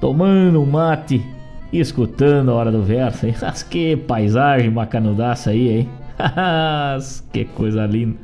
Tomando 0.00 0.60
um 0.60 0.66
mate 0.66 1.24
e 1.72 1.80
escutando 1.80 2.50
a 2.50 2.54
hora 2.54 2.72
do 2.72 2.82
verso, 2.82 3.26
hein? 3.26 3.34
Que 3.68 3.96
paisagem 3.96 4.70
bacanudaça 4.70 5.50
aí, 5.50 5.68
hein? 5.68 5.88
que 7.32 7.44
coisa 7.44 7.84
linda. 7.86 8.16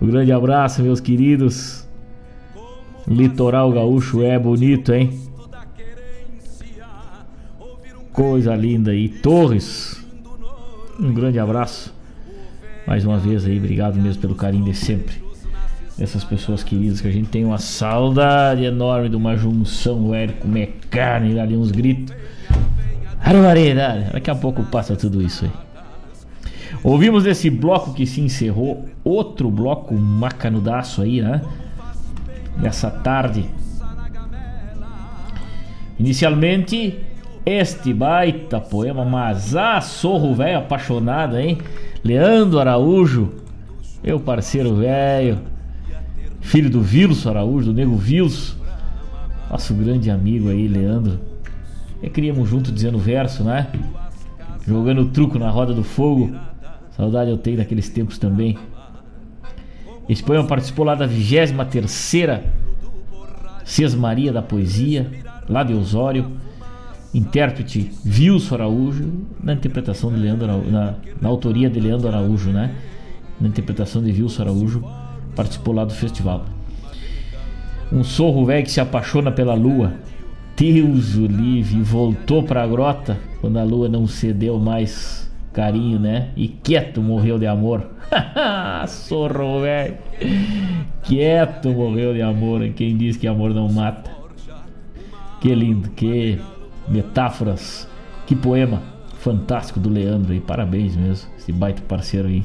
Um 0.00 0.06
grande 0.06 0.32
abraço, 0.32 0.82
meus 0.82 1.00
queridos. 1.00 1.88
Litoral 3.06 3.70
gaúcho 3.72 4.22
é 4.22 4.38
bonito, 4.38 4.92
hein? 4.92 5.10
Coisa 8.22 8.54
linda 8.54 8.92
aí. 8.92 9.08
Torres. 9.08 10.00
Um 10.98 11.12
grande 11.12 11.40
abraço. 11.40 11.92
Mais 12.86 13.04
uma 13.04 13.18
vez 13.18 13.44
aí, 13.44 13.58
obrigado 13.58 14.00
mesmo 14.00 14.22
pelo 14.22 14.36
carinho 14.36 14.64
de 14.64 14.74
sempre. 14.74 15.16
Essas 15.98 16.22
pessoas 16.22 16.62
queridas 16.62 17.00
que 17.00 17.08
a 17.08 17.10
gente 17.10 17.30
tem 17.30 17.44
uma 17.44 17.58
saudade 17.58 18.62
enorme 18.62 19.08
de 19.08 19.16
uma 19.16 19.36
junção, 19.36 20.08
velho, 20.08 20.34
comer 20.34 20.78
carne, 20.88 21.40
ali 21.40 21.56
uns 21.56 21.72
gritos. 21.72 22.14
Barbaridade. 23.24 24.12
Daqui 24.12 24.30
a 24.30 24.36
pouco 24.36 24.62
passa 24.66 24.94
tudo 24.94 25.20
isso 25.20 25.44
aí. 25.44 25.50
Ouvimos 26.84 27.26
esse 27.26 27.50
bloco 27.50 27.92
que 27.92 28.06
se 28.06 28.20
encerrou, 28.20 28.88
outro 29.02 29.50
bloco 29.50 29.94
macanudaço 29.96 31.02
aí, 31.02 31.20
né? 31.20 31.42
Nessa 32.56 32.88
tarde. 32.88 33.50
Inicialmente, 35.98 37.10
este 37.44 37.92
baita 37.92 38.60
poema, 38.60 39.04
mas 39.04 39.56
ah, 39.56 39.80
sorro 39.80 40.34
velho 40.34 40.58
apaixonado, 40.58 41.38
hein? 41.38 41.58
Leandro 42.04 42.58
Araújo, 42.58 43.32
meu 44.02 44.20
parceiro 44.20 44.76
velho, 44.76 45.38
filho 46.40 46.70
do 46.70 46.80
Vilso 46.80 47.28
Araújo, 47.28 47.66
do 47.66 47.74
nego 47.74 47.96
Vilso, 47.96 48.60
nosso 49.50 49.74
grande 49.74 50.10
amigo 50.10 50.48
aí, 50.48 50.66
Leandro. 50.66 51.20
E 52.02 52.10
criamos 52.10 52.48
junto 52.48 52.72
dizendo 52.72 52.98
verso, 52.98 53.44
né? 53.44 53.68
Jogando 54.66 55.06
truco 55.06 55.38
na 55.38 55.50
roda 55.50 55.72
do 55.72 55.84
fogo. 55.84 56.34
Saudade 56.96 57.30
eu 57.30 57.38
tenho 57.38 57.58
daqueles 57.58 57.88
tempos 57.88 58.18
também. 58.18 58.58
Esse 60.08 60.22
poema 60.22 60.44
participou 60.44 60.84
lá 60.84 60.94
da 60.94 61.06
23 61.06 62.42
Sesmaria 63.64 64.32
da 64.32 64.42
Poesia, 64.42 65.10
lá 65.48 65.62
de 65.62 65.72
Osório. 65.72 66.32
Intérprete 67.14 67.90
Vilso 68.04 68.54
Araújo, 68.54 69.12
na 69.42 69.52
interpretação 69.52 70.10
de 70.10 70.18
Leandro 70.18 70.46
Araújo, 70.46 70.70
na, 70.70 70.94
na 71.20 71.28
autoria 71.28 71.68
de 71.68 71.78
Leandro 71.78 72.08
Araújo, 72.08 72.50
né? 72.50 72.74
Na 73.40 73.48
interpretação 73.48 74.02
de 74.02 74.10
Vilso 74.12 74.40
Araújo, 74.40 74.82
participou 75.36 75.74
lá 75.74 75.84
do 75.84 75.92
festival. 75.92 76.46
Um 77.92 78.02
sorro 78.02 78.46
velho 78.46 78.64
que 78.64 78.70
se 78.70 78.80
apaixona 78.80 79.30
pela 79.30 79.54
lua. 79.54 79.92
Deus 80.56 81.16
o 81.16 81.26
livre, 81.26 81.82
voltou 81.82 82.42
pra 82.42 82.66
grota 82.66 83.18
quando 83.40 83.58
a 83.58 83.64
lua 83.64 83.88
não 83.88 84.06
cedeu 84.06 84.58
mais 84.58 85.30
carinho, 85.52 85.98
né? 85.98 86.30
E 86.36 86.48
quieto 86.48 87.02
morreu 87.02 87.38
de 87.38 87.46
amor. 87.46 87.90
Sorro, 88.88 89.60
velho. 89.60 89.96
Quieto 91.02 91.68
morreu 91.70 92.14
de 92.14 92.22
amor. 92.22 92.66
Quem 92.70 92.96
diz 92.96 93.16
que 93.16 93.26
amor 93.26 93.52
não 93.52 93.68
mata? 93.68 94.10
Que 95.40 95.54
lindo, 95.54 95.90
que 95.90 96.38
metáforas, 96.92 97.88
que 98.26 98.36
poema 98.36 98.82
fantástico 99.18 99.80
do 99.80 99.88
Leandro 99.88 100.32
aí. 100.32 100.40
Parabéns 100.40 100.94
mesmo, 100.94 101.30
esse 101.38 101.50
baita 101.52 101.82
parceiro 101.82 102.28
aí. 102.28 102.44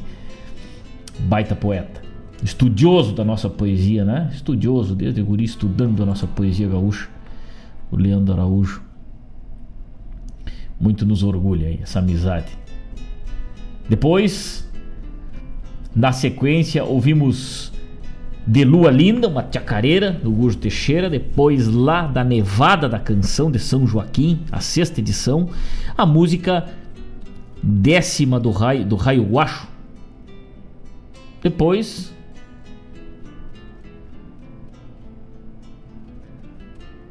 Baita 1.19 1.56
poeta. 1.56 2.02
Estudioso 2.44 3.14
da 3.14 3.26
nossa 3.26 3.49
poesia, 3.49 4.06
né? 4.06 4.30
Estudioso, 4.32 4.95
desde 4.95 5.22
guri 5.22 5.44
estudando 5.44 6.03
a 6.03 6.06
nossa 6.06 6.28
poesia 6.28 6.68
gaúcha. 6.68 7.10
O 7.91 7.98
Leandro 7.98 8.34
Araújo. 8.34 8.82
Muito 10.80 11.06
nos 11.06 11.24
orgulha 11.24 11.68
aí, 11.68 11.80
essa 11.82 11.99
amizade. 11.99 12.56
Depois, 13.90 14.69
na 15.95 16.11
sequência, 16.11 16.84
ouvimos 16.84 17.74
De 18.48 18.64
Lua 18.64 18.90
Linda, 18.90 19.28
uma 19.28 19.45
chacareira 19.52 20.10
do 20.10 20.32
Gujo 20.32 20.57
Teixeira. 20.57 21.10
Depois, 21.10 21.68
lá 21.68 22.07
da 22.07 22.24
Nevada 22.24 22.88
da 22.88 22.98
Canção 22.98 23.52
de 23.52 23.60
São 23.60 23.86
Joaquim, 23.86 24.40
a 24.49 24.61
sexta 24.61 25.02
edição, 25.02 25.49
a 25.98 26.06
música 26.06 26.65
décima 27.61 28.40
do 28.40 28.49
Raio, 28.49 28.86
do 28.86 28.95
raio 28.95 29.24
Guacho. 29.24 29.68
Depois, 31.44 32.14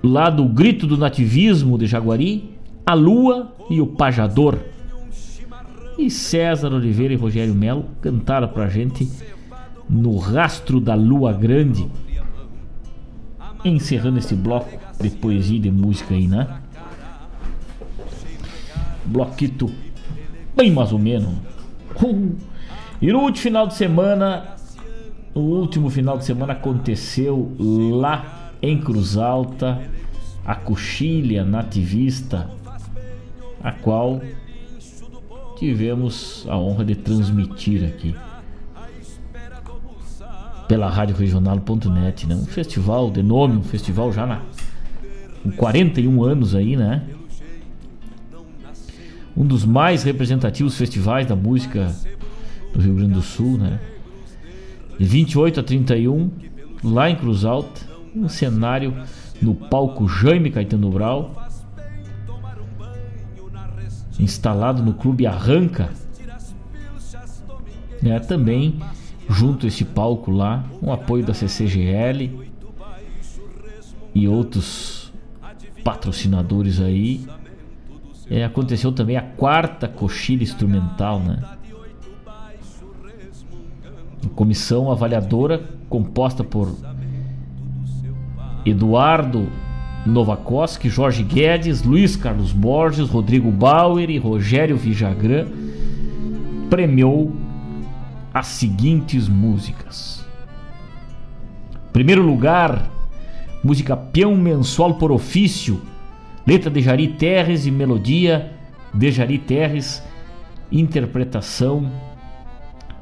lá 0.03 0.31
do 0.31 0.47
Grito 0.47 0.87
do 0.87 0.97
Nativismo 0.97 1.77
de 1.77 1.87
Jaguari, 1.87 2.57
a 2.87 2.95
Lua 2.95 3.53
e 3.69 3.79
o 3.79 3.87
Pajador. 3.87 4.59
E 5.99 6.11
César 6.11 6.73
Oliveira 6.73 7.13
e 7.13 7.17
Rogério 7.17 7.55
Melo 7.55 7.85
cantaram 8.01 8.49
pra 8.49 8.69
gente 8.69 9.07
no 9.89 10.17
Rastro 10.19 10.81
da 10.81 10.95
Lua 10.95 11.33
Grande. 11.33 11.89
Encerrando 13.65 14.19
esse 14.19 14.35
bloco 14.35 14.79
de 15.01 15.11
poesia 15.11 15.57
e 15.57 15.61
de 15.61 15.71
música 15.71 16.15
aí, 16.15 16.27
né? 16.27 16.61
Bloquito 19.05 19.71
bem 20.55 20.73
mais 20.73 20.93
ou 20.93 20.99
menos. 20.99 21.35
E 22.99 23.13
no 23.13 23.19
último 23.19 23.43
final 23.43 23.67
de 23.67 23.75
semana, 23.75 24.57
o 25.35 25.41
último 25.41 25.91
final 25.91 26.17
de 26.17 26.25
semana 26.25 26.55
aconteceu 26.55 27.55
lá 27.59 28.53
em 28.63 28.81
Cruz 28.81 29.19
Alta, 29.19 29.83
a 30.47 30.55
coxilha 30.55 31.45
nativista, 31.45 32.49
a 33.63 33.71
qual 33.71 34.23
tivemos 35.59 36.47
a 36.49 36.57
honra 36.57 36.87
de 36.87 36.95
transmitir 36.95 37.85
aqui 37.85 38.15
pela 40.69 40.89
Rádio 40.89 41.17
Regional.net, 41.17 42.27
né? 42.27 42.35
Um 42.35 42.47
festival 42.47 43.11
de 43.11 43.23
nome, 43.23 43.57
um 43.57 43.63
festival 43.63 44.13
já 44.13 44.27
na, 44.27 44.43
com 45.43 45.51
41 45.53 46.25
anos 46.25 46.55
aí, 46.55 46.77
né? 46.77 47.03
Um 49.37 49.45
dos 49.45 49.65
mais 49.65 50.03
representativos 50.03 50.77
festivais 50.77 51.27
da 51.27 51.37
música 51.37 51.95
do 52.73 52.81
Rio 52.81 52.95
Grande 52.95 53.15
do 53.15 53.23
Sul, 53.23 53.59
né? 53.59 53.79
De 54.99 55.05
28 55.05 55.61
a 55.61 55.63
31, 55.63 56.31
lá 56.83 57.11
em 57.11 57.17
Cruz 57.17 57.45
Alta, 57.45 57.81
um 58.15 58.29
cenário 58.29 58.95
no 59.41 59.55
palco 59.55 60.09
Jaime 60.09 60.51
Caetano 60.51 60.91
Brau, 60.91 61.35
instalado 64.19 64.83
no 64.83 64.95
Clube 64.95 65.27
Arranca. 65.27 65.91
É, 68.03 68.19
também 68.21 68.79
junto 69.29 69.67
a 69.67 69.69
esse 69.69 69.85
palco 69.85 70.31
lá, 70.31 70.65
um 70.83 70.93
apoio 70.93 71.25
da 71.25 71.35
CCGL 71.35 72.49
e 74.15 74.29
outros 74.29 75.13
patrocinadores 75.85 76.81
aí. 76.81 77.27
É, 78.29 78.45
aconteceu 78.45 78.91
também 78.91 79.17
a 79.17 79.23
quarta 79.23 79.87
coxilha 79.87 80.43
instrumental, 80.43 81.21
né? 81.21 81.43
Comissão 84.35 84.91
avaliadora 84.91 85.63
composta 85.89 86.43
por 86.43 86.77
Eduardo 88.65 89.49
Novakoski, 90.05 90.89
Jorge 90.89 91.23
Guedes, 91.23 91.83
Luiz 91.83 92.17
Carlos 92.17 92.53
Borges, 92.53 93.09
Rodrigo 93.09 93.51
Bauer 93.51 94.11
e 94.11 94.19
Rogério 94.19 94.77
Vijagrã 94.77 95.47
premiou 96.69 97.33
as 98.37 98.49
seguintes 98.49 99.31
músicas. 99.31 100.23
Primeiro 101.91 102.21
lugar, 102.21 102.87
música 103.65 103.97
Peão 103.97 104.37
Mensual 104.37 104.97
por 104.97 105.11
Ofício, 105.11 105.81
letra 106.47 106.71
de 106.71 106.83
Jari 106.83 107.09
Terres 107.09 107.65
e 107.65 107.71
melodia 107.71 108.53
de 108.93 109.11
Jari 109.11 109.39
Terres, 109.39 110.03
interpretação 110.71 111.91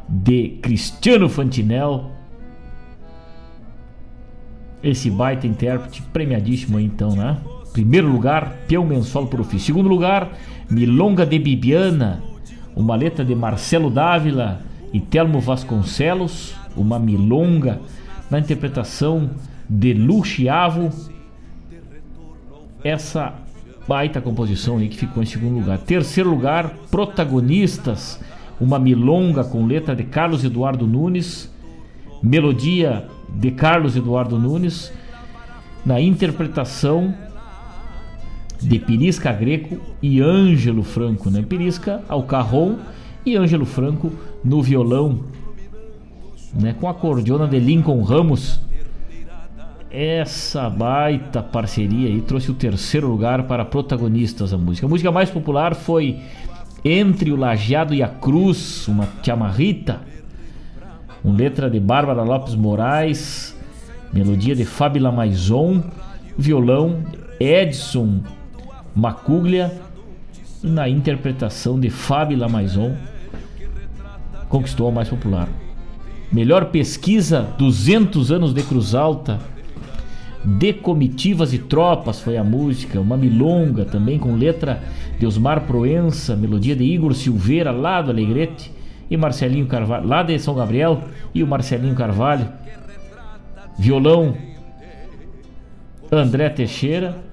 de 0.08 0.50
Cristiano 0.62 1.28
Fantinel 1.28 2.12
esse 4.84 5.10
baita 5.10 5.48
intérprete 5.48 6.00
premiadíssimo 6.12 6.78
então, 6.78 7.16
né? 7.16 7.38
Primeiro 7.72 8.06
lugar, 8.06 8.52
Peão 8.68 8.86
Mensual 8.86 9.26
por 9.26 9.40
ofício. 9.40 9.66
Segundo 9.66 9.88
lugar, 9.88 10.30
Milonga 10.70 11.26
de 11.26 11.40
Bibiana, 11.40 12.22
uma 12.76 12.94
letra 12.94 13.24
de 13.24 13.34
Marcelo 13.34 13.90
Dávila 13.90 14.60
e 14.94 15.00
Telmo 15.00 15.40
Vasconcelos, 15.40 16.54
uma 16.76 17.00
milonga 17.00 17.80
na 18.30 18.38
interpretação 18.38 19.28
de 19.68 19.92
Luciavo. 19.92 20.88
Essa 22.84 23.34
baita 23.88 24.20
composição 24.20 24.78
aí 24.78 24.88
que 24.88 24.96
ficou 24.96 25.20
em 25.20 25.26
segundo 25.26 25.58
lugar. 25.58 25.78
Terceiro 25.78 26.30
lugar, 26.30 26.70
Protagonistas, 26.92 28.20
uma 28.60 28.78
milonga 28.78 29.42
com 29.42 29.66
letra 29.66 29.96
de 29.96 30.04
Carlos 30.04 30.44
Eduardo 30.44 30.86
Nunes, 30.86 31.52
melodia 32.22 33.08
de 33.28 33.50
Carlos 33.50 33.96
Eduardo 33.96 34.38
Nunes, 34.38 34.92
na 35.84 36.00
interpretação 36.00 37.12
de 38.62 38.78
Pirisca 38.78 39.32
Greco 39.32 39.76
e 40.00 40.20
Ângelo 40.20 40.84
Franco, 40.84 41.30
né? 41.30 41.42
Pirisca 41.42 42.00
ao 42.08 42.22
carrom 42.22 42.76
e 43.26 43.36
Ângelo 43.36 43.66
Franco 43.66 44.12
no 44.44 44.62
violão, 44.62 45.20
né? 46.52 46.74
Com 46.78 46.88
a 46.88 46.94
cordiona 46.94 47.46
de 47.48 47.58
Lincoln 47.58 48.02
Ramos. 48.02 48.60
Essa 49.90 50.68
baita 50.68 51.40
parceria 51.40 52.08
aí 52.08 52.20
trouxe 52.20 52.50
o 52.50 52.54
terceiro 52.54 53.08
lugar 53.08 53.44
para 53.44 53.64
protagonistas 53.64 54.50
da 54.50 54.58
música. 54.58 54.86
A 54.86 54.90
música 54.90 55.12
mais 55.12 55.30
popular 55.30 55.74
foi 55.74 56.20
Entre 56.84 57.30
o 57.30 57.36
Lajeado 57.36 57.94
e 57.94 58.02
a 58.02 58.08
Cruz, 58.08 58.88
uma 58.88 59.08
chamarrita 59.22 60.00
com 61.22 61.32
letra 61.32 61.70
de 61.70 61.80
Bárbara 61.80 62.22
Lopes 62.22 62.54
Moraes, 62.54 63.56
melodia 64.12 64.54
de 64.54 64.66
Fábio 64.66 65.10
Maison, 65.10 65.82
violão 66.36 67.02
Edson 67.40 68.20
Macuglia 68.94 69.72
na 70.62 70.88
interpretação 70.88 71.80
de 71.80 71.88
Fábio 71.88 72.38
Lamaison 72.38 72.94
conquistou 74.54 74.86
a 74.86 74.92
mais 74.92 75.08
popular. 75.08 75.48
Melhor 76.30 76.66
pesquisa 76.66 77.42
200 77.58 78.30
anos 78.30 78.54
de 78.54 78.62
Cruz 78.62 78.94
Alta. 78.94 79.40
De 80.44 80.72
comitivas 80.72 81.52
e 81.52 81.58
tropas 81.58 82.20
foi 82.20 82.36
a 82.36 82.44
música, 82.44 83.00
uma 83.00 83.16
milonga 83.16 83.84
também 83.84 84.16
com 84.16 84.36
letra 84.36 84.80
de 85.18 85.26
Osmar 85.26 85.62
Proença, 85.62 86.36
melodia 86.36 86.76
de 86.76 86.84
Igor 86.84 87.14
Silveira 87.14 87.72
lá 87.72 88.00
do 88.00 88.10
Alegrete 88.10 88.70
e 89.10 89.16
Marcelinho 89.16 89.66
Carvalho, 89.66 90.06
lá 90.06 90.22
de 90.22 90.38
São 90.38 90.54
Gabriel 90.54 91.02
e 91.34 91.42
o 91.42 91.46
Marcelinho 91.46 91.94
Carvalho. 91.94 92.46
Violão 93.76 94.36
André 96.12 96.48
Teixeira 96.50 97.23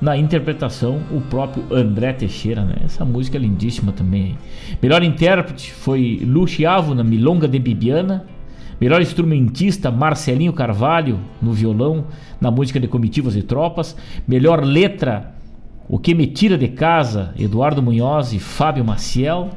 na 0.00 0.16
interpretação 0.16 1.00
o 1.10 1.20
próprio 1.20 1.64
André 1.70 2.12
Teixeira, 2.12 2.62
né? 2.64 2.76
Essa 2.84 3.04
música 3.04 3.36
é 3.36 3.40
lindíssima 3.40 3.92
também. 3.92 4.38
Melhor 4.80 5.02
intérprete 5.02 5.72
foi 5.72 6.20
Luciavo 6.24 6.94
na 6.94 7.02
Milonga 7.02 7.48
de 7.48 7.58
Bibiana. 7.58 8.24
Melhor 8.80 9.02
instrumentista 9.02 9.90
Marcelinho 9.90 10.52
Carvalho 10.52 11.18
no 11.42 11.52
violão, 11.52 12.06
na 12.40 12.48
música 12.48 12.78
de 12.78 12.86
Comitivas 12.86 13.34
e 13.34 13.42
Tropas. 13.42 13.96
Melhor 14.26 14.64
letra 14.64 15.34
O 15.88 15.98
que 15.98 16.14
me 16.14 16.26
tira 16.26 16.56
de 16.56 16.68
casa 16.68 17.34
Eduardo 17.36 17.82
Munhoz 17.82 18.32
e 18.32 18.38
Fábio 18.38 18.84
Maciel. 18.84 19.50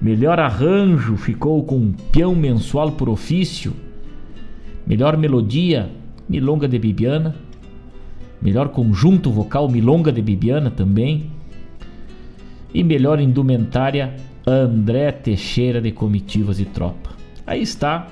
Melhor 0.00 0.38
arranjo 0.38 1.16
ficou 1.16 1.62
com 1.64 1.92
Peão 2.12 2.34
Mensual 2.34 2.92
por 2.92 3.08
Ofício. 3.08 3.72
Melhor 4.86 5.16
melodia 5.16 5.88
Milonga 6.28 6.68
de 6.68 6.78
Bibiana. 6.78 7.34
Melhor 8.40 8.68
conjunto 8.68 9.30
vocal 9.30 9.68
Milonga 9.68 10.10
de 10.10 10.22
Bibiana 10.22 10.70
também. 10.70 11.30
E 12.72 12.82
melhor 12.82 13.20
indumentária 13.20 14.16
André 14.46 15.12
Teixeira 15.12 15.80
de 15.80 15.92
Comitivas 15.92 16.58
e 16.60 16.64
Tropa. 16.64 17.10
Aí 17.46 17.60
está 17.60 18.08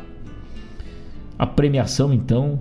a 1.39 1.47
premiação 1.47 2.13
então 2.13 2.61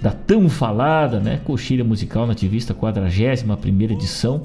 da 0.00 0.12
tão 0.12 0.48
falada, 0.48 1.18
né, 1.18 1.40
Coxilha 1.42 1.82
Musical 1.82 2.26
Nativista 2.26 2.74
41ª 2.74 3.92
edição. 3.92 4.42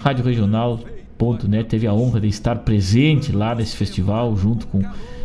Rádio 0.00 0.24
Regional.net 0.24 1.68
teve 1.68 1.86
a 1.86 1.94
honra 1.94 2.20
de 2.20 2.28
estar 2.28 2.56
presente 2.56 3.32
lá 3.32 3.54
nesse 3.54 3.76
festival 3.76 4.36
junto 4.36 4.66
com 4.66 4.82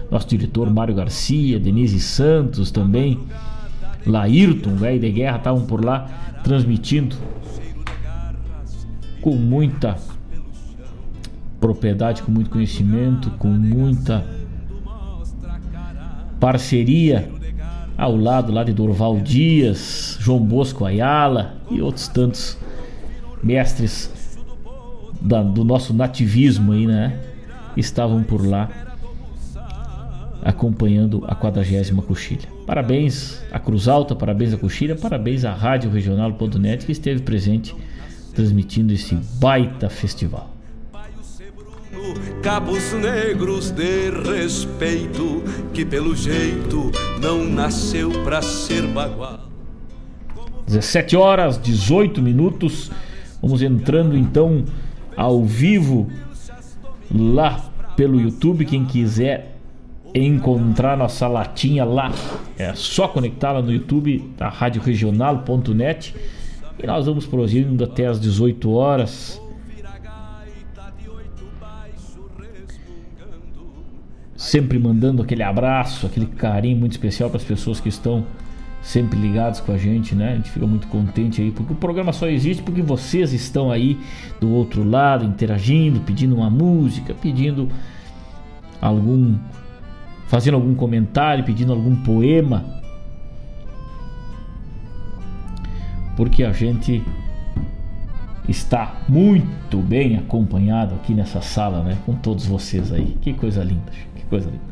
nosso 0.10 0.28
diretor 0.28 0.70
Mário 0.70 0.94
Garcia, 0.94 1.60
Denise 1.60 2.00
Santos 2.00 2.70
também 2.70 3.20
Laírton, 4.06 4.76
velho 4.76 5.00
de 5.00 5.12
guerra, 5.12 5.38
estavam 5.38 5.66
por 5.66 5.84
lá 5.84 6.08
transmitindo 6.44 7.16
com 9.22 9.36
muita 9.36 9.98
propriedade, 11.60 12.24
com 12.24 12.32
muito 12.32 12.50
conhecimento, 12.50 13.30
com 13.32 13.50
muita 13.50 14.26
parceria 16.40 17.30
ao 17.96 18.16
lado 18.16 18.52
lá 18.52 18.64
de 18.64 18.74
Dorval 18.74 19.20
Dias, 19.20 20.18
João 20.20 20.40
Bosco 20.40 20.84
Ayala 20.84 21.54
e 21.70 21.82
outros 21.82 22.08
tantos 22.08 22.58
mestres 23.44 24.40
da, 25.22 25.44
do 25.44 25.64
nosso 25.64 25.94
nativismo 25.94 26.72
aí, 26.72 26.88
né? 26.88 27.20
Estavam 27.78 28.24
por 28.24 28.44
lá 28.46 28.91
acompanhando 30.44 31.24
a 31.28 31.36
40 31.36 32.02
coxilha. 32.02 32.48
Parabéns 32.66 33.42
à 33.52 33.60
Cruz 33.60 33.88
Alta, 33.88 34.16
parabéns 34.16 34.54
à 34.54 34.58
coxilha, 34.58 34.96
parabéns 34.96 35.46
à 35.46 35.54
Rádio 35.54 35.92
Regional.net 35.92 36.86
que 36.86 36.92
esteve 36.92 37.22
presente 37.22 37.76
transmitindo 38.34 38.94
esse 38.94 39.16
baita 39.40 39.90
festival. 39.90 40.50
Cabos 42.42 42.94
negros 42.94 43.70
de 43.70 44.10
respeito 44.10 45.44
que 45.74 45.86
pelo 45.86 46.16
jeito 46.16 46.92
não 47.22 47.46
nasceu 47.46 48.10
para 48.24 48.42
ser 48.42 48.88
bagual. 48.88 49.48
17 50.66 51.16
horas 51.16 51.58
18 51.62 52.22
minutos. 52.22 52.90
Vamos 53.42 53.62
entrando 53.62 54.18
então 54.18 54.66
ao 55.16 55.44
vivo 55.44 56.10
lá 57.14 57.60
pelo 57.96 58.20
YouTube. 58.20 58.66
Quem 58.66 58.86
quiser 58.86 59.61
encontrar 60.14 60.98
nossa 60.98 61.28
latinha 61.28 61.86
lá. 61.86 62.12
É 62.58 62.74
só 62.74 63.08
conectá-la 63.08 63.62
no 63.62 63.72
YouTube 63.72 64.32
da 64.38 64.50
radioregional.net 64.50 66.16
e 66.82 66.88
nós 66.88 67.06
vamos 67.06 67.26
prosseguindo 67.26 67.84
até 67.84 68.08
as 68.08 68.20
18 68.20 68.72
horas. 68.72 69.42
Sempre 74.36 74.80
mandando 74.80 75.22
aquele 75.22 75.44
abraço, 75.44 76.08
aquele 76.08 76.26
carinho 76.26 76.78
muito 76.78 76.94
especial 76.94 77.30
para 77.30 77.38
as 77.38 77.44
pessoas 77.44 77.80
que 77.80 77.90
estão 77.90 78.26
sempre 78.82 79.20
ligados 79.20 79.60
com 79.60 79.72
a 79.72 79.78
gente, 79.78 80.16
né? 80.16 80.34
A 80.34 80.36
gente 80.36 80.50
fica 80.50 80.66
muito 80.66 80.88
contente 80.88 81.42
aí, 81.42 81.52
porque 81.52 81.74
o 81.74 81.76
programa 81.76 82.12
só 82.12 82.28
existe 82.28 82.64
porque 82.64 82.82
vocês 82.82 83.32
estão 83.32 83.72
aí 83.72 83.98
do 84.40 84.52
outro 84.52 84.84
lado, 84.84 85.24
interagindo, 85.24 86.00
pedindo 86.02 86.36
uma 86.36 86.50
música, 86.50 87.14
pedindo 87.14 87.70
algum 88.82 89.36
fazendo 90.32 90.54
algum 90.54 90.74
comentário, 90.74 91.44
pedindo 91.44 91.74
algum 91.74 91.94
poema. 91.94 92.64
Porque 96.16 96.46
a 96.46 96.54
gente 96.54 97.04
está 98.48 99.02
muito 99.10 99.76
bem 99.80 100.16
acompanhado 100.16 100.96
aqui 100.96 101.14
nessa 101.14 101.42
sala, 101.42 101.84
né? 101.84 101.98
Com 102.06 102.16
todos 102.16 102.46
vocês 102.46 102.94
aí. 102.94 103.18
Que 103.20 103.34
coisa 103.34 103.62
linda, 103.62 103.92
que 104.16 104.24
coisa 104.28 104.50
linda. 104.50 104.72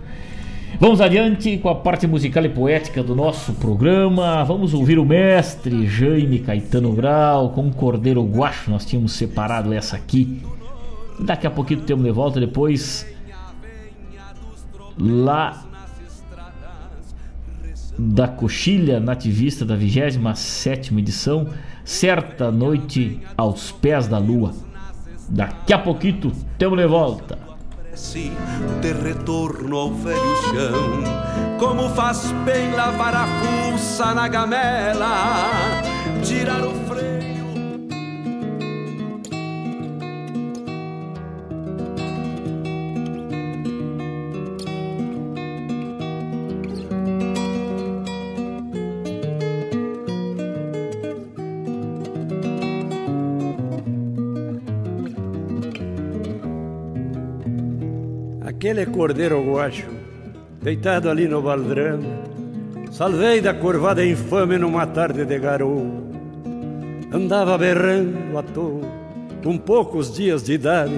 Vamos 0.80 1.02
adiante 1.02 1.57
com 1.57 1.68
a 1.68 1.76
parte 1.76 2.07
musical 2.07 2.45
e 2.45 2.49
poética 2.49 3.03
do 3.03 3.14
nosso 3.14 3.52
programa. 3.56 4.41
Vamos 4.45 4.73
ouvir 4.73 4.98
o 4.98 5.03
mestre 5.03 5.86
Jaime 5.86 6.40
Caetano 6.40 6.94
Grau 6.94 7.49
com 7.49 7.68
o 7.68 7.73
Cordeiro 7.73 8.23
Guacho. 8.23 8.72
Nós 8.72 8.86
tínhamos 8.86 9.11
separado 9.11 9.73
essa 9.73 9.98
aqui. 9.98 10.41
Daqui 11.19 11.45
a 11.45 11.52
pouquinho 11.52 11.81
temos 11.81 12.06
de 12.06 12.11
volta 12.11 12.40
depois 12.40 13.06
lá 14.99 15.65
da 17.97 18.27
coxilha 18.27 18.99
nativista 18.99 19.65
da 19.65 19.76
27 19.76 20.97
edição, 20.97 21.49
certa 21.84 22.51
noite 22.51 23.19
aos 23.35 23.71
pés 23.71 24.07
da 24.07 24.17
lua. 24.17 24.53
Daqui 25.30 25.73
a 25.73 25.80
pouquinho 25.80 26.31
temos 26.57 26.77
de 26.77 26.88
volta. 26.88 27.38
De 28.81 28.93
retorno 28.93 29.76
ao 29.76 29.93
velho 29.93 30.35
chão, 30.43 31.57
como 31.59 31.89
faz 31.89 32.31
bem 32.45 32.71
lavar 32.71 33.13
a 33.13 34.13
na 34.15 34.27
gamela, 34.30 35.81
tirar 36.23 36.63
o 36.63 36.89
Aquele 58.70 58.86
cordeiro 58.86 59.44
guacho, 59.44 59.88
deitado 60.62 61.10
ali 61.10 61.28
no 61.28 61.41
baldrame, 61.41 62.06
salvei 62.91 63.41
da 63.41 63.52
curvada 63.52 64.06
infame 64.06 64.60
numa 64.60 64.86
tarde 64.86 65.26
de 65.26 65.40
garoa. 65.40 66.04
Andava 67.12 67.58
berrando 67.58 68.38
à 68.38 68.44
toa, 68.44 68.88
com 69.44 69.58
poucos 69.58 70.14
dias 70.14 70.44
de 70.44 70.54
idade, 70.54 70.94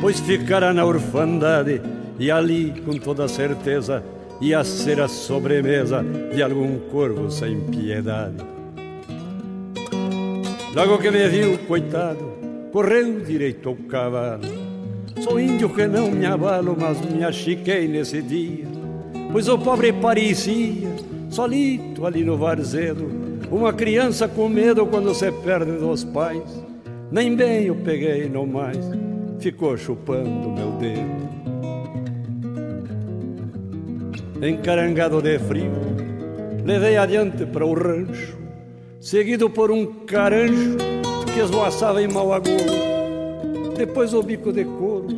pois 0.00 0.20
ficara 0.20 0.72
na 0.72 0.86
orfandade 0.86 1.82
e 2.18 2.30
ali, 2.30 2.72
com 2.82 2.96
toda 2.96 3.28
certeza, 3.28 4.02
ia 4.40 4.64
ser 4.64 4.98
a 4.98 5.06
sobremesa 5.06 6.02
de 6.34 6.42
algum 6.42 6.78
corvo 6.90 7.30
sem 7.30 7.60
piedade. 7.60 8.42
Logo 10.74 10.96
que 10.96 11.10
me 11.10 11.28
viu, 11.28 11.58
coitado, 11.68 12.24
correu 12.72 13.20
direito 13.20 13.68
ao 13.68 13.76
cavalo 13.76 14.65
Sou 15.20 15.40
índio 15.40 15.68
que 15.70 15.86
não 15.86 16.10
me 16.10 16.26
abalo, 16.26 16.76
mas 16.78 17.00
me 17.00 17.24
achiquei 17.24 17.88
nesse 17.88 18.20
dia. 18.22 18.66
Pois 19.32 19.48
o 19.48 19.58
pobre 19.58 19.92
parecia, 19.92 20.88
solito 21.30 22.06
ali 22.06 22.24
no 22.24 22.36
varzedo, 22.36 23.10
uma 23.50 23.72
criança 23.72 24.28
com 24.28 24.48
medo 24.48 24.86
quando 24.86 25.14
se 25.14 25.30
perde 25.32 25.72
dos 25.72 26.04
pais. 26.04 26.64
Nem 27.10 27.34
bem 27.34 27.64
eu 27.64 27.76
peguei 27.76 28.28
no 28.28 28.46
mais, 28.46 28.78
ficou 29.38 29.76
chupando 29.76 30.50
meu 30.50 30.72
dedo. 30.72 31.26
encarangado 34.42 35.22
de 35.22 35.38
frio, 35.38 35.72
levei 36.64 36.96
adiante 36.96 37.46
para 37.46 37.64
o 37.64 37.72
rancho, 37.72 38.36
seguido 39.00 39.48
por 39.48 39.70
um 39.70 39.86
carancho 40.04 40.76
que 41.32 41.40
esvoaçava 41.40 42.02
em 42.02 42.08
mau 42.08 42.32
agouro. 42.32 42.95
Depois 43.76 44.14
o 44.14 44.22
bico 44.22 44.52
de 44.52 44.64
couro, 44.64 45.08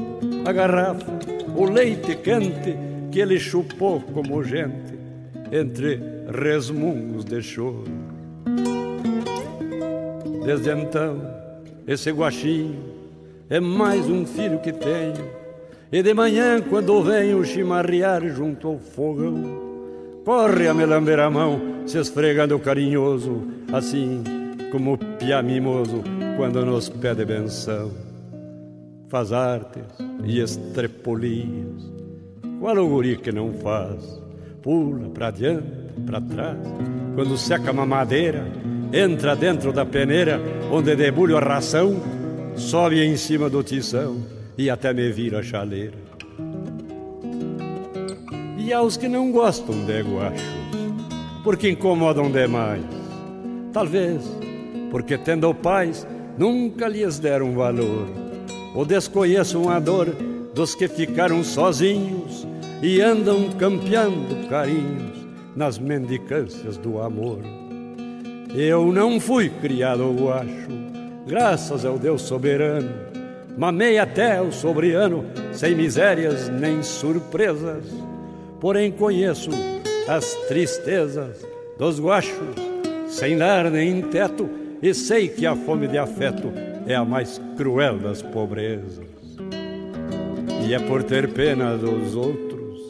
a 0.45 0.53
garrafa, 0.53 1.13
o 1.57 1.65
leite 1.65 2.17
quente 2.17 2.77
que 3.11 3.21
ele 3.21 3.39
chupou 3.39 4.01
como 4.01 4.43
gente, 4.43 4.99
entre 5.53 6.01
resmungos 6.29 7.25
de 7.25 7.41
choro. 7.41 7.85
Desde 10.45 10.71
então, 10.71 11.21
esse 11.87 12.11
guachinho 12.11 12.77
é 13.49 13.61
mais 13.61 14.09
um 14.09 14.27
filho 14.27 14.59
que 14.59 14.73
tenho. 14.73 15.39
E 15.91 16.03
de 16.03 16.13
manhã, 16.13 16.61
quando 16.61 17.03
venho 17.03 17.45
chimarrear 17.45 18.27
junto 18.29 18.69
ao 18.69 18.79
fogão, 18.79 20.23
corre 20.25 20.69
a 20.69 20.75
me 20.75 20.85
lamber 20.85 21.21
a 21.21 21.31
mão, 21.31 21.61
se 21.87 21.99
esfregando 21.99 22.59
carinhoso, 22.59 23.43
assim 23.73 24.23
como 24.71 24.95
o 24.95 24.99
piá 24.99 25.43
mimoso 25.43 26.03
quando 26.37 26.65
nos 26.65 26.89
pede 26.89 27.25
benção. 27.25 28.08
Faz 29.09 29.33
artes 29.33 29.85
e 30.25 30.39
estrepolias, 30.39 31.83
qual 32.61 32.77
o 32.77 32.89
guri 32.89 33.17
que 33.17 33.33
não 33.33 33.55
faz? 33.55 34.23
Pula 34.63 35.09
pra 35.09 35.31
diante, 35.31 35.67
pra 36.05 36.21
trás, 36.21 36.59
quando 37.15 37.39
seca 37.39 37.73
uma 37.73 37.87
madeira, 37.87 38.47
entra 38.93 39.35
dentro 39.35 39.73
da 39.73 39.87
peneira 39.87 40.39
onde 40.71 40.95
debulho 40.95 41.39
a 41.39 41.41
ração, 41.41 41.97
sobe 42.55 43.03
em 43.03 43.17
cima 43.17 43.49
do 43.49 43.63
tição 43.63 44.19
e 44.59 44.69
até 44.69 44.93
me 44.93 45.11
vira 45.11 45.43
chaleira. 45.43 45.97
E 48.59 48.73
aos 48.75 48.99
que 48.99 49.09
não 49.09 49.33
gostam 49.33 49.87
de 49.87 50.03
guachos, 50.03 50.43
porque 51.43 51.71
incomodam 51.71 52.31
demais, 52.31 52.85
talvez 53.73 54.23
porque 54.91 55.17
tendo 55.17 55.55
pais 55.55 56.07
nunca 56.37 56.89
lhes 56.89 57.19
deram 57.19 57.55
valor, 57.55 58.28
ou 58.79 58.85
desconheçam 58.85 59.69
a 59.69 59.81
dor 59.81 60.07
dos 60.55 60.73
que 60.73 60.87
ficaram 60.87 61.43
sozinhos 61.43 62.47
e 62.81 63.01
andam 63.01 63.51
campeando 63.59 64.49
carinhos 64.49 65.19
nas 65.57 65.81
mendicâncias 65.81 66.77
do 66.77 67.03
amor. 67.03 67.41
Eu 68.55 68.93
não 68.93 69.19
fui 69.19 69.49
criado 69.49 70.09
guacho, 70.13 70.69
graças 71.27 71.85
ao 71.85 71.99
Deus 71.99 72.23
soberano. 72.23 72.89
Mamei 73.57 73.99
até 73.99 74.41
o 74.41 74.53
sobreano, 74.53 75.25
sem 75.51 75.75
misérias 75.75 76.49
nem 76.49 76.81
surpresas. 76.81 77.85
Porém 78.61 78.93
conheço 78.93 79.51
as 80.07 80.35
tristezas 80.47 81.45
dos 81.77 81.99
guachos, 81.99 82.55
sem 83.09 83.37
lar 83.37 83.73
nem 83.73 84.03
teto, 84.03 84.49
e 84.81 84.95
sei 84.95 85.27
que 85.27 85.45
a 85.45 85.57
fome 85.57 85.89
de 85.89 85.99
afeto 85.99 86.53
é 86.89 86.95
a 86.95 87.05
mais 87.05 87.41
cruel 87.57 87.99
das 87.99 88.23
pobrezas. 88.23 89.07
E 90.67 90.73
é 90.73 90.79
por 90.79 91.03
ter 91.03 91.29
pena 91.33 91.77
dos 91.77 92.17
outros 92.17 92.81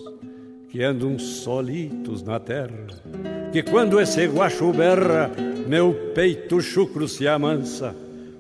que 0.69 0.83
andam 0.83 1.19
solitos 1.19 2.23
na 2.23 2.39
terra, 2.39 2.87
que 3.53 3.63
quando 3.63 4.01
esse 4.01 4.27
guacho 4.27 4.73
berra, 4.73 5.31
meu 5.67 5.93
peito 6.15 6.61
chucro 6.61 7.09
se 7.09 7.27
amansa, 7.27 7.95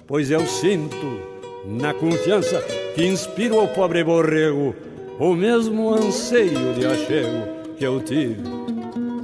pois 0.06 0.30
eu 0.30 0.47
sinto, 0.47 1.20
na 1.66 1.93
confiança 1.93 2.62
que 2.94 3.06
inspiro 3.06 3.59
ao 3.59 3.68
pobre 3.68 4.05
borrego, 4.05 4.74
o 5.18 5.35
mesmo 5.35 5.93
anseio 5.93 6.74
de 6.74 6.86
achego 6.86 7.74
que 7.76 7.85
eu 7.85 8.01
tive 8.01 8.43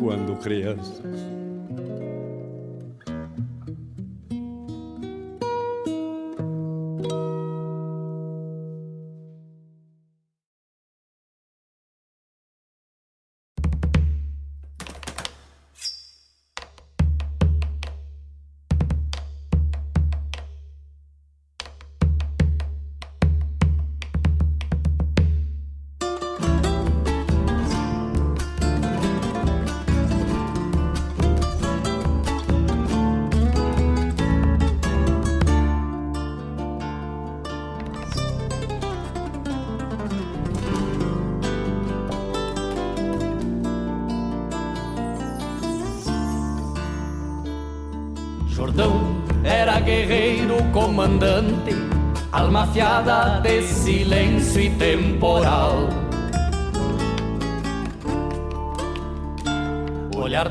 quando 0.00 0.38
criança. 0.40 1.02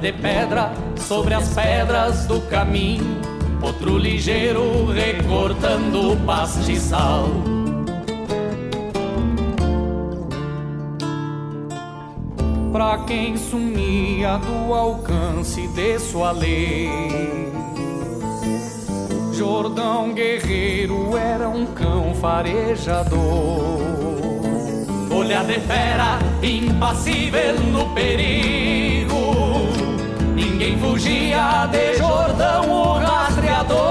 De 0.03 0.11
pedra 0.11 0.69
sobre 0.97 1.33
as 1.33 1.53
pedras 1.53 2.25
do 2.25 2.41
caminho, 2.41 3.21
outro 3.61 3.97
ligeiro 3.97 4.85
recortando 4.87 6.11
o 6.11 6.17
pastiçal. 6.25 7.29
Pra 12.73 12.97
quem 13.07 13.37
sumia 13.37 14.39
do 14.39 14.73
alcance 14.73 15.67
de 15.69 15.97
sua 15.99 16.31
lei 16.31 16.89
Jordão 19.31 20.13
guerreiro 20.13 21.17
era 21.17 21.47
um 21.47 21.65
cão 21.67 22.13
farejador. 22.15 23.21
Olhar 25.15 25.45
de 25.45 25.61
fera, 25.61 26.19
impassível 26.41 27.57
no 27.71 27.93
perigo. 27.95 28.72
Ninguém 30.63 30.79
fugia 30.79 31.67
de 31.69 31.97
Jordão, 31.97 32.71
o 32.71 32.93
rastreador. 32.93 33.83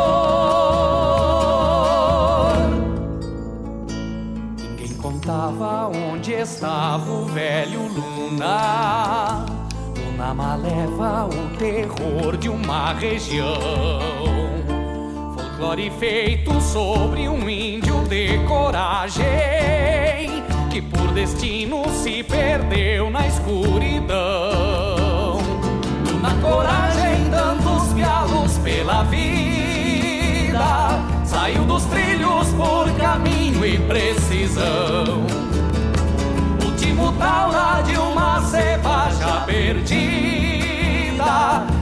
Ninguém 4.58 4.94
contava 4.94 5.88
onde 5.88 6.32
estava 6.32 7.12
o 7.12 7.26
velho 7.26 7.82
Luna. 7.88 9.44
Luna 9.98 10.32
maleva 10.32 11.26
o 11.26 11.56
terror 11.58 12.38
de 12.38 12.48
uma 12.48 12.94
região 12.94 13.60
folclore 15.36 15.90
feito 15.98 16.58
sobre 16.58 17.28
um 17.28 17.50
índio 17.50 18.02
de 18.08 18.38
coragem 18.48 19.26
que 20.70 20.80
por 20.80 21.12
destino 21.12 21.86
se 21.90 22.22
perdeu 22.22 23.10
na 23.10 23.26
escuridão. 23.26 24.71
Na 26.22 26.30
coragem 26.40 27.28
dando 27.30 27.76
os 27.76 27.92
pialos 27.92 28.56
pela 28.58 29.02
vida, 29.02 30.60
saiu 31.24 31.64
dos 31.64 31.84
trilhos 31.86 32.46
por 32.50 32.88
caminho 32.96 33.66
e 33.66 33.76
precisão. 33.80 35.26
Último 36.64 37.12
taura 37.14 37.82
de 37.82 37.98
uma 37.98 38.40
cepa 38.42 39.10
já 39.18 39.40
perdida, 39.40 40.04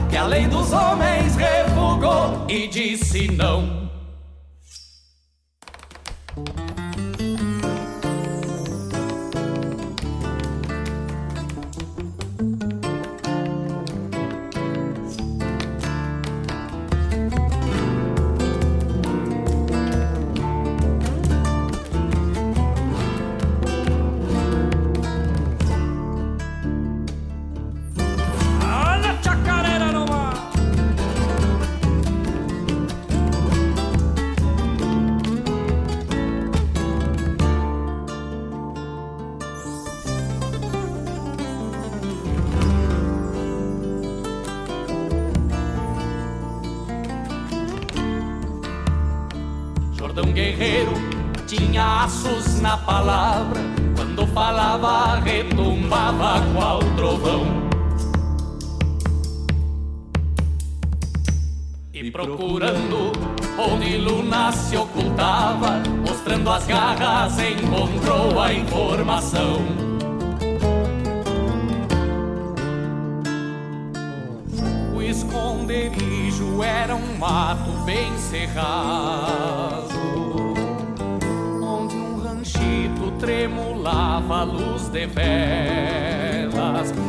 que 0.09 0.17
além 0.17 0.49
dos 0.49 0.73
homens 0.73 1.35
refugou 1.35 2.43
e 2.49 2.67
disse 2.67 3.31
não. 3.31 3.80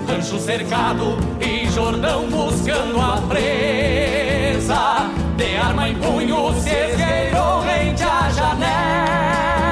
Rancho 0.08 0.38
cercado 0.38 1.16
e 1.40 1.66
Jordão 1.70 2.28
buscando 2.28 3.00
a 3.00 3.22
presa, 3.28 5.10
de 5.36 5.56
arma 5.56 5.88
em 5.88 5.96
punho 5.96 6.52
se 6.60 6.68
esgueirou 6.68 7.60
rente 7.60 8.02
à 8.02 8.30
janela. 8.30 9.64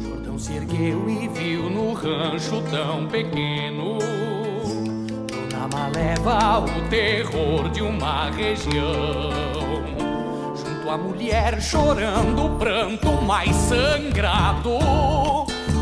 Jordão 0.00 0.38
se 0.38 0.54
ergueu 0.54 1.08
e 1.08 1.28
viu 1.28 1.68
no 1.70 1.92
rancho 1.92 2.62
tão 2.70 3.06
pequeno 3.06 3.96
leva 5.94 6.60
o 6.60 6.88
terror 6.88 7.68
de 7.70 7.82
uma 7.82 8.30
região. 8.30 9.32
Junto 10.56 10.90
à 10.90 10.96
mulher 10.96 11.60
chorando 11.60 12.58
pranto 12.58 13.12
mais 13.22 13.54
sangrado, 13.54 14.78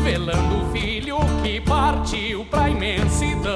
velando 0.05 0.61
o 0.61 0.65
filho 0.71 1.17
que 1.41 1.59
partiu 1.59 2.45
pra 2.45 2.69
imensidão. 2.69 3.49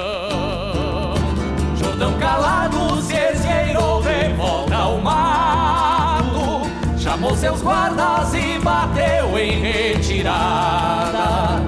Jordão 1.76 2.18
calado 2.18 3.00
se 3.00 3.14
esgueirou 3.14 4.02
de 4.02 4.32
volta 4.36 4.74
ao 4.74 4.98
mato, 4.98 6.62
chamou 6.98 7.36
seus 7.36 7.62
guardas 7.62 8.34
e 8.34 8.58
bateu 8.58 9.38
em 9.38 9.60
retirada. 9.60 11.62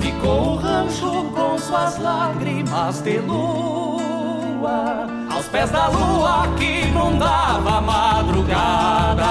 Ficou 0.00 0.54
o 0.54 0.56
rancho 0.56 1.30
com 1.34 1.58
suas 1.58 1.98
lágrimas 1.98 3.02
de 3.02 3.18
lua, 3.18 5.06
aos 5.30 5.44
pés 5.48 5.70
da 5.70 5.88
lua 5.88 6.48
que 6.56 6.86
inundava 6.86 7.76
a 7.76 7.80
madrugada. 7.82 9.26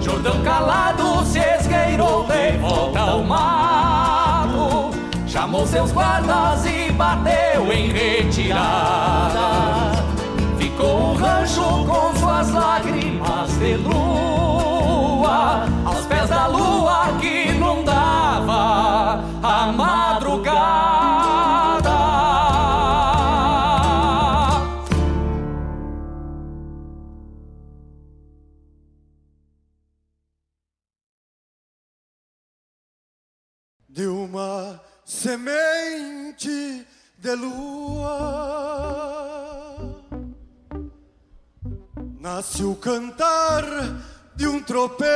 Jordão 0.00 0.42
calado 0.42 1.22
se 1.26 1.38
esgueirou 1.38 2.27
volta 2.60 3.00
ao 3.00 3.22
mato, 3.22 4.90
chamou 5.26 5.66
seus 5.66 5.92
guardas 5.92 6.64
e 6.66 6.90
bateu 6.92 7.72
em 7.72 7.88
retirada. 7.88 9.38
Ficou 10.58 11.12
o 11.12 11.14
rancho 11.14 11.62
com 11.86 12.14
suas 12.18 12.50
lágrimas 12.52 13.50
de 13.58 13.76
lua, 13.76 15.66
aos 15.84 16.06
pés 16.06 16.28
da 16.28 16.46
lua 16.46 17.08
que 17.20 17.48
inundava 17.50 19.22
a 19.42 19.72
madrugada. 19.72 21.67
De 33.98 34.06
uma 34.06 34.80
semente 35.04 36.86
de 37.18 37.34
lua. 37.34 38.14
Nasce 42.20 42.62
o 42.62 42.76
cantar 42.76 43.64
de 44.36 44.46
um 44.46 44.62
tropeiro 44.62 45.08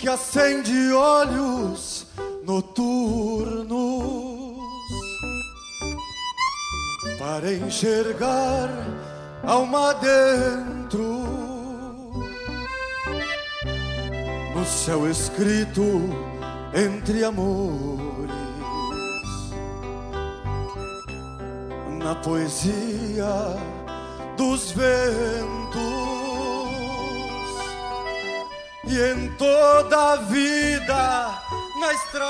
que 0.00 0.08
acende 0.08 0.92
olhos 0.94 2.08
noturnos 2.42 3.68
para 7.20 7.52
enxergar 7.52 8.68
alma 9.44 9.94
dentro 9.94 11.49
no 14.60 14.66
céu 14.66 15.08
escrito 15.08 15.82
entre 16.74 17.24
amores, 17.24 18.30
na 21.98 22.14
poesia 22.16 23.56
dos 24.36 24.72
ventos 24.72 25.80
e 28.84 29.00
em 29.00 29.30
toda 29.38 30.12
a 30.12 30.16
vida 30.16 31.40
na 31.80 31.94
estrada, 31.94 32.20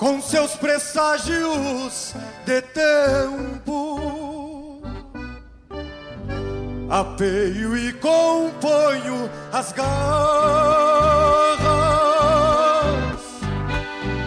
com 0.00 0.20
seus 0.20 0.56
presságios 0.56 2.12
de 2.44 2.60
tempo 2.60 4.33
apeio 6.90 7.76
e 7.76 7.92
componho 7.94 9.30
as 9.52 9.72
garras, 9.72 9.94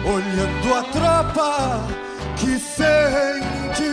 olhando 0.04 0.74
a 0.74 0.82
tropa 0.92 1.80
que 2.36 2.58
sente, 2.58 3.90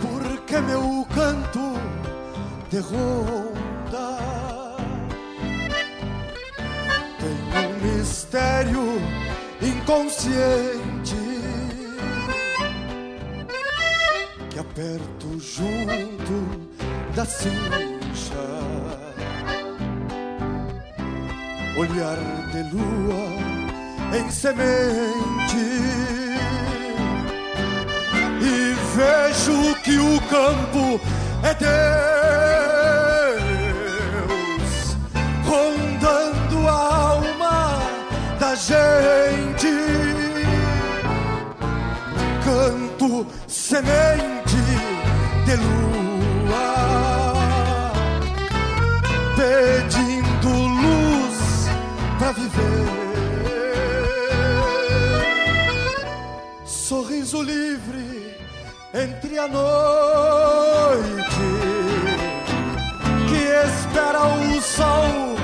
porque 0.00 0.60
meu 0.60 1.06
canto 1.14 1.74
de 2.70 2.78
ronda? 2.78 4.18
Tem 7.20 7.38
um 7.64 7.98
mistério 7.98 8.84
inconsciente 9.62 11.23
que 14.74 14.80
aperto 14.80 15.38
junto 15.38 16.68
da 17.14 17.24
cincha. 17.24 17.54
Olhar 21.76 22.18
de 22.52 22.62
lua 22.74 23.24
em 24.16 24.30
semente 24.30 25.64
e 28.40 28.74
vejo 28.96 29.74
que 29.82 29.98
o 29.98 30.20
campo 30.28 31.00
é 31.42 31.52
Deus 31.54 31.74
rondando 35.44 36.68
a 36.68 37.10
alma 37.10 37.82
da 38.38 38.54
gente. 38.54 39.74
Canto 42.44 43.26
semente 43.48 44.43
de 45.46 45.56
lua, 45.56 47.32
pedindo 49.36 50.48
luz 50.82 51.68
para 52.18 52.32
viver. 52.32 52.84
Sorriso 56.64 57.42
livre 57.42 58.38
entre 58.94 59.38
a 59.38 59.48
noite 59.48 60.44
que 63.28 63.42
espera 63.66 64.24
o 64.24 64.60
sol 64.62 65.43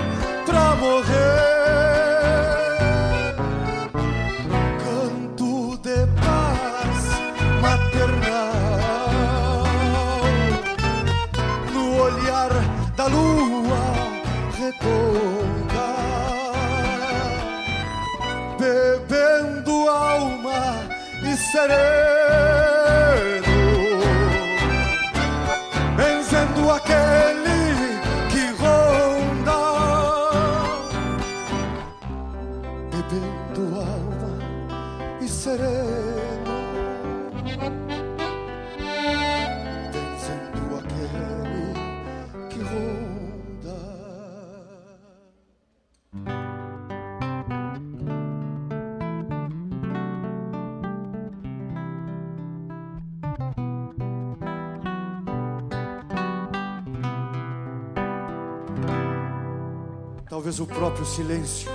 talvez 60.51 60.59
o 60.59 60.67
próprio 60.67 61.05
silêncio, 61.05 61.71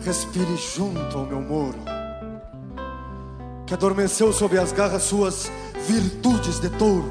respire 0.00 0.56
junto 0.56 1.16
ao 1.16 1.24
meu 1.24 1.40
moro, 1.40 1.78
que 3.66 3.72
adormeceu 3.72 4.32
sob 4.32 4.58
as 4.58 4.72
garras 4.72 5.04
suas 5.04 5.50
virtudes 5.86 6.60
de 6.60 6.68
touro. 6.70 7.10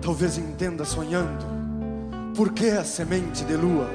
Talvez 0.00 0.38
entenda 0.38 0.84
sonhando 0.84 1.44
por 2.34 2.52
que 2.52 2.70
a 2.70 2.84
semente 2.84 3.44
de 3.44 3.54
lua, 3.54 3.90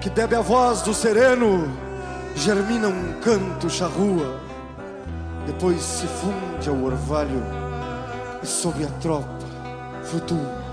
que 0.00 0.10
bebe 0.10 0.36
a 0.36 0.40
voz 0.40 0.82
do 0.82 0.92
sereno, 0.92 1.66
germina 2.36 2.88
um 2.88 3.20
canto 3.20 3.70
charrua, 3.70 4.38
depois 5.46 5.80
se 5.80 6.06
funde 6.06 6.68
ao 6.68 6.82
orvalho 6.82 7.42
e 8.42 8.46
sob 8.46 8.84
a 8.84 8.88
tropa 9.00 9.46
flutua. 10.04 10.67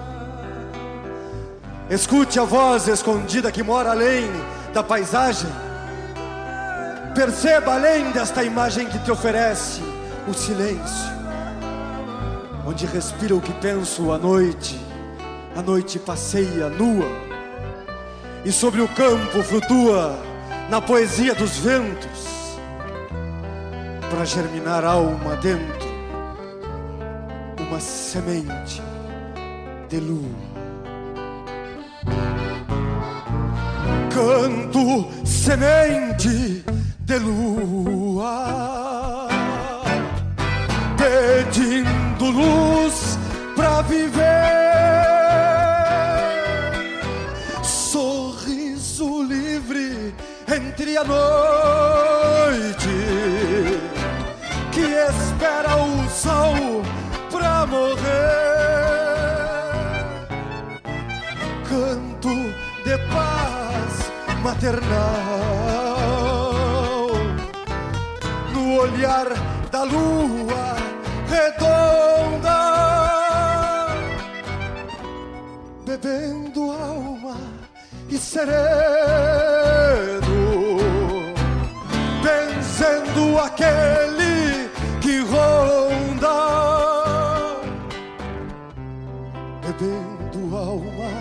Escute 1.90 2.40
a 2.40 2.44
voz 2.44 2.88
escondida 2.88 3.52
que 3.52 3.62
mora 3.62 3.92
além 3.92 4.28
da 4.74 4.82
paisagem. 4.82 5.50
Perceba 7.14 7.76
além 7.76 8.12
desta 8.12 8.44
imagem 8.44 8.88
que 8.88 8.98
te 9.00 9.12
oferece 9.12 9.82
o 10.28 10.34
silêncio, 10.34 11.12
onde 12.66 12.88
respira 12.88 13.36
o 13.36 13.42
que 13.42 13.54
penso 13.54 14.12
à 14.12 14.18
noite. 14.18 14.80
A 15.56 15.62
noite 15.62 16.00
passeia 16.00 16.70
nua 16.70 17.08
e 18.44 18.52
sobre 18.52 18.82
o 18.82 18.88
campo 18.90 19.42
flutua 19.44 20.20
na 20.70 20.82
poesia 20.82 21.34
dos 21.36 21.58
ventos 21.58 22.58
para 24.10 24.26
germinar 24.26 24.84
alma 24.84 25.36
dentro 25.38 25.96
uma 27.60 27.80
semente 27.80 28.82
de 29.88 30.00
lua. 30.00 30.55
Canto 34.16 35.10
semente 35.26 36.64
de 37.02 37.20
lua, 37.20 38.48
pedindo 40.98 42.32
luz 42.32 43.20
pra 43.58 43.82
viver. 43.82 44.24
Sorriso 47.62 49.24
livre 49.24 50.16
entre 50.48 50.96
a 50.96 51.04
noite 51.04 52.88
que 54.72 54.86
espera 55.10 55.76
o 55.76 56.10
sol 56.10 56.82
pra 57.30 57.66
morrer. 57.66 58.46
Canto 61.68 62.30
de 62.86 62.98
paz 63.14 63.55
maternal 64.46 64.86
no 68.54 68.64
olhar 68.78 69.28
da 69.72 69.82
lua 69.84 70.76
redonda, 71.28 72.60
bebendo 75.84 76.62
alma 76.72 77.38
e 78.08 78.18
sereno, 78.20 78.52
vencendo 82.22 83.40
aquele 83.40 84.70
que 85.02 85.22
ronda, 85.22 86.38
bebendo 89.64 90.56
alma 90.56 91.14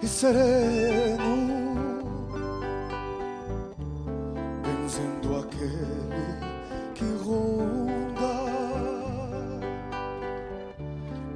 e 0.00 0.06
sereno. 0.06 1.63
Aquele 5.64 6.92
que 6.94 7.04
ronda, 7.24 8.34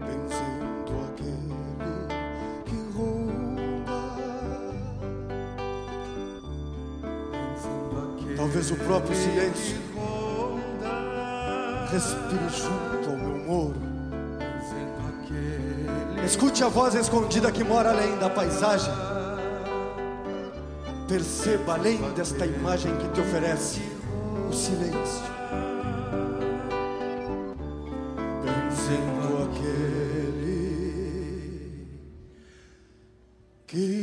vencendo 0.00 0.92
aquele 1.08 1.56
que 2.64 2.76
ronda, 2.96 4.00
talvez 8.36 8.70
o 8.70 8.76
próprio 8.76 9.16
silêncio 9.16 9.78
respire 11.90 12.48
junto 12.50 13.10
ao 13.10 13.16
meu 13.16 13.38
moro. 13.46 13.88
Escute 16.24 16.62
a 16.62 16.68
voz 16.68 16.94
escondida 16.94 17.50
que 17.50 17.64
mora 17.64 17.90
além 17.90 18.18
da 18.18 18.28
paisagem. 18.28 18.92
Perceba 21.08 21.72
além 21.72 21.98
desta 22.12 22.44
imagem 22.44 22.94
que 22.96 23.08
te 23.08 23.20
oferece 23.22 23.97
o 24.48 24.52
silêncio. 24.52 25.26
Vencendo 28.42 29.42
aquele 29.44 30.68
que 33.66 33.97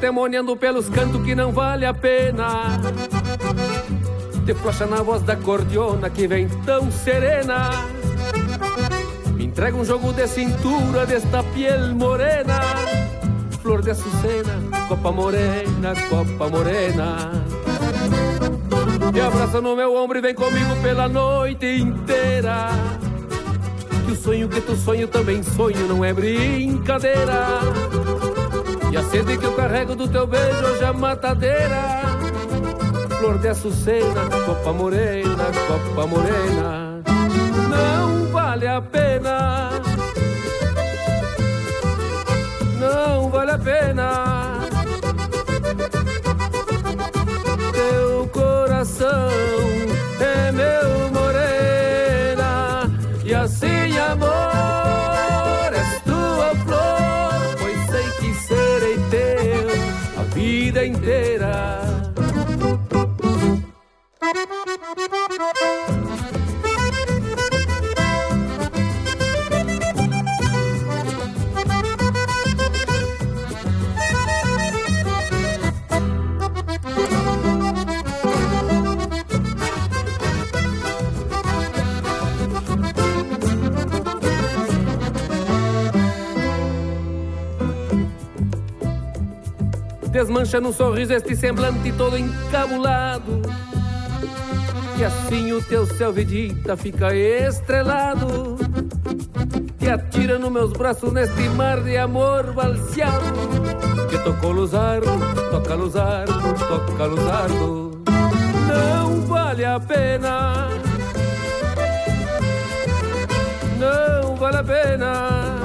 Temoneando 0.00 0.56
pelos 0.56 0.88
cantos 0.88 1.22
que 1.22 1.34
não 1.34 1.52
vale 1.52 1.84
a 1.84 1.92
pena. 1.92 2.80
Te 4.46 4.54
flocha 4.54 4.86
na 4.86 5.02
voz 5.02 5.22
da 5.22 5.36
cordiona 5.36 6.08
que 6.08 6.26
vem 6.26 6.48
tão 6.64 6.90
serena. 6.90 7.84
Me 9.34 9.44
entrega 9.44 9.76
um 9.76 9.84
jogo 9.84 10.12
de 10.14 10.26
cintura 10.26 11.04
desta 11.04 11.42
piel 11.42 11.94
morena. 11.94 12.60
Flor 13.60 13.82
de 13.82 13.90
açucena, 13.90 14.86
copa 14.88 15.12
morena, 15.12 15.92
copa 16.08 16.48
morena. 16.48 17.44
Me 19.12 19.20
abraça 19.20 19.60
no 19.60 19.76
meu 19.76 19.94
ombro 19.94 20.16
e 20.16 20.22
vem 20.22 20.34
comigo 20.34 20.76
pela 20.82 21.08
noite 21.08 21.66
inteira. 21.66 22.68
Que 24.06 24.12
o 24.12 24.16
sonho 24.16 24.48
que 24.48 24.62
tu 24.62 24.74
sonho 24.76 25.06
também 25.08 25.42
sonho, 25.42 25.86
não 25.86 26.02
é 26.02 26.12
brincadeira. 26.12 27.89
E 28.90 28.96
a 28.96 29.04
sede 29.04 29.38
que 29.38 29.44
eu 29.44 29.54
carrego 29.54 29.94
do 29.94 30.08
teu 30.08 30.26
beijo 30.26 30.64
hoje 30.64 30.82
é 30.82 30.92
matadeira. 30.92 32.00
Flor 33.18 33.38
de 33.38 33.48
açucena, 33.48 34.28
copa 34.46 34.72
morena, 34.72 35.44
copa 35.68 36.06
morena. 36.06 37.00
Não 37.68 38.26
vale 38.32 38.66
a 38.66 38.82
pena. 38.82 39.70
Não 42.80 43.30
vale 43.30 43.50
a 43.52 43.58
pena. 43.58 44.29
Desmancha 90.50 90.60
num 90.60 90.72
sorriso 90.72 91.12
este 91.12 91.36
semblante 91.36 91.92
todo 91.92 92.18
encabulado. 92.18 93.42
E 94.98 95.04
assim 95.04 95.52
o 95.52 95.62
teu 95.62 95.86
céu 95.86 96.12
vedita 96.12 96.76
fica 96.76 97.14
estrelado. 97.14 98.56
Te 99.78 99.88
atira 99.88 100.38
nos 100.38 100.50
meus 100.50 100.72
braços 100.72 101.12
neste 101.12 101.48
mar 101.50 101.80
de 101.82 101.96
amor 101.96 102.52
balseado. 102.52 103.24
Que 104.10 104.18
tocou 104.18 104.50
luzardo, 104.50 105.10
toca 105.50 105.74
luzardo, 105.74 106.34
toca 106.68 107.04
luzardo. 107.04 108.02
Não 108.68 109.20
vale 109.22 109.64
a 109.64 109.78
pena. 109.78 110.68
Não 113.78 114.34
vale 114.34 114.56
a 114.56 114.64
pena 114.64 115.59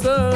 coração 0.00 0.32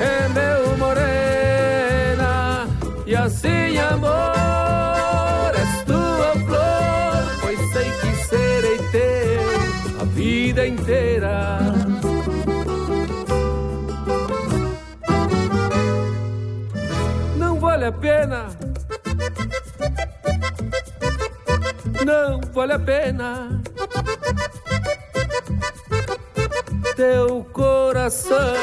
é 0.00 0.28
meu 0.28 0.76
morena 0.78 2.66
e 3.06 3.14
assim 3.14 3.78
amor 3.78 5.52
és 5.54 5.84
tua 5.84 6.32
flor 6.46 7.40
pois 7.40 7.58
sei 7.72 7.90
que 8.00 8.24
serei 8.24 8.78
teu 8.90 10.00
a 10.00 10.04
vida 10.04 10.66
inteira. 10.66 11.58
Não 17.36 17.60
vale 17.60 17.84
a 17.86 17.92
pena. 17.92 18.46
Não 22.04 22.40
vale 22.52 22.72
a 22.72 22.78
pena. 22.78 23.60
Teu 26.96 27.44
coração 27.52 28.59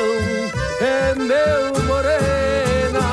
é 0.82 1.16
meu 1.16 1.84
morena. 1.86 3.08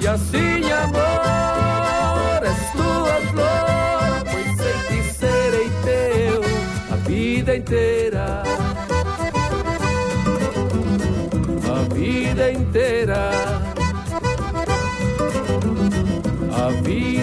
E 0.00 0.06
assim 0.06 0.70
amor 0.72 2.42
és 2.42 2.72
tua 2.72 3.16
flor 3.30 4.24
pois 4.30 4.50
sei 4.56 4.78
que 4.88 5.12
serei 5.12 5.70
teu 5.84 6.42
a 6.92 6.96
vida 6.96 7.56
inteira. 7.56 8.42
A 11.68 11.94
vida 11.94 12.44
inteira. 12.52 13.30
A 16.52 16.68
vida 16.82 17.19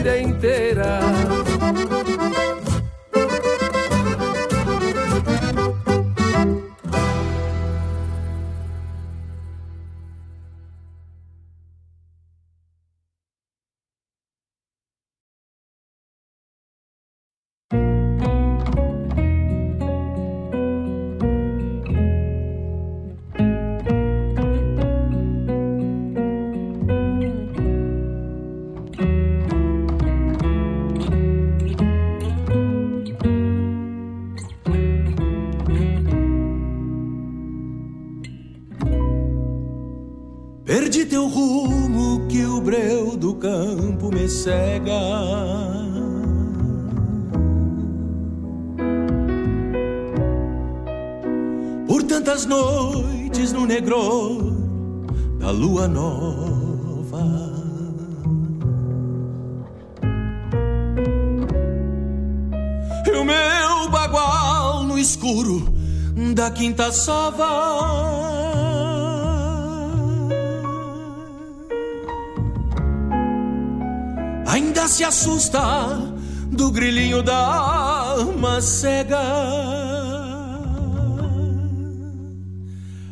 grilinho 77.18 77.24
da 77.24 77.38
alma 77.38 78.62
cega. 78.62 79.18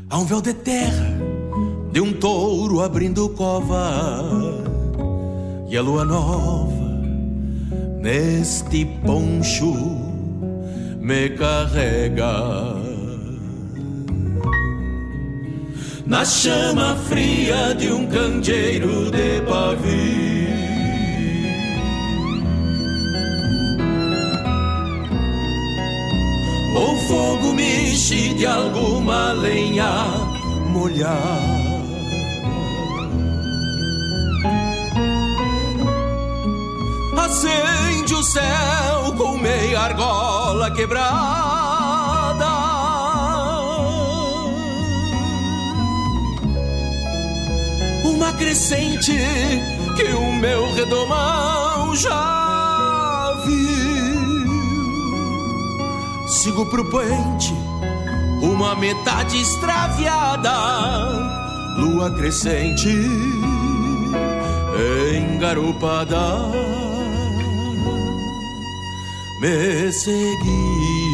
Há 0.10 0.18
um 0.18 0.26
véu 0.26 0.42
de 0.42 0.54
terra 0.54 1.16
de 1.92 2.02
um 2.02 2.14
touro 2.14 2.82
abrindo 2.82 3.30
cova 3.30 4.34
e 5.70 5.78
a 5.78 5.82
lua 5.82 6.06
nova 6.06 6.86
neste 8.00 8.86
poncho 9.06 9.74
me 11.00 11.30
carrega. 11.30 12.76
Na 16.06 16.24
chama 16.24 16.96
fria 17.08 17.74
de 17.74 17.92
um 17.92 18.06
candeeiro 18.06 19.10
de 19.10 19.42
pavio 19.42 20.55
O 26.76 26.96
fogo 27.08 27.54
mexe 27.54 28.34
de 28.34 28.46
alguma 28.46 29.32
lenha 29.32 29.90
molhada. 30.70 31.56
Acende 37.26 38.14
o 38.14 38.24
céu 38.24 39.14
com 39.18 39.38
meia 39.38 39.82
argola 39.82 40.72
quebrada. 40.72 41.06
Uma 48.06 48.32
crescente 48.34 49.18
que 49.98 50.14
o 50.14 50.32
meu 50.34 50.72
redomão 50.74 51.96
já 51.96 52.45
sigo 56.36 56.66
pro 56.66 56.84
poente, 56.90 57.54
uma 58.42 58.76
metade 58.76 59.40
extraviada, 59.40 60.52
lua 61.78 62.12
crescente, 62.12 62.90
engarupada, 65.18 66.52
me 69.40 69.92
seguir. 69.94 71.05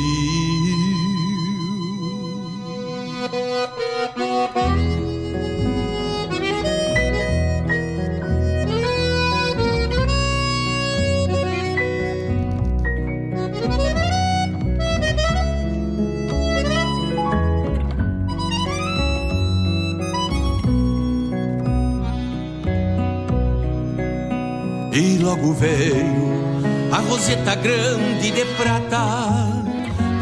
Logo 25.41 25.53
veio 25.53 26.61
a 26.91 26.97
roseta 26.97 27.55
grande 27.55 28.31
de 28.31 28.45
prata, 28.55 29.37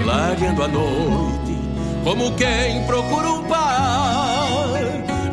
clareando 0.02 0.64
a 0.64 0.68
noite, 0.68 1.58
como 2.04 2.32
quem 2.36 2.84
procura 2.86 3.30
um 3.32 3.44
par. 3.44 4.80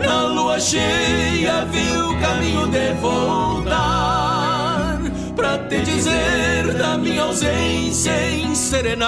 Na 0.05 0.23
lua 0.25 0.59
cheia 0.59 1.65
viu 1.67 2.19
caminho 2.21 2.67
de 2.69 2.93
voltar, 3.01 4.99
pra 5.35 5.59
te 5.59 5.81
dizer 5.83 6.75
da 6.75 6.99
minha 6.99 7.23
ausência 7.23 8.13
em 8.31 8.55
serenata. 8.55 9.07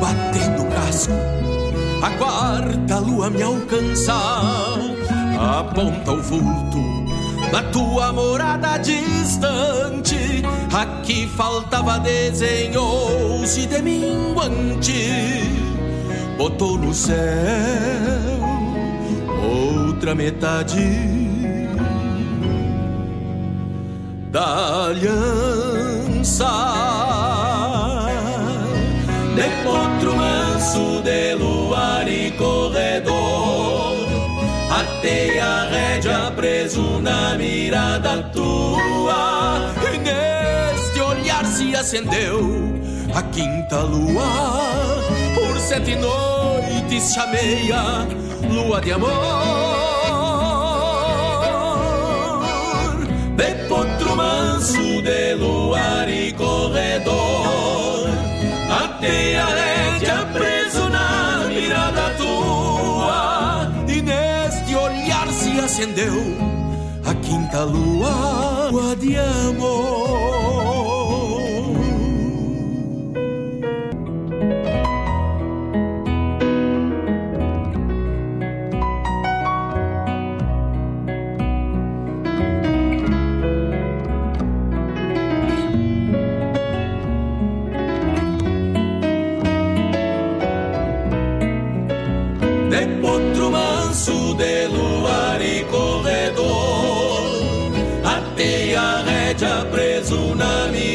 Batendo 0.00 0.64
casco, 0.74 1.12
a 2.02 2.10
quarta 2.10 2.98
lua 2.98 3.30
me 3.30 3.42
alcançar 3.42 4.91
aponta 5.42 6.12
o 6.12 6.22
vulto 6.22 6.82
da 7.50 7.62
tua 7.64 8.12
morada 8.12 8.78
distante. 8.78 10.42
Aqui 10.72 11.26
faltava 11.36 11.98
desenhos 11.98 13.56
de 13.56 13.82
minguante 13.82 15.62
botou 16.42 16.78
no 16.78 16.92
céu 16.92 17.12
outra 19.42 20.14
metade 20.14 20.88
da 24.30 24.86
aliança 24.86 26.52
de 29.36 29.48
potro 29.62 30.16
manso 30.16 31.02
de 31.02 31.34
luar 31.34 32.08
e 32.08 32.30
corredor 32.32 33.21
até 35.02 35.40
a 35.40 35.64
rédea 35.64 36.32
preso 36.36 37.00
na 37.00 37.34
mirada 37.34 38.22
tua. 38.32 39.72
E 39.92 39.98
neste 39.98 41.00
olhar 41.00 41.44
se 41.44 41.74
acendeu 41.74 42.72
a 43.12 43.20
quinta 43.24 43.80
lua. 43.80 44.22
Por 45.34 45.58
sete 45.58 45.96
noites 45.96 47.14
chamei 47.14 47.72
a 47.72 48.06
lua 48.48 48.80
de 48.80 48.92
amor. 48.92 49.10
De 53.36 53.68
potro 53.68 54.16
manso 54.16 55.02
de 55.02 55.34
luar 55.34 56.08
e 56.08 56.32
corredor 56.32 58.08
até 58.70 59.36
a 59.36 59.61
acendeu 65.72 66.12
a 67.02 67.14
quinta 67.14 67.64
lua, 67.64 68.68
lua 68.70 68.94
de 68.94 69.16
amor 69.16 70.51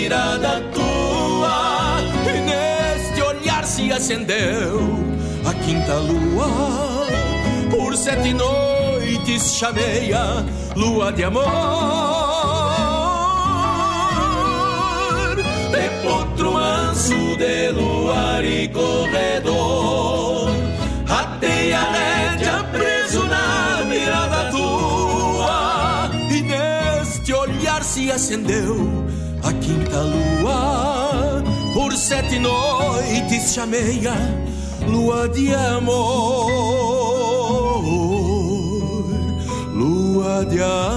mirada 0.07 0.61
tua 0.73 1.99
e 2.33 2.39
neste 2.39 3.21
olhar 3.21 3.65
se 3.65 3.91
acendeu 3.91 4.79
a 5.45 5.53
quinta 5.53 5.95
lua. 5.95 6.47
Por 7.69 7.97
sete 7.97 8.31
noites 8.31 9.57
chamei 9.57 10.13
a 10.13 10.45
lua 10.77 11.11
de 11.11 11.25
amor. 11.25 11.43
De 15.73 15.89
potro 16.03 16.53
manso 16.53 17.35
de 17.35 17.71
luar 17.71 18.45
e 18.45 18.69
corredor 18.69 20.51
até 21.09 21.73
a 21.73 21.83
rédea 21.91 22.63
preso 22.71 23.25
na 23.25 23.83
mirada 23.83 24.51
tua. 24.51 26.09
E 26.31 26.41
neste 26.43 27.33
olhar 27.33 27.83
se 27.83 28.09
acendeu 28.09 29.05
a 29.47 29.53
quinta 29.53 30.01
lua 30.01 31.41
por 31.73 31.95
sete 31.95 32.37
noites 32.37 33.53
chamei 33.53 34.05
a 34.05 34.15
lua 34.85 35.29
de 35.29 35.53
amor. 35.53 36.51
Lua 39.73 40.45
de 40.45 40.61
amor 40.61 40.96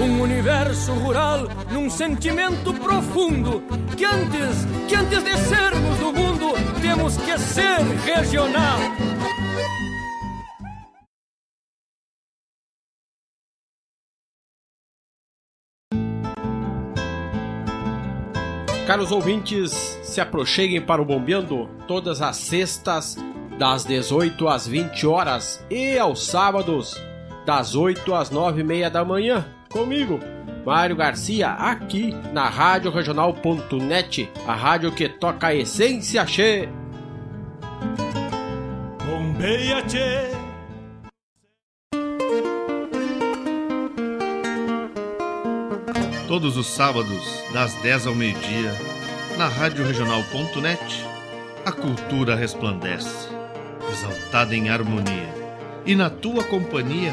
um 0.00 0.20
universo 0.20 0.92
rural 0.92 1.48
num 1.70 1.88
sentimento 1.88 2.74
profundo 2.74 3.62
que 3.96 4.04
antes, 4.04 4.66
que 4.88 4.94
antes 4.94 5.22
de 5.22 5.36
sermos 5.36 5.98
do 5.98 6.12
mundo, 6.12 6.52
temos 6.80 7.16
que 7.18 7.38
ser 7.38 7.80
regional. 8.04 8.78
Caros 18.86 19.10
ouvintes, 19.10 19.72
se 20.02 20.20
aproxeguem 20.20 20.80
para 20.80 21.00
o 21.00 21.06
Bombeando 21.06 21.70
todas 21.88 22.20
as 22.20 22.36
sextas, 22.36 23.16
das 23.58 23.84
18 23.84 24.46
às 24.46 24.66
20 24.66 25.06
horas 25.06 25.64
e 25.70 25.98
aos 25.98 26.26
sábados, 26.26 26.94
das 27.46 27.74
8 27.74 28.14
às 28.14 28.30
9 28.30 28.60
e 28.60 28.64
meia 28.64 28.90
da 28.90 29.04
manhã, 29.04 29.53
comigo, 29.74 30.20
Mário 30.64 30.94
Garcia, 30.94 31.50
aqui 31.50 32.14
na 32.32 32.48
Rádio 32.48 32.92
Regional.net, 32.92 34.30
a 34.46 34.54
rádio 34.54 34.92
que 34.92 35.08
toca 35.08 35.48
a 35.48 35.54
essência 35.54 36.24
che. 36.24 36.68
Bombeia 39.04 39.82
che. 39.82 40.30
Todos 46.28 46.56
os 46.56 46.66
sábados, 46.68 47.42
das 47.52 47.74
10 47.82 48.06
ao 48.06 48.14
meio-dia, 48.14 48.72
na 49.36 49.48
Rádio 49.48 49.84
Regional.net, 49.84 51.04
a 51.66 51.72
cultura 51.72 52.36
resplandece, 52.36 53.28
exaltada 53.90 54.54
em 54.54 54.68
harmonia, 54.68 55.34
e 55.84 55.96
na 55.96 56.10
tua 56.10 56.44
companhia, 56.44 57.12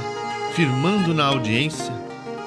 firmando 0.53 1.13
na 1.13 1.25
audiência, 1.25 2.00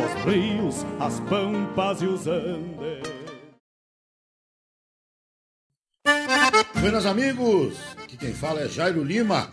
os 0.00 0.24
rios, 0.24 0.86
as 1.00 1.20
pampas 1.20 2.02
e 2.02 2.06
os 2.06 2.26
andes. 2.26 3.02
Buenas 6.80 7.06
amigos, 7.06 7.78
aqui 8.02 8.16
quem 8.16 8.32
fala 8.32 8.60
é 8.60 8.68
Jairo 8.68 9.04
Lima 9.04 9.52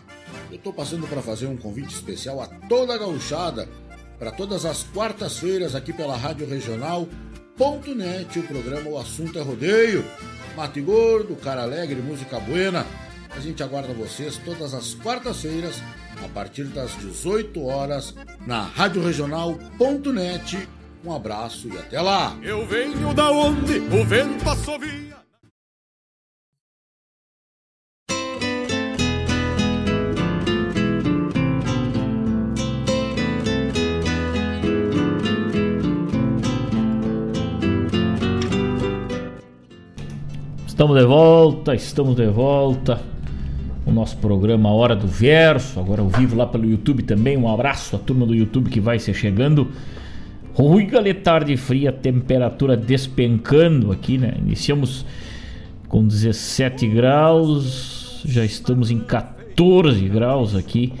eu 0.50 0.56
estou 0.56 0.72
passando 0.72 1.06
para 1.06 1.22
fazer 1.22 1.46
um 1.46 1.56
convite 1.56 1.94
especial 1.94 2.40
a 2.40 2.46
toda 2.68 2.94
a 2.94 2.98
gauchada 2.98 3.68
para 4.18 4.32
todas 4.32 4.64
as 4.64 4.82
quartas-feiras 4.82 5.74
aqui 5.74 5.92
pela 5.92 6.16
Rádio 6.16 6.48
Regional.net, 6.48 8.38
o 8.38 8.42
programa 8.42 8.90
O 8.90 8.98
Assunto 8.98 9.38
é 9.38 9.42
Rodeio. 9.42 10.04
Mate 10.56 10.80
Gordo, 10.80 11.36
Cara 11.36 11.62
Alegre, 11.62 12.02
Música 12.02 12.38
Buena. 12.40 12.84
A 13.30 13.40
gente 13.40 13.62
aguarda 13.62 13.94
vocês 13.94 14.36
todas 14.38 14.74
as 14.74 14.92
quartas-feiras, 14.94 15.76
a 16.24 16.28
partir 16.28 16.64
das 16.64 16.96
18 16.98 17.64
horas, 17.64 18.14
na 18.46 18.62
Rádio 18.62 19.02
Regional.net. 19.02 20.68
Um 21.04 21.12
abraço 21.12 21.68
e 21.68 21.78
até 21.78 22.00
lá! 22.00 22.36
Eu 22.42 22.66
venho 22.66 23.14
da 23.14 23.30
onde 23.30 23.78
o 23.78 24.04
vento 24.04 24.48
assovia. 24.48 25.10
Estamos 40.66 40.98
de 40.98 41.04
volta, 41.04 41.74
estamos 41.74 42.16
de 42.16 42.26
volta. 42.26 43.19
O 43.90 43.92
nosso 43.92 44.16
programa 44.18 44.70
Hora 44.70 44.94
do 44.94 45.08
Verso, 45.08 45.80
agora 45.80 46.00
ao 46.00 46.08
vivo 46.08 46.36
lá 46.36 46.46
pelo 46.46 46.64
YouTube 46.64 47.02
também. 47.02 47.36
Um 47.36 47.52
abraço 47.52 47.96
à 47.96 47.98
turma 47.98 48.24
do 48.24 48.32
YouTube 48.32 48.70
que 48.70 48.78
vai 48.78 49.00
se 49.00 49.12
chegando. 49.12 49.68
Rui 50.54 50.86
tarde 51.14 51.56
fria, 51.56 51.90
temperatura 51.90 52.76
despencando 52.76 53.90
aqui, 53.90 54.16
né? 54.16 54.34
Iniciamos 54.38 55.04
com 55.88 56.06
17 56.06 56.86
graus, 56.86 58.22
já 58.24 58.44
estamos 58.44 58.92
em 58.92 59.00
14 59.00 60.08
graus 60.08 60.54
aqui 60.54 60.92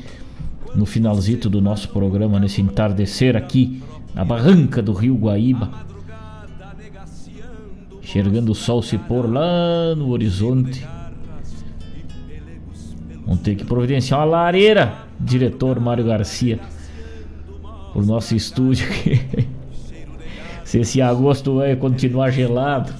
no 0.74 0.84
finalzito 0.84 1.48
do 1.48 1.60
nosso 1.60 1.88
programa, 1.90 2.40
nesse 2.40 2.60
entardecer 2.60 3.36
aqui 3.36 3.80
na 4.12 4.24
barranca 4.24 4.82
do 4.82 4.92
Rio 4.92 5.14
Guaíba 5.14 5.88
enxergando 8.02 8.50
o 8.50 8.54
sol 8.56 8.82
se 8.82 8.98
pôr 8.98 9.32
lá 9.32 9.94
no 9.94 10.10
horizonte. 10.10 10.84
Vamos 13.30 13.44
ter 13.44 13.54
que 13.54 13.64
providenciar 13.64 14.18
uma 14.18 14.26
lareira, 14.26 14.92
diretor 15.20 15.78
Mário 15.78 16.04
Garcia, 16.04 16.58
por 17.92 18.04
nosso 18.04 18.34
estúdio 18.34 18.84
aqui. 18.90 19.20
Se 20.64 20.80
esse 20.80 21.00
agosto 21.00 21.58
vai 21.58 21.76
continuar 21.76 22.30
gelado. 22.30 22.92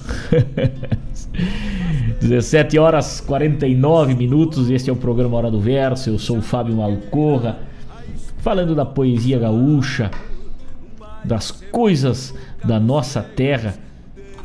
17 2.21 2.79
horas 2.79 3.19
49 3.19 4.15
minutos, 4.15 4.69
este 4.69 4.89
é 4.89 4.93
o 4.93 4.95
programa 4.95 5.35
Hora 5.35 5.51
do 5.51 5.59
Verso. 5.59 6.09
Eu 6.09 6.17
sou 6.17 6.37
o 6.37 6.41
Fábio 6.41 6.77
Malcorra, 6.77 7.59
falando 8.37 8.73
da 8.73 8.85
poesia 8.85 9.37
gaúcha, 9.37 10.09
das 11.25 11.51
coisas 11.51 12.33
da 12.63 12.79
nossa 12.79 13.21
terra 13.21 13.75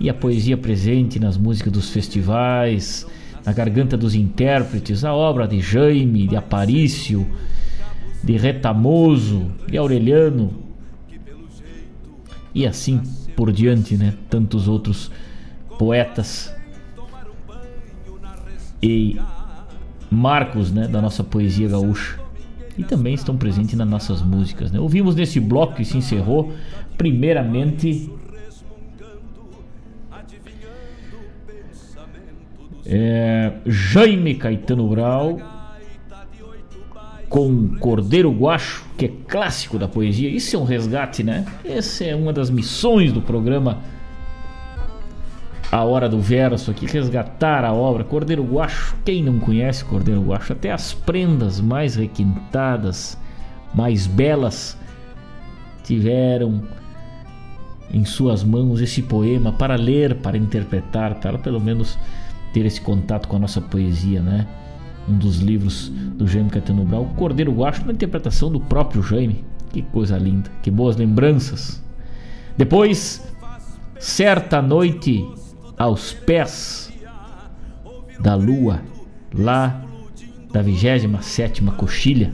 e 0.00 0.10
a 0.10 0.14
poesia 0.14 0.56
presente 0.56 1.20
nas 1.20 1.36
músicas 1.36 1.72
dos 1.72 1.90
festivais, 1.90 3.06
na 3.46 3.52
garganta 3.52 3.96
dos 3.96 4.16
intérpretes, 4.16 5.04
a 5.04 5.14
obra 5.14 5.46
de 5.46 5.60
Jaime, 5.60 6.26
de 6.26 6.34
Aparício, 6.34 7.24
de 8.24 8.36
Retamoso, 8.36 9.52
de 9.68 9.76
Aureliano 9.76 10.64
e 12.52 12.66
assim 12.66 13.00
por 13.36 13.52
diante, 13.52 13.96
né? 13.96 14.14
Tantos 14.28 14.66
outros 14.66 15.12
poetas 15.78 16.52
e 18.82 19.16
marcos, 20.10 20.72
né, 20.72 20.88
da 20.88 21.00
nossa 21.00 21.22
poesia 21.22 21.68
gaúcha. 21.68 22.18
E 22.76 22.82
também 22.82 23.14
estão 23.14 23.36
presentes 23.36 23.74
nas 23.74 23.88
nossas 23.88 24.22
músicas, 24.22 24.72
né? 24.72 24.80
Ouvimos 24.80 25.14
nesse 25.14 25.38
bloco 25.38 25.76
que 25.76 25.84
se 25.84 25.96
encerrou, 25.96 26.52
primeiramente 26.98 28.10
É, 32.88 33.52
Jaime 33.66 34.36
Caetano 34.36 34.88
Brau 34.88 35.40
com 37.28 37.76
Cordeiro 37.80 38.30
Guacho, 38.30 38.84
que 38.96 39.06
é 39.06 39.12
clássico 39.26 39.78
da 39.78 39.88
poesia. 39.88 40.28
Isso 40.28 40.54
é 40.54 40.58
um 40.58 40.64
resgate, 40.64 41.24
né? 41.24 41.44
Essa 41.64 42.04
é 42.04 42.14
uma 42.14 42.32
das 42.32 42.48
missões 42.48 43.12
do 43.12 43.20
programa 43.20 43.78
A 45.70 45.82
Hora 45.82 46.08
do 46.08 46.20
Verso 46.20 46.70
aqui, 46.70 46.86
resgatar 46.86 47.64
a 47.64 47.72
obra 47.72 48.04
Cordeiro 48.04 48.44
Guacho. 48.44 48.96
Quem 49.04 49.22
não 49.22 49.40
conhece 49.40 49.84
Cordeiro 49.84 50.22
Guacho? 50.22 50.52
Até 50.52 50.70
as 50.70 50.94
prendas 50.94 51.60
mais 51.60 51.96
requintadas, 51.96 53.18
mais 53.74 54.06
belas 54.06 54.78
tiveram 55.82 56.62
em 57.92 58.04
suas 58.04 58.42
mãos 58.42 58.80
esse 58.80 59.02
poema 59.02 59.52
para 59.52 59.76
ler, 59.76 60.16
para 60.16 60.36
interpretar, 60.36 61.14
para 61.16 61.38
pelo 61.38 61.60
menos 61.60 61.98
ter 62.52 62.64
esse 62.64 62.80
contato 62.80 63.28
com 63.28 63.36
a 63.36 63.38
nossa 63.38 63.60
poesia, 63.60 64.20
né? 64.20 64.46
Um 65.08 65.16
dos 65.16 65.38
livros 65.38 65.88
do 65.88 66.26
Jaime 66.26 66.50
Caetano 66.50 66.84
Brau, 66.84 67.06
Cordeiro 67.16 67.52
Guacho, 67.52 67.82
uma 67.82 67.92
interpretação 67.92 68.50
do 68.50 68.60
próprio 68.60 69.02
Jaime. 69.02 69.44
Que 69.70 69.82
coisa 69.82 70.16
linda, 70.16 70.50
que 70.62 70.70
boas 70.70 70.96
lembranças. 70.96 71.82
Depois, 72.56 73.22
certa 73.98 74.62
noite 74.62 75.24
aos 75.76 76.12
pés 76.12 76.92
da 78.18 78.34
lua, 78.34 78.80
lá 79.34 79.82
da 80.52 80.62
27 80.62 81.62
coxilha. 81.76 82.32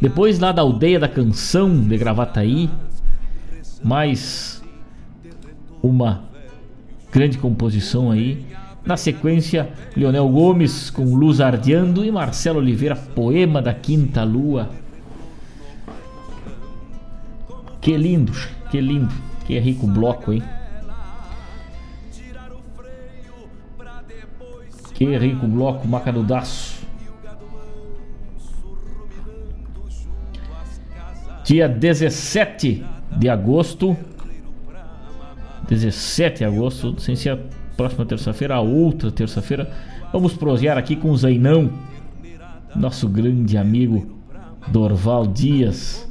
Depois 0.00 0.38
lá 0.38 0.52
da 0.52 0.62
aldeia 0.62 1.00
da 1.00 1.08
canção 1.08 1.80
de 1.80 1.98
Gravataí, 1.98 2.70
mais 3.82 4.62
uma 5.82 6.27
grande 7.12 7.38
composição 7.38 8.10
aí. 8.10 8.44
Na 8.84 8.96
sequência, 8.96 9.70
Leonel 9.96 10.28
Gomes 10.28 10.88
com 10.88 11.14
Luz 11.14 11.40
Ardeando 11.40 12.04
e 12.04 12.10
Marcelo 12.10 12.58
Oliveira, 12.58 12.96
Poema 12.96 13.60
da 13.60 13.74
Quinta 13.74 14.24
Lua. 14.24 14.70
Que 17.80 17.96
lindo, 17.96 18.32
que 18.70 18.80
lindo, 18.80 19.14
que 19.46 19.58
rico 19.58 19.86
bloco, 19.86 20.32
hein? 20.32 20.42
Que 24.94 25.16
rico 25.16 25.46
bloco, 25.46 25.86
macanudaço. 25.86 26.78
Dia 31.44 31.68
17 31.68 32.84
de 33.16 33.28
agosto 33.28 33.96
17 35.68 36.38
de 36.38 36.44
agosto, 36.44 36.98
sem 36.98 37.14
ser 37.14 37.30
a 37.30 37.38
próxima 37.76 38.04
terça-feira, 38.04 38.56
a 38.56 38.60
outra 38.60 39.10
terça-feira, 39.10 39.70
vamos 40.12 40.34
prosear 40.34 40.76
aqui 40.78 40.96
com 40.96 41.10
o 41.10 41.16
Zainão, 41.16 41.70
nosso 42.74 43.08
grande 43.08 43.56
amigo 43.56 44.18
Dorval 44.68 45.26
Dias, 45.26 46.08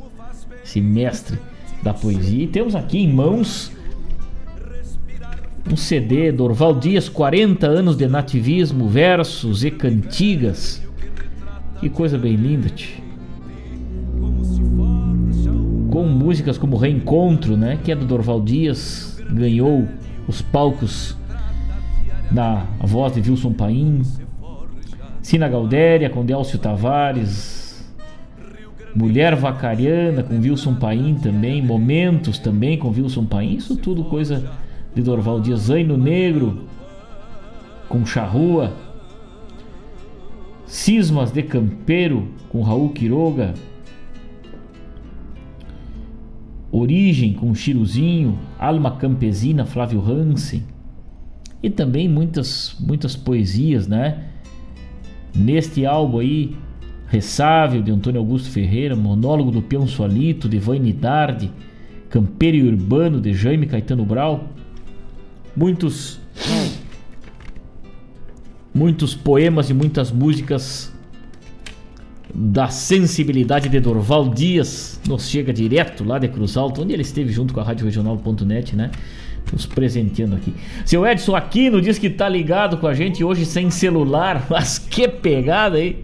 esse 0.64 0.82
mestre 0.82 1.38
da 1.82 1.94
poesia. 1.94 2.44
E 2.44 2.48
temos 2.48 2.76
aqui 2.76 3.00
em 3.00 3.12
mãos 3.12 3.72
um 5.72 5.76
CD, 5.76 6.32
Dorval 6.32 6.74
Dias, 6.80 7.10
40 7.10 7.68
anos 7.68 7.98
de 7.98 8.08
nativismo, 8.08 8.88
versos 8.88 9.64
e 9.64 9.72
cantigas. 9.72 10.82
Que 11.80 11.90
coisa 11.90 12.18
bem 12.18 12.36
linda, 12.36 12.70
tio. 12.70 13.06
Com 15.92 16.06
músicas 16.08 16.58
como 16.58 16.78
Reencontro, 16.78 17.58
né? 17.58 17.78
Que 17.84 17.92
é 17.92 17.96
do 17.96 18.06
Dorval 18.06 18.42
Dias, 18.42 19.17
ganhou 19.30 19.88
os 20.28 20.42
palcos 20.42 21.18
na 22.32 22.66
voz 22.80 23.14
de 23.14 23.30
Wilson 23.30 23.54
Paim, 23.54 24.02
Sina 25.22 25.48
Galdéria 25.48 26.10
com 26.10 26.26
Delcio 26.26 26.60
Tavares, 26.60 27.86
Mulher 28.96 29.36
Vacariana 29.36 30.24
com 30.24 30.40
Wilson 30.40 30.76
Paim 30.76 31.16
também, 31.16 31.62
Momentos 31.62 32.40
também 32.40 32.78
com 32.78 32.90
Wilson 32.90 33.26
Paim, 33.26 33.56
isso 33.56 33.76
tudo 33.76 34.04
coisa 34.06 34.50
de 34.96 35.02
Dorval 35.02 35.40
Dias, 35.40 35.62
Zaino 35.62 35.98
Negro 35.98 36.68
com 37.88 38.06
Charrua, 38.06 38.74
Cismas 40.66 41.32
de 41.32 41.44
Campeiro 41.44 42.28
com 42.50 42.62
Raul 42.62 42.90
Quiroga. 42.90 43.54
Origem 46.72 47.34
com 47.34 47.54
Chiruzinho, 47.56 48.38
Alma 48.60 48.92
Campesina, 48.92 49.66
Flávio 49.66 50.02
Hansen. 50.02 50.64
E 51.62 51.70
também 51.70 52.08
muitas 52.08 52.76
muitas 52.80 53.16
poesias, 53.16 53.88
né? 53.88 54.26
Neste 55.34 55.86
álbum 55.86 56.20
aí, 56.20 56.56
Ressável 57.08 57.82
de 57.82 57.92
Antônio 57.92 58.20
Augusto 58.20 58.50
Ferreira, 58.50 58.96
Monólogo 58.96 59.50
do 59.50 59.62
Peão 59.62 59.88
Solito 59.88 60.50
de 60.50 60.60
Vainidade, 60.60 61.52
Campeiro 62.10 62.68
Urbano 62.68 63.22
de 63.22 63.34
Jaime 63.34 63.66
Caetano 63.66 64.06
Brau. 64.06 64.50
Muitos 65.56 66.20
muitos 68.74 69.16
poemas 69.16 69.70
e 69.70 69.74
muitas 69.74 70.12
músicas 70.12 70.94
da 72.34 72.68
sensibilidade 72.70 73.70
de 73.70 73.80
Dorval 73.80 74.30
Dias 74.30 75.00
nos 75.08 75.30
chega 75.30 75.54
direto 75.54 76.04
lá 76.04 76.20
de 76.20 76.28
Cruz 76.28 76.58
Alto, 76.58 76.82
onde 76.82 76.94
ele 76.94 77.02
esteve 77.02 77.32
junto 77.32 77.54
com 77.54 77.60
a 77.60 77.64
Rádio 77.64 77.86
Regional.net, 77.86 78.76
né? 78.76 78.92
Nos 79.52 79.66
presenteando 79.66 80.36
aqui. 80.36 80.54
Seu 80.86 81.08
Edson 81.08 81.36
Aquino 81.36 81.82
diz 81.82 81.98
que 81.98 82.10
tá 82.10 82.28
ligado 82.28 82.78
com 82.78 82.88
a 82.88 82.94
gente 82.94 83.24
hoje 83.24 83.46
sem 83.46 83.72
celular, 83.72 84.46
mas 84.50 84.78
que 84.78 85.08
pegada 85.08 85.78
aí! 85.78 86.04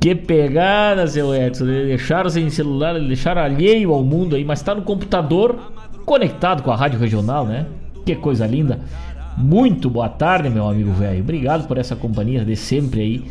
Que 0.00 0.14
pegada, 0.14 1.06
seu 1.06 1.34
Edson. 1.34 1.66
Deixaram 1.66 2.30
sem 2.30 2.48
celular, 2.48 2.98
deixaram 2.98 3.42
alheio 3.42 3.92
ao 3.92 4.04
mundo 4.04 4.36
aí, 4.36 4.44
mas 4.44 4.62
tá 4.62 4.74
no 4.74 4.82
computador 4.82 5.72
conectado 6.04 6.62
com 6.62 6.70
a 6.70 6.76
Rádio 6.76 6.98
Regional, 6.98 7.44
né? 7.44 7.66
Que 8.04 8.14
coisa 8.14 8.46
linda. 8.46 8.80
Muito 9.36 9.90
boa 9.90 10.08
tarde, 10.08 10.48
meu 10.48 10.66
amigo 10.66 10.92
velho. 10.92 11.20
Obrigado 11.20 11.66
por 11.66 11.76
essa 11.76 11.94
companhia 11.94 12.44
de 12.44 12.56
sempre 12.56 13.00
aí. 13.00 13.24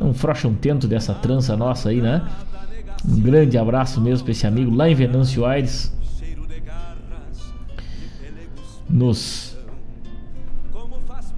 Não 0.00 0.12
frouxa 0.12 0.48
um 0.48 0.54
tento 0.54 0.86
dessa 0.86 1.14
trança 1.14 1.56
nossa 1.56 1.90
aí, 1.90 2.00
né? 2.00 2.26
Um 3.06 3.20
grande 3.20 3.58
abraço 3.58 4.00
mesmo 4.00 4.24
pra 4.24 4.32
esse 4.32 4.46
amigo 4.46 4.74
lá 4.74 4.88
em 4.88 4.94
Venâncio 4.94 5.44
Aires. 5.44 5.92
Nos, 8.88 9.56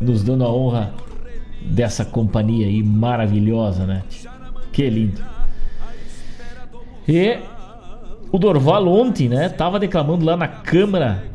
nos 0.00 0.22
dando 0.22 0.44
a 0.44 0.52
honra 0.52 0.92
dessa 1.64 2.04
companhia 2.04 2.66
aí 2.66 2.82
maravilhosa, 2.82 3.86
né? 3.86 4.02
Que 4.72 4.90
lindo. 4.90 5.22
E 7.06 7.38
o 8.32 8.38
Dorval 8.38 8.88
ontem, 8.88 9.28
né? 9.28 9.48
Tava 9.48 9.78
declamando 9.78 10.24
lá 10.24 10.36
na 10.36 10.48
Câmara 10.48 11.33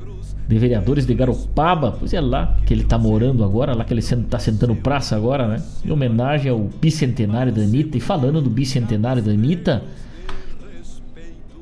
de 0.50 0.58
Vereadores 0.58 1.06
de 1.06 1.14
Garopaba, 1.14 1.92
pois 1.92 2.12
é 2.12 2.20
lá 2.20 2.58
que 2.66 2.74
ele 2.74 2.84
tá 2.84 2.98
morando 2.98 3.44
agora, 3.44 3.76
lá 3.76 3.84
que 3.84 3.94
ele 3.94 4.02
tá 4.02 4.40
sentando 4.40 4.76
praça 4.76 5.16
agora, 5.16 5.48
né? 5.48 5.62
Em 5.86 5.92
homenagem 5.92 6.50
ao 6.50 6.58
bicentenário 6.82 7.54
da 7.54 7.62
Anitta. 7.62 7.98
E 7.98 8.00
falando 8.00 8.42
do 8.42 8.50
bicentenário 8.50 9.22
da 9.22 9.32
Anitta, 9.32 9.84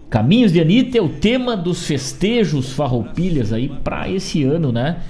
Caminhos 0.10 0.54
de 0.54 0.62
Anitta 0.62 0.98
é 0.98 1.02
o 1.02 1.10
tema 1.10 1.58
dos 1.58 1.86
festejos 1.86 2.72
farroupilhas 2.72 3.52
aí 3.52 3.68
para 3.68 4.10
esse 4.10 4.46
ano, 4.46 4.72
né? 4.72 5.02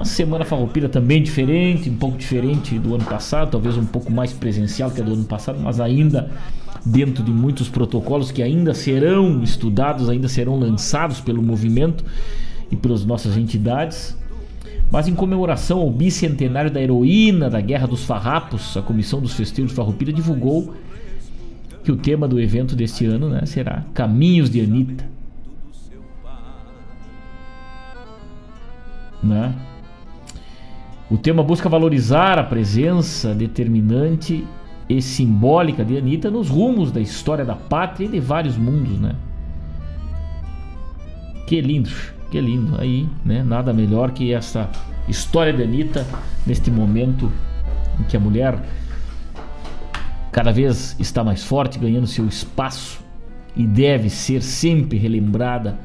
A 0.00 0.04
semana 0.04 0.44
farroupilha 0.44 0.88
também 0.88 1.22
diferente, 1.22 1.88
um 1.88 1.94
pouco 1.94 2.18
diferente 2.18 2.80
do 2.80 2.96
ano 2.96 3.04
passado, 3.04 3.52
talvez 3.52 3.76
um 3.76 3.86
pouco 3.86 4.10
mais 4.10 4.32
presencial 4.32 4.90
que 4.90 5.00
a 5.00 5.04
do 5.04 5.12
ano 5.12 5.22
passado, 5.22 5.60
mas 5.62 5.78
ainda 5.78 6.32
dentro 6.84 7.22
de 7.22 7.30
muitos 7.30 7.68
protocolos 7.68 8.32
que 8.32 8.42
ainda 8.42 8.74
serão 8.74 9.40
estudados, 9.44 10.08
ainda 10.08 10.26
serão 10.26 10.58
lançados 10.58 11.20
pelo 11.20 11.40
movimento 11.40 12.04
e 12.70 12.76
pelas 12.76 13.04
nossas 13.04 13.36
entidades. 13.36 14.16
Mas 14.90 15.08
em 15.08 15.14
comemoração 15.14 15.80
ao 15.80 15.90
bicentenário 15.90 16.70
da 16.70 16.80
heroína 16.80 17.50
da 17.50 17.60
Guerra 17.60 17.86
dos 17.86 18.04
Farrapos, 18.04 18.76
a 18.76 18.82
Comissão 18.82 19.20
dos 19.20 19.34
Festejos 19.34 19.72
Farroupilha 19.72 20.12
divulgou 20.12 20.74
que 21.82 21.90
o 21.90 21.96
tema 21.96 22.26
do 22.26 22.40
evento 22.40 22.74
deste 22.74 23.06
ano 23.06 23.28
né, 23.28 23.44
será 23.46 23.84
Caminhos 23.94 24.50
de 24.50 24.60
Anitta. 24.60 25.04
Né? 29.22 29.54
O 31.10 31.16
tema 31.16 31.42
busca 31.42 31.68
valorizar 31.68 32.38
a 32.38 32.44
presença 32.44 33.34
determinante 33.34 34.44
e 34.88 35.02
simbólica 35.02 35.84
de 35.84 35.96
Anitta 35.96 36.30
nos 36.30 36.48
rumos 36.48 36.90
da 36.92 37.00
história 37.00 37.44
da 37.44 37.54
pátria 37.54 38.06
e 38.06 38.08
de 38.08 38.20
vários 38.20 38.56
mundos, 38.56 38.98
né? 39.00 39.14
Que 41.46 41.60
lindo, 41.60 41.90
que 42.30 42.40
lindo. 42.40 42.80
Aí, 42.80 43.08
né? 43.24 43.42
Nada 43.42 43.72
melhor 43.72 44.10
que 44.12 44.32
essa 44.32 44.70
história 45.08 45.52
de 45.52 45.62
Anitta 45.62 46.06
neste 46.46 46.70
momento 46.70 47.30
em 48.00 48.04
que 48.04 48.16
a 48.16 48.20
mulher 48.20 48.60
cada 50.32 50.52
vez 50.52 50.96
está 50.98 51.24
mais 51.24 51.42
forte, 51.42 51.78
ganhando 51.78 52.06
seu 52.06 52.26
espaço 52.26 53.00
e 53.56 53.66
deve 53.66 54.10
ser 54.10 54.42
sempre 54.42 54.98
relembrada 54.98 55.78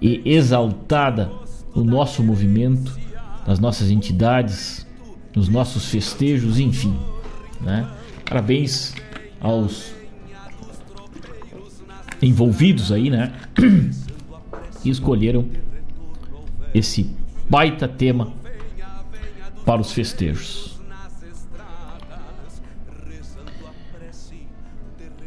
e 0.00 0.22
exaltada 0.24 1.30
no 1.74 1.84
nosso 1.84 2.22
movimento, 2.22 2.98
nas 3.46 3.58
nossas 3.58 3.90
entidades, 3.90 4.86
nos 5.34 5.48
nossos 5.48 5.90
festejos, 5.90 6.58
enfim. 6.58 6.96
Né? 7.60 7.86
Parabéns 8.24 8.94
aos 9.40 9.92
envolvidos 12.22 12.90
aí, 12.90 13.10
né? 13.10 13.32
que 14.82 14.90
escolheram 14.90 15.46
esse 16.74 17.10
baita 17.48 17.88
tema 17.88 18.32
para 19.64 19.80
os 19.80 19.92
festejos. 19.92 20.78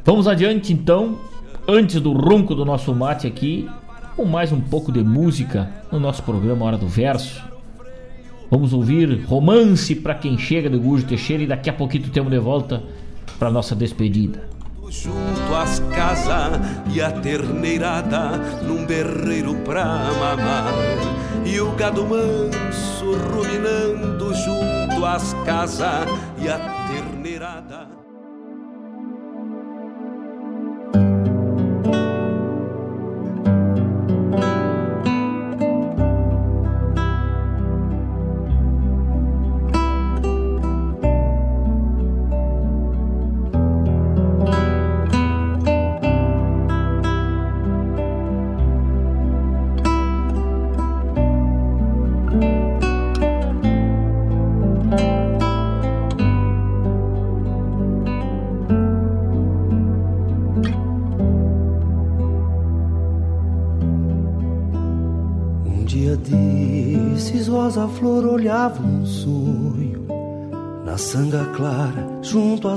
Vamos 0.04 0.28
adiante 0.28 0.74
então, 0.74 1.20
antes 1.68 2.02
do 2.02 2.12
ronco 2.12 2.56
do 2.56 2.66
nosso 2.66 2.94
mate 2.94 3.28
aqui, 3.28 3.70
com 4.16 4.26
mais 4.26 4.52
um 4.52 4.60
pouco 4.60 4.92
de 4.92 5.04
música 5.04 5.72
no 5.92 6.00
nosso 6.00 6.24
programa 6.24 6.66
Hora 6.66 6.78
do 6.78 6.88
Verso. 6.88 7.44
Vamos 8.50 8.74
ouvir 8.74 9.24
Romance 9.26 9.96
para 9.96 10.16
quem 10.16 10.38
chega 10.38 10.70
de 10.70 10.78
Gujo 10.78 11.06
Teixeira 11.06 11.44
e 11.44 11.48
daqui 11.48 11.70
a 11.70 11.74
pouquinho 11.74 12.10
temos 12.10 12.32
de 12.32 12.40
volta 12.40 12.84
para 13.40 13.50
nossa 13.50 13.76
despedida 13.76 14.51
junto 14.92 15.56
às 15.56 15.80
casas 15.96 16.60
e 16.94 17.02
a 17.02 17.12
terneirada 17.12 18.38
num 18.62 18.86
berreiro 18.86 19.56
pra 19.64 19.86
mamar. 19.86 20.74
E 21.46 21.60
o 21.62 21.72
gado 21.72 22.06
manso 22.06 23.14
ruminando 23.34 24.34
junto 24.36 25.06
às 25.06 25.34
casas 25.46 26.08
e 26.38 26.50
a 26.50 26.60
terneirada. 26.88 27.81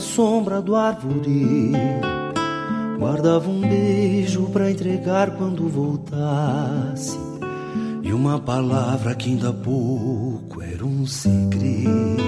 Sombra 0.05 0.61
do 0.61 0.77
árvore. 0.77 1.73
Guardava 2.99 3.49
um 3.51 3.61
beijo 3.61 4.49
para 4.51 4.71
entregar 4.71 5.33
quando 5.33 5.69
voltasse, 5.69 7.19
e 8.03 8.13
uma 8.13 8.39
palavra 8.39 9.15
que 9.15 9.31
ainda 9.31 9.53
pouco 9.53 10.63
era 10.63 10.85
um 10.85 11.07
segredo. 11.07 12.23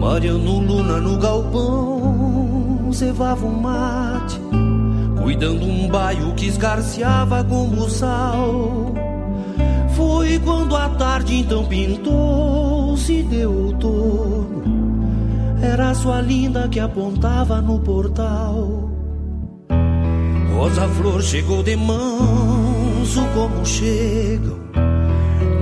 Mariano 0.00 0.58
Luna 0.60 1.00
no 1.00 1.18
galpão, 1.18 2.90
cevava 2.92 3.46
um 3.46 3.60
mate 3.60 4.40
cuidando 5.22 5.66
um 5.66 5.86
baio 5.88 6.34
que 6.34 6.46
esgarciava 6.46 7.44
como 7.44 7.88
sal. 7.90 8.94
Foi 9.94 10.38
quando 10.38 10.74
a 10.74 10.88
tarde 10.88 11.40
então 11.40 11.66
pintou-se 12.98 13.22
de 13.22 13.46
outono. 13.46 14.62
Era 15.62 15.94
sua 15.94 16.20
linda 16.20 16.68
que 16.68 16.80
apontava 16.80 17.62
no 17.62 17.78
portal. 17.78 18.90
Rosa 20.54 20.88
Flor 20.88 21.22
chegou 21.22 21.62
de 21.62 21.76
manso 21.76 23.20
como 23.34 23.64
chegam. 23.64 24.58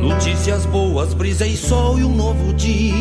No 0.00 0.08
notícias 0.08 0.64
boas, 0.66 1.12
brisa 1.12 1.46
e 1.46 1.56
sol 1.56 1.98
e 1.98 2.04
um 2.04 2.14
novo 2.14 2.54
dia. 2.54 2.94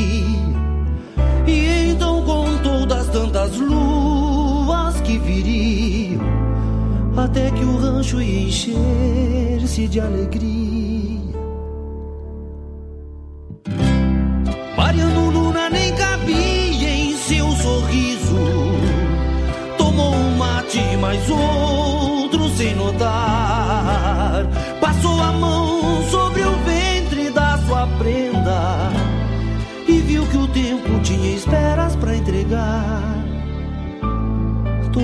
E 1.47 1.91
então 1.91 2.23
contou 2.23 2.85
das 2.85 3.07
tantas 3.07 3.55
luas 3.57 4.99
que 5.01 5.17
viriam, 5.19 6.21
até 7.15 7.51
que 7.51 7.63
o 7.63 7.77
rancho 7.77 8.21
ia 8.21 8.47
encher-se 8.47 9.87
de 9.87 9.99
alegria. 9.99 10.64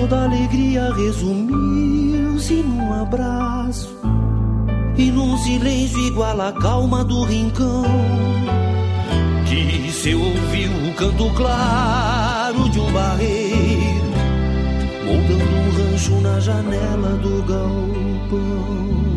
Toda 0.02 0.24
alegria 0.24 0.92
resumiu-se 0.94 2.54
num 2.54 2.92
abraço 2.92 3.96
e 4.96 5.12
num 5.12 5.38
silêncio 5.38 5.96
igual 6.00 6.40
à 6.40 6.50
calma 6.50 7.04
do 7.04 7.22
rincão. 7.22 7.84
Que 9.46 9.92
se 9.92 10.12
ouviu 10.12 10.72
o 10.88 10.94
canto 10.94 11.32
claro 11.36 12.68
de 12.70 12.80
um 12.80 12.92
barreiro, 12.92 14.10
moldando 15.06 15.54
um 15.54 15.70
rancho 15.70 16.20
na 16.20 16.40
janela 16.40 17.10
do 17.18 17.40
galpão. 17.44 19.11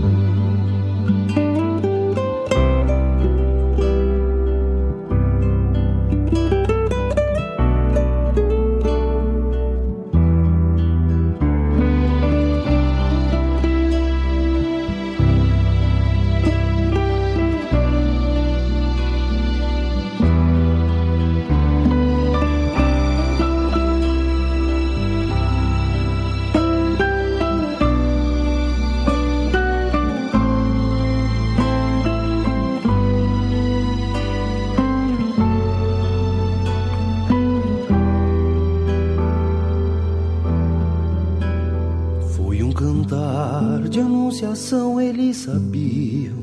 De 44.46 44.52
anunciação, 44.52 45.02
eles 45.02 45.38
sabiam. 45.38 46.36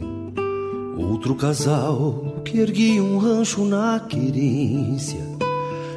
Outro 0.98 1.34
casal 1.34 2.42
que 2.44 2.58
erguia 2.58 3.02
um 3.02 3.18
rancho 3.18 3.64
na 3.64 4.00
querência. 4.00 5.20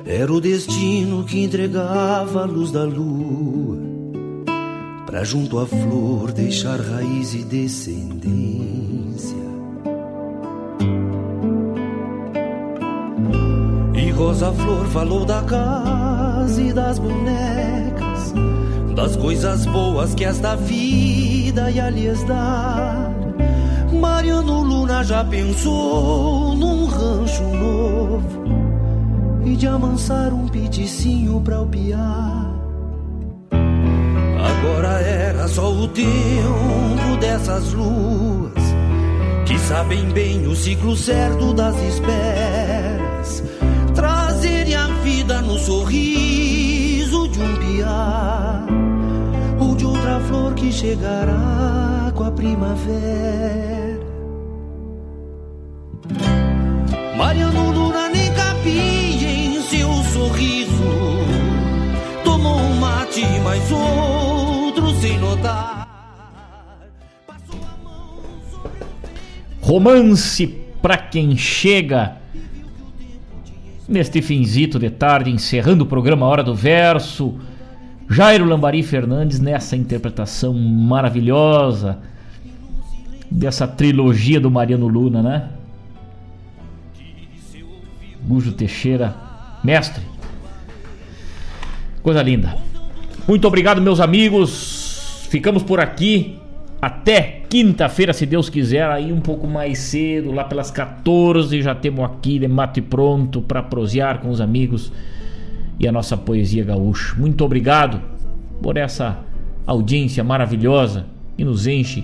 Era 0.05 0.31
o 0.31 0.39
destino 0.39 1.23
que 1.23 1.43
entregava 1.43 2.43
a 2.43 2.45
luz 2.45 2.71
da 2.71 2.83
lua. 2.83 3.77
Pra 5.05 5.23
junto 5.23 5.57
à 5.57 5.65
flor 5.65 6.31
deixar 6.31 6.79
raiz 6.79 7.33
e 7.33 7.43
descendência. 7.43 9.35
E 13.95 14.11
Rosa 14.11 14.51
Flor 14.51 14.85
falou 14.87 15.25
da 15.25 15.41
casa 15.41 16.61
e 16.61 16.71
das 16.71 16.99
bonecas 16.99 17.84
das 18.95 19.15
coisas 19.17 19.65
boas 19.65 20.15
que 20.15 20.23
esta 20.23 20.55
vida 20.55 21.69
ia 21.69 21.89
lhes 21.89 22.23
dar. 22.23 23.13
Mariano 23.91 24.61
Luna 24.61 25.03
já 25.03 25.23
pensou 25.23 26.55
num 26.55 26.85
rancho 26.85 27.43
novo 27.43 28.45
e 29.45 29.55
de 29.55 29.67
amansar 29.67 30.33
um 30.33 30.47
piticinho 30.47 31.41
pra 31.41 31.61
o. 31.61 32.45
Agora 33.51 35.01
era 35.01 35.47
só 35.47 35.71
o 35.71 35.87
tempo 35.89 37.17
dessas 37.19 37.73
luas 37.73 38.53
que 39.45 39.59
sabem 39.59 40.05
bem 40.09 40.47
o 40.47 40.55
ciclo 40.55 40.95
certo 40.95 41.53
das 41.53 41.75
esperas, 41.83 43.43
trazerem 43.93 44.75
a 44.75 44.87
vida 45.03 45.41
no 45.41 45.57
sorriso 45.59 46.24
de 47.35 47.41
um 47.41 47.55
piar 47.57 48.65
ou 49.59 49.75
de 49.75 49.85
outra 49.85 50.21
flor 50.21 50.53
que 50.53 50.71
chegará 50.71 52.09
com 52.15 52.23
a 52.23 52.31
primavera. 52.31 53.99
Mariano 57.17 57.71
Luna 57.71 58.09
nem 58.09 58.31
cabia 58.33 59.29
em 59.29 59.61
seu 59.63 59.91
sorriso, 60.13 61.19
tomou 62.23 62.57
um 62.57 62.75
mate 62.75 63.25
mais 63.43 63.69
outro 63.69 64.95
sem 65.01 65.19
notar. 65.19 65.87
Romance 69.61 70.47
pra 70.81 70.95
quem 70.95 71.35
chega. 71.35 72.17
Neste 73.87 74.21
finzito 74.21 74.79
de 74.79 74.89
tarde, 74.89 75.29
encerrando 75.29 75.83
o 75.83 75.87
programa 75.87 76.25
Hora 76.25 76.43
do 76.43 76.55
Verso. 76.55 77.35
Jairo 78.09 78.45
Lambari 78.45 78.81
Fernandes 78.81 79.39
nessa 79.39 79.75
interpretação 79.75 80.53
maravilhosa 80.53 81.99
dessa 83.29 83.67
trilogia 83.67 84.39
do 84.39 84.49
Mariano 84.49 84.87
Luna, 84.87 85.21
né? 85.21 85.49
Gujo 88.23 88.53
Teixeira, 88.53 89.15
mestre. 89.63 90.03
Coisa 92.01 92.21
linda. 92.21 92.55
Muito 93.27 93.47
obrigado, 93.47 93.81
meus 93.81 93.99
amigos. 93.99 95.27
Ficamos 95.29 95.63
por 95.63 95.79
aqui 95.79 96.39
até 96.85 97.41
quinta-feira, 97.49 98.13
se 98.13 98.27
Deus 98.27 98.47
quiser, 98.47 98.83
aí 98.83 99.11
um 99.11 99.19
pouco 99.19 99.47
mais 99.47 99.79
cedo, 99.79 100.31
lá 100.31 100.43
pelas 100.43 100.69
14, 100.69 101.59
já 101.59 101.73
temos 101.73 102.05
aqui 102.05 102.37
de 102.37 102.47
mate 102.47 102.79
pronto 102.79 103.41
para 103.41 103.63
prosear 103.63 104.19
com 104.19 104.29
os 104.29 104.39
amigos 104.39 104.91
e 105.79 105.87
a 105.87 105.91
nossa 105.91 106.15
poesia 106.15 106.63
gaúcha. 106.63 107.15
Muito 107.17 107.43
obrigado 107.43 107.99
por 108.61 108.77
essa 108.77 109.17
audiência 109.65 110.23
maravilhosa 110.23 111.07
que 111.35 111.43
nos 111.43 111.65
enche 111.65 112.03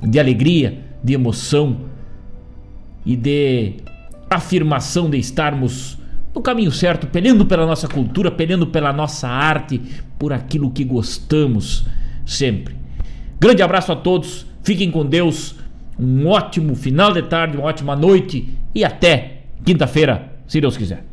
de 0.00 0.20
alegria, 0.20 0.78
de 1.02 1.14
emoção 1.14 1.80
e 3.04 3.16
de 3.16 3.78
afirmação 4.30 5.10
de 5.10 5.18
estarmos 5.18 5.98
no 6.32 6.40
caminho 6.40 6.70
certo, 6.70 7.08
peleando 7.08 7.44
pela 7.44 7.66
nossa 7.66 7.88
cultura, 7.88 8.30
peleando 8.30 8.68
pela 8.68 8.92
nossa 8.92 9.26
arte, 9.26 9.80
por 10.16 10.32
aquilo 10.32 10.70
que 10.70 10.84
gostamos 10.84 11.84
sempre. 12.24 12.81
Grande 13.42 13.60
abraço 13.60 13.90
a 13.90 13.96
todos, 13.96 14.46
fiquem 14.62 14.88
com 14.88 15.04
Deus, 15.04 15.56
um 15.98 16.28
ótimo 16.28 16.76
final 16.76 17.12
de 17.12 17.22
tarde, 17.22 17.56
uma 17.56 17.66
ótima 17.66 17.96
noite. 17.96 18.48
E 18.72 18.84
até 18.84 19.38
quinta-feira, 19.64 20.30
se 20.46 20.60
Deus 20.60 20.76
quiser. 20.76 21.11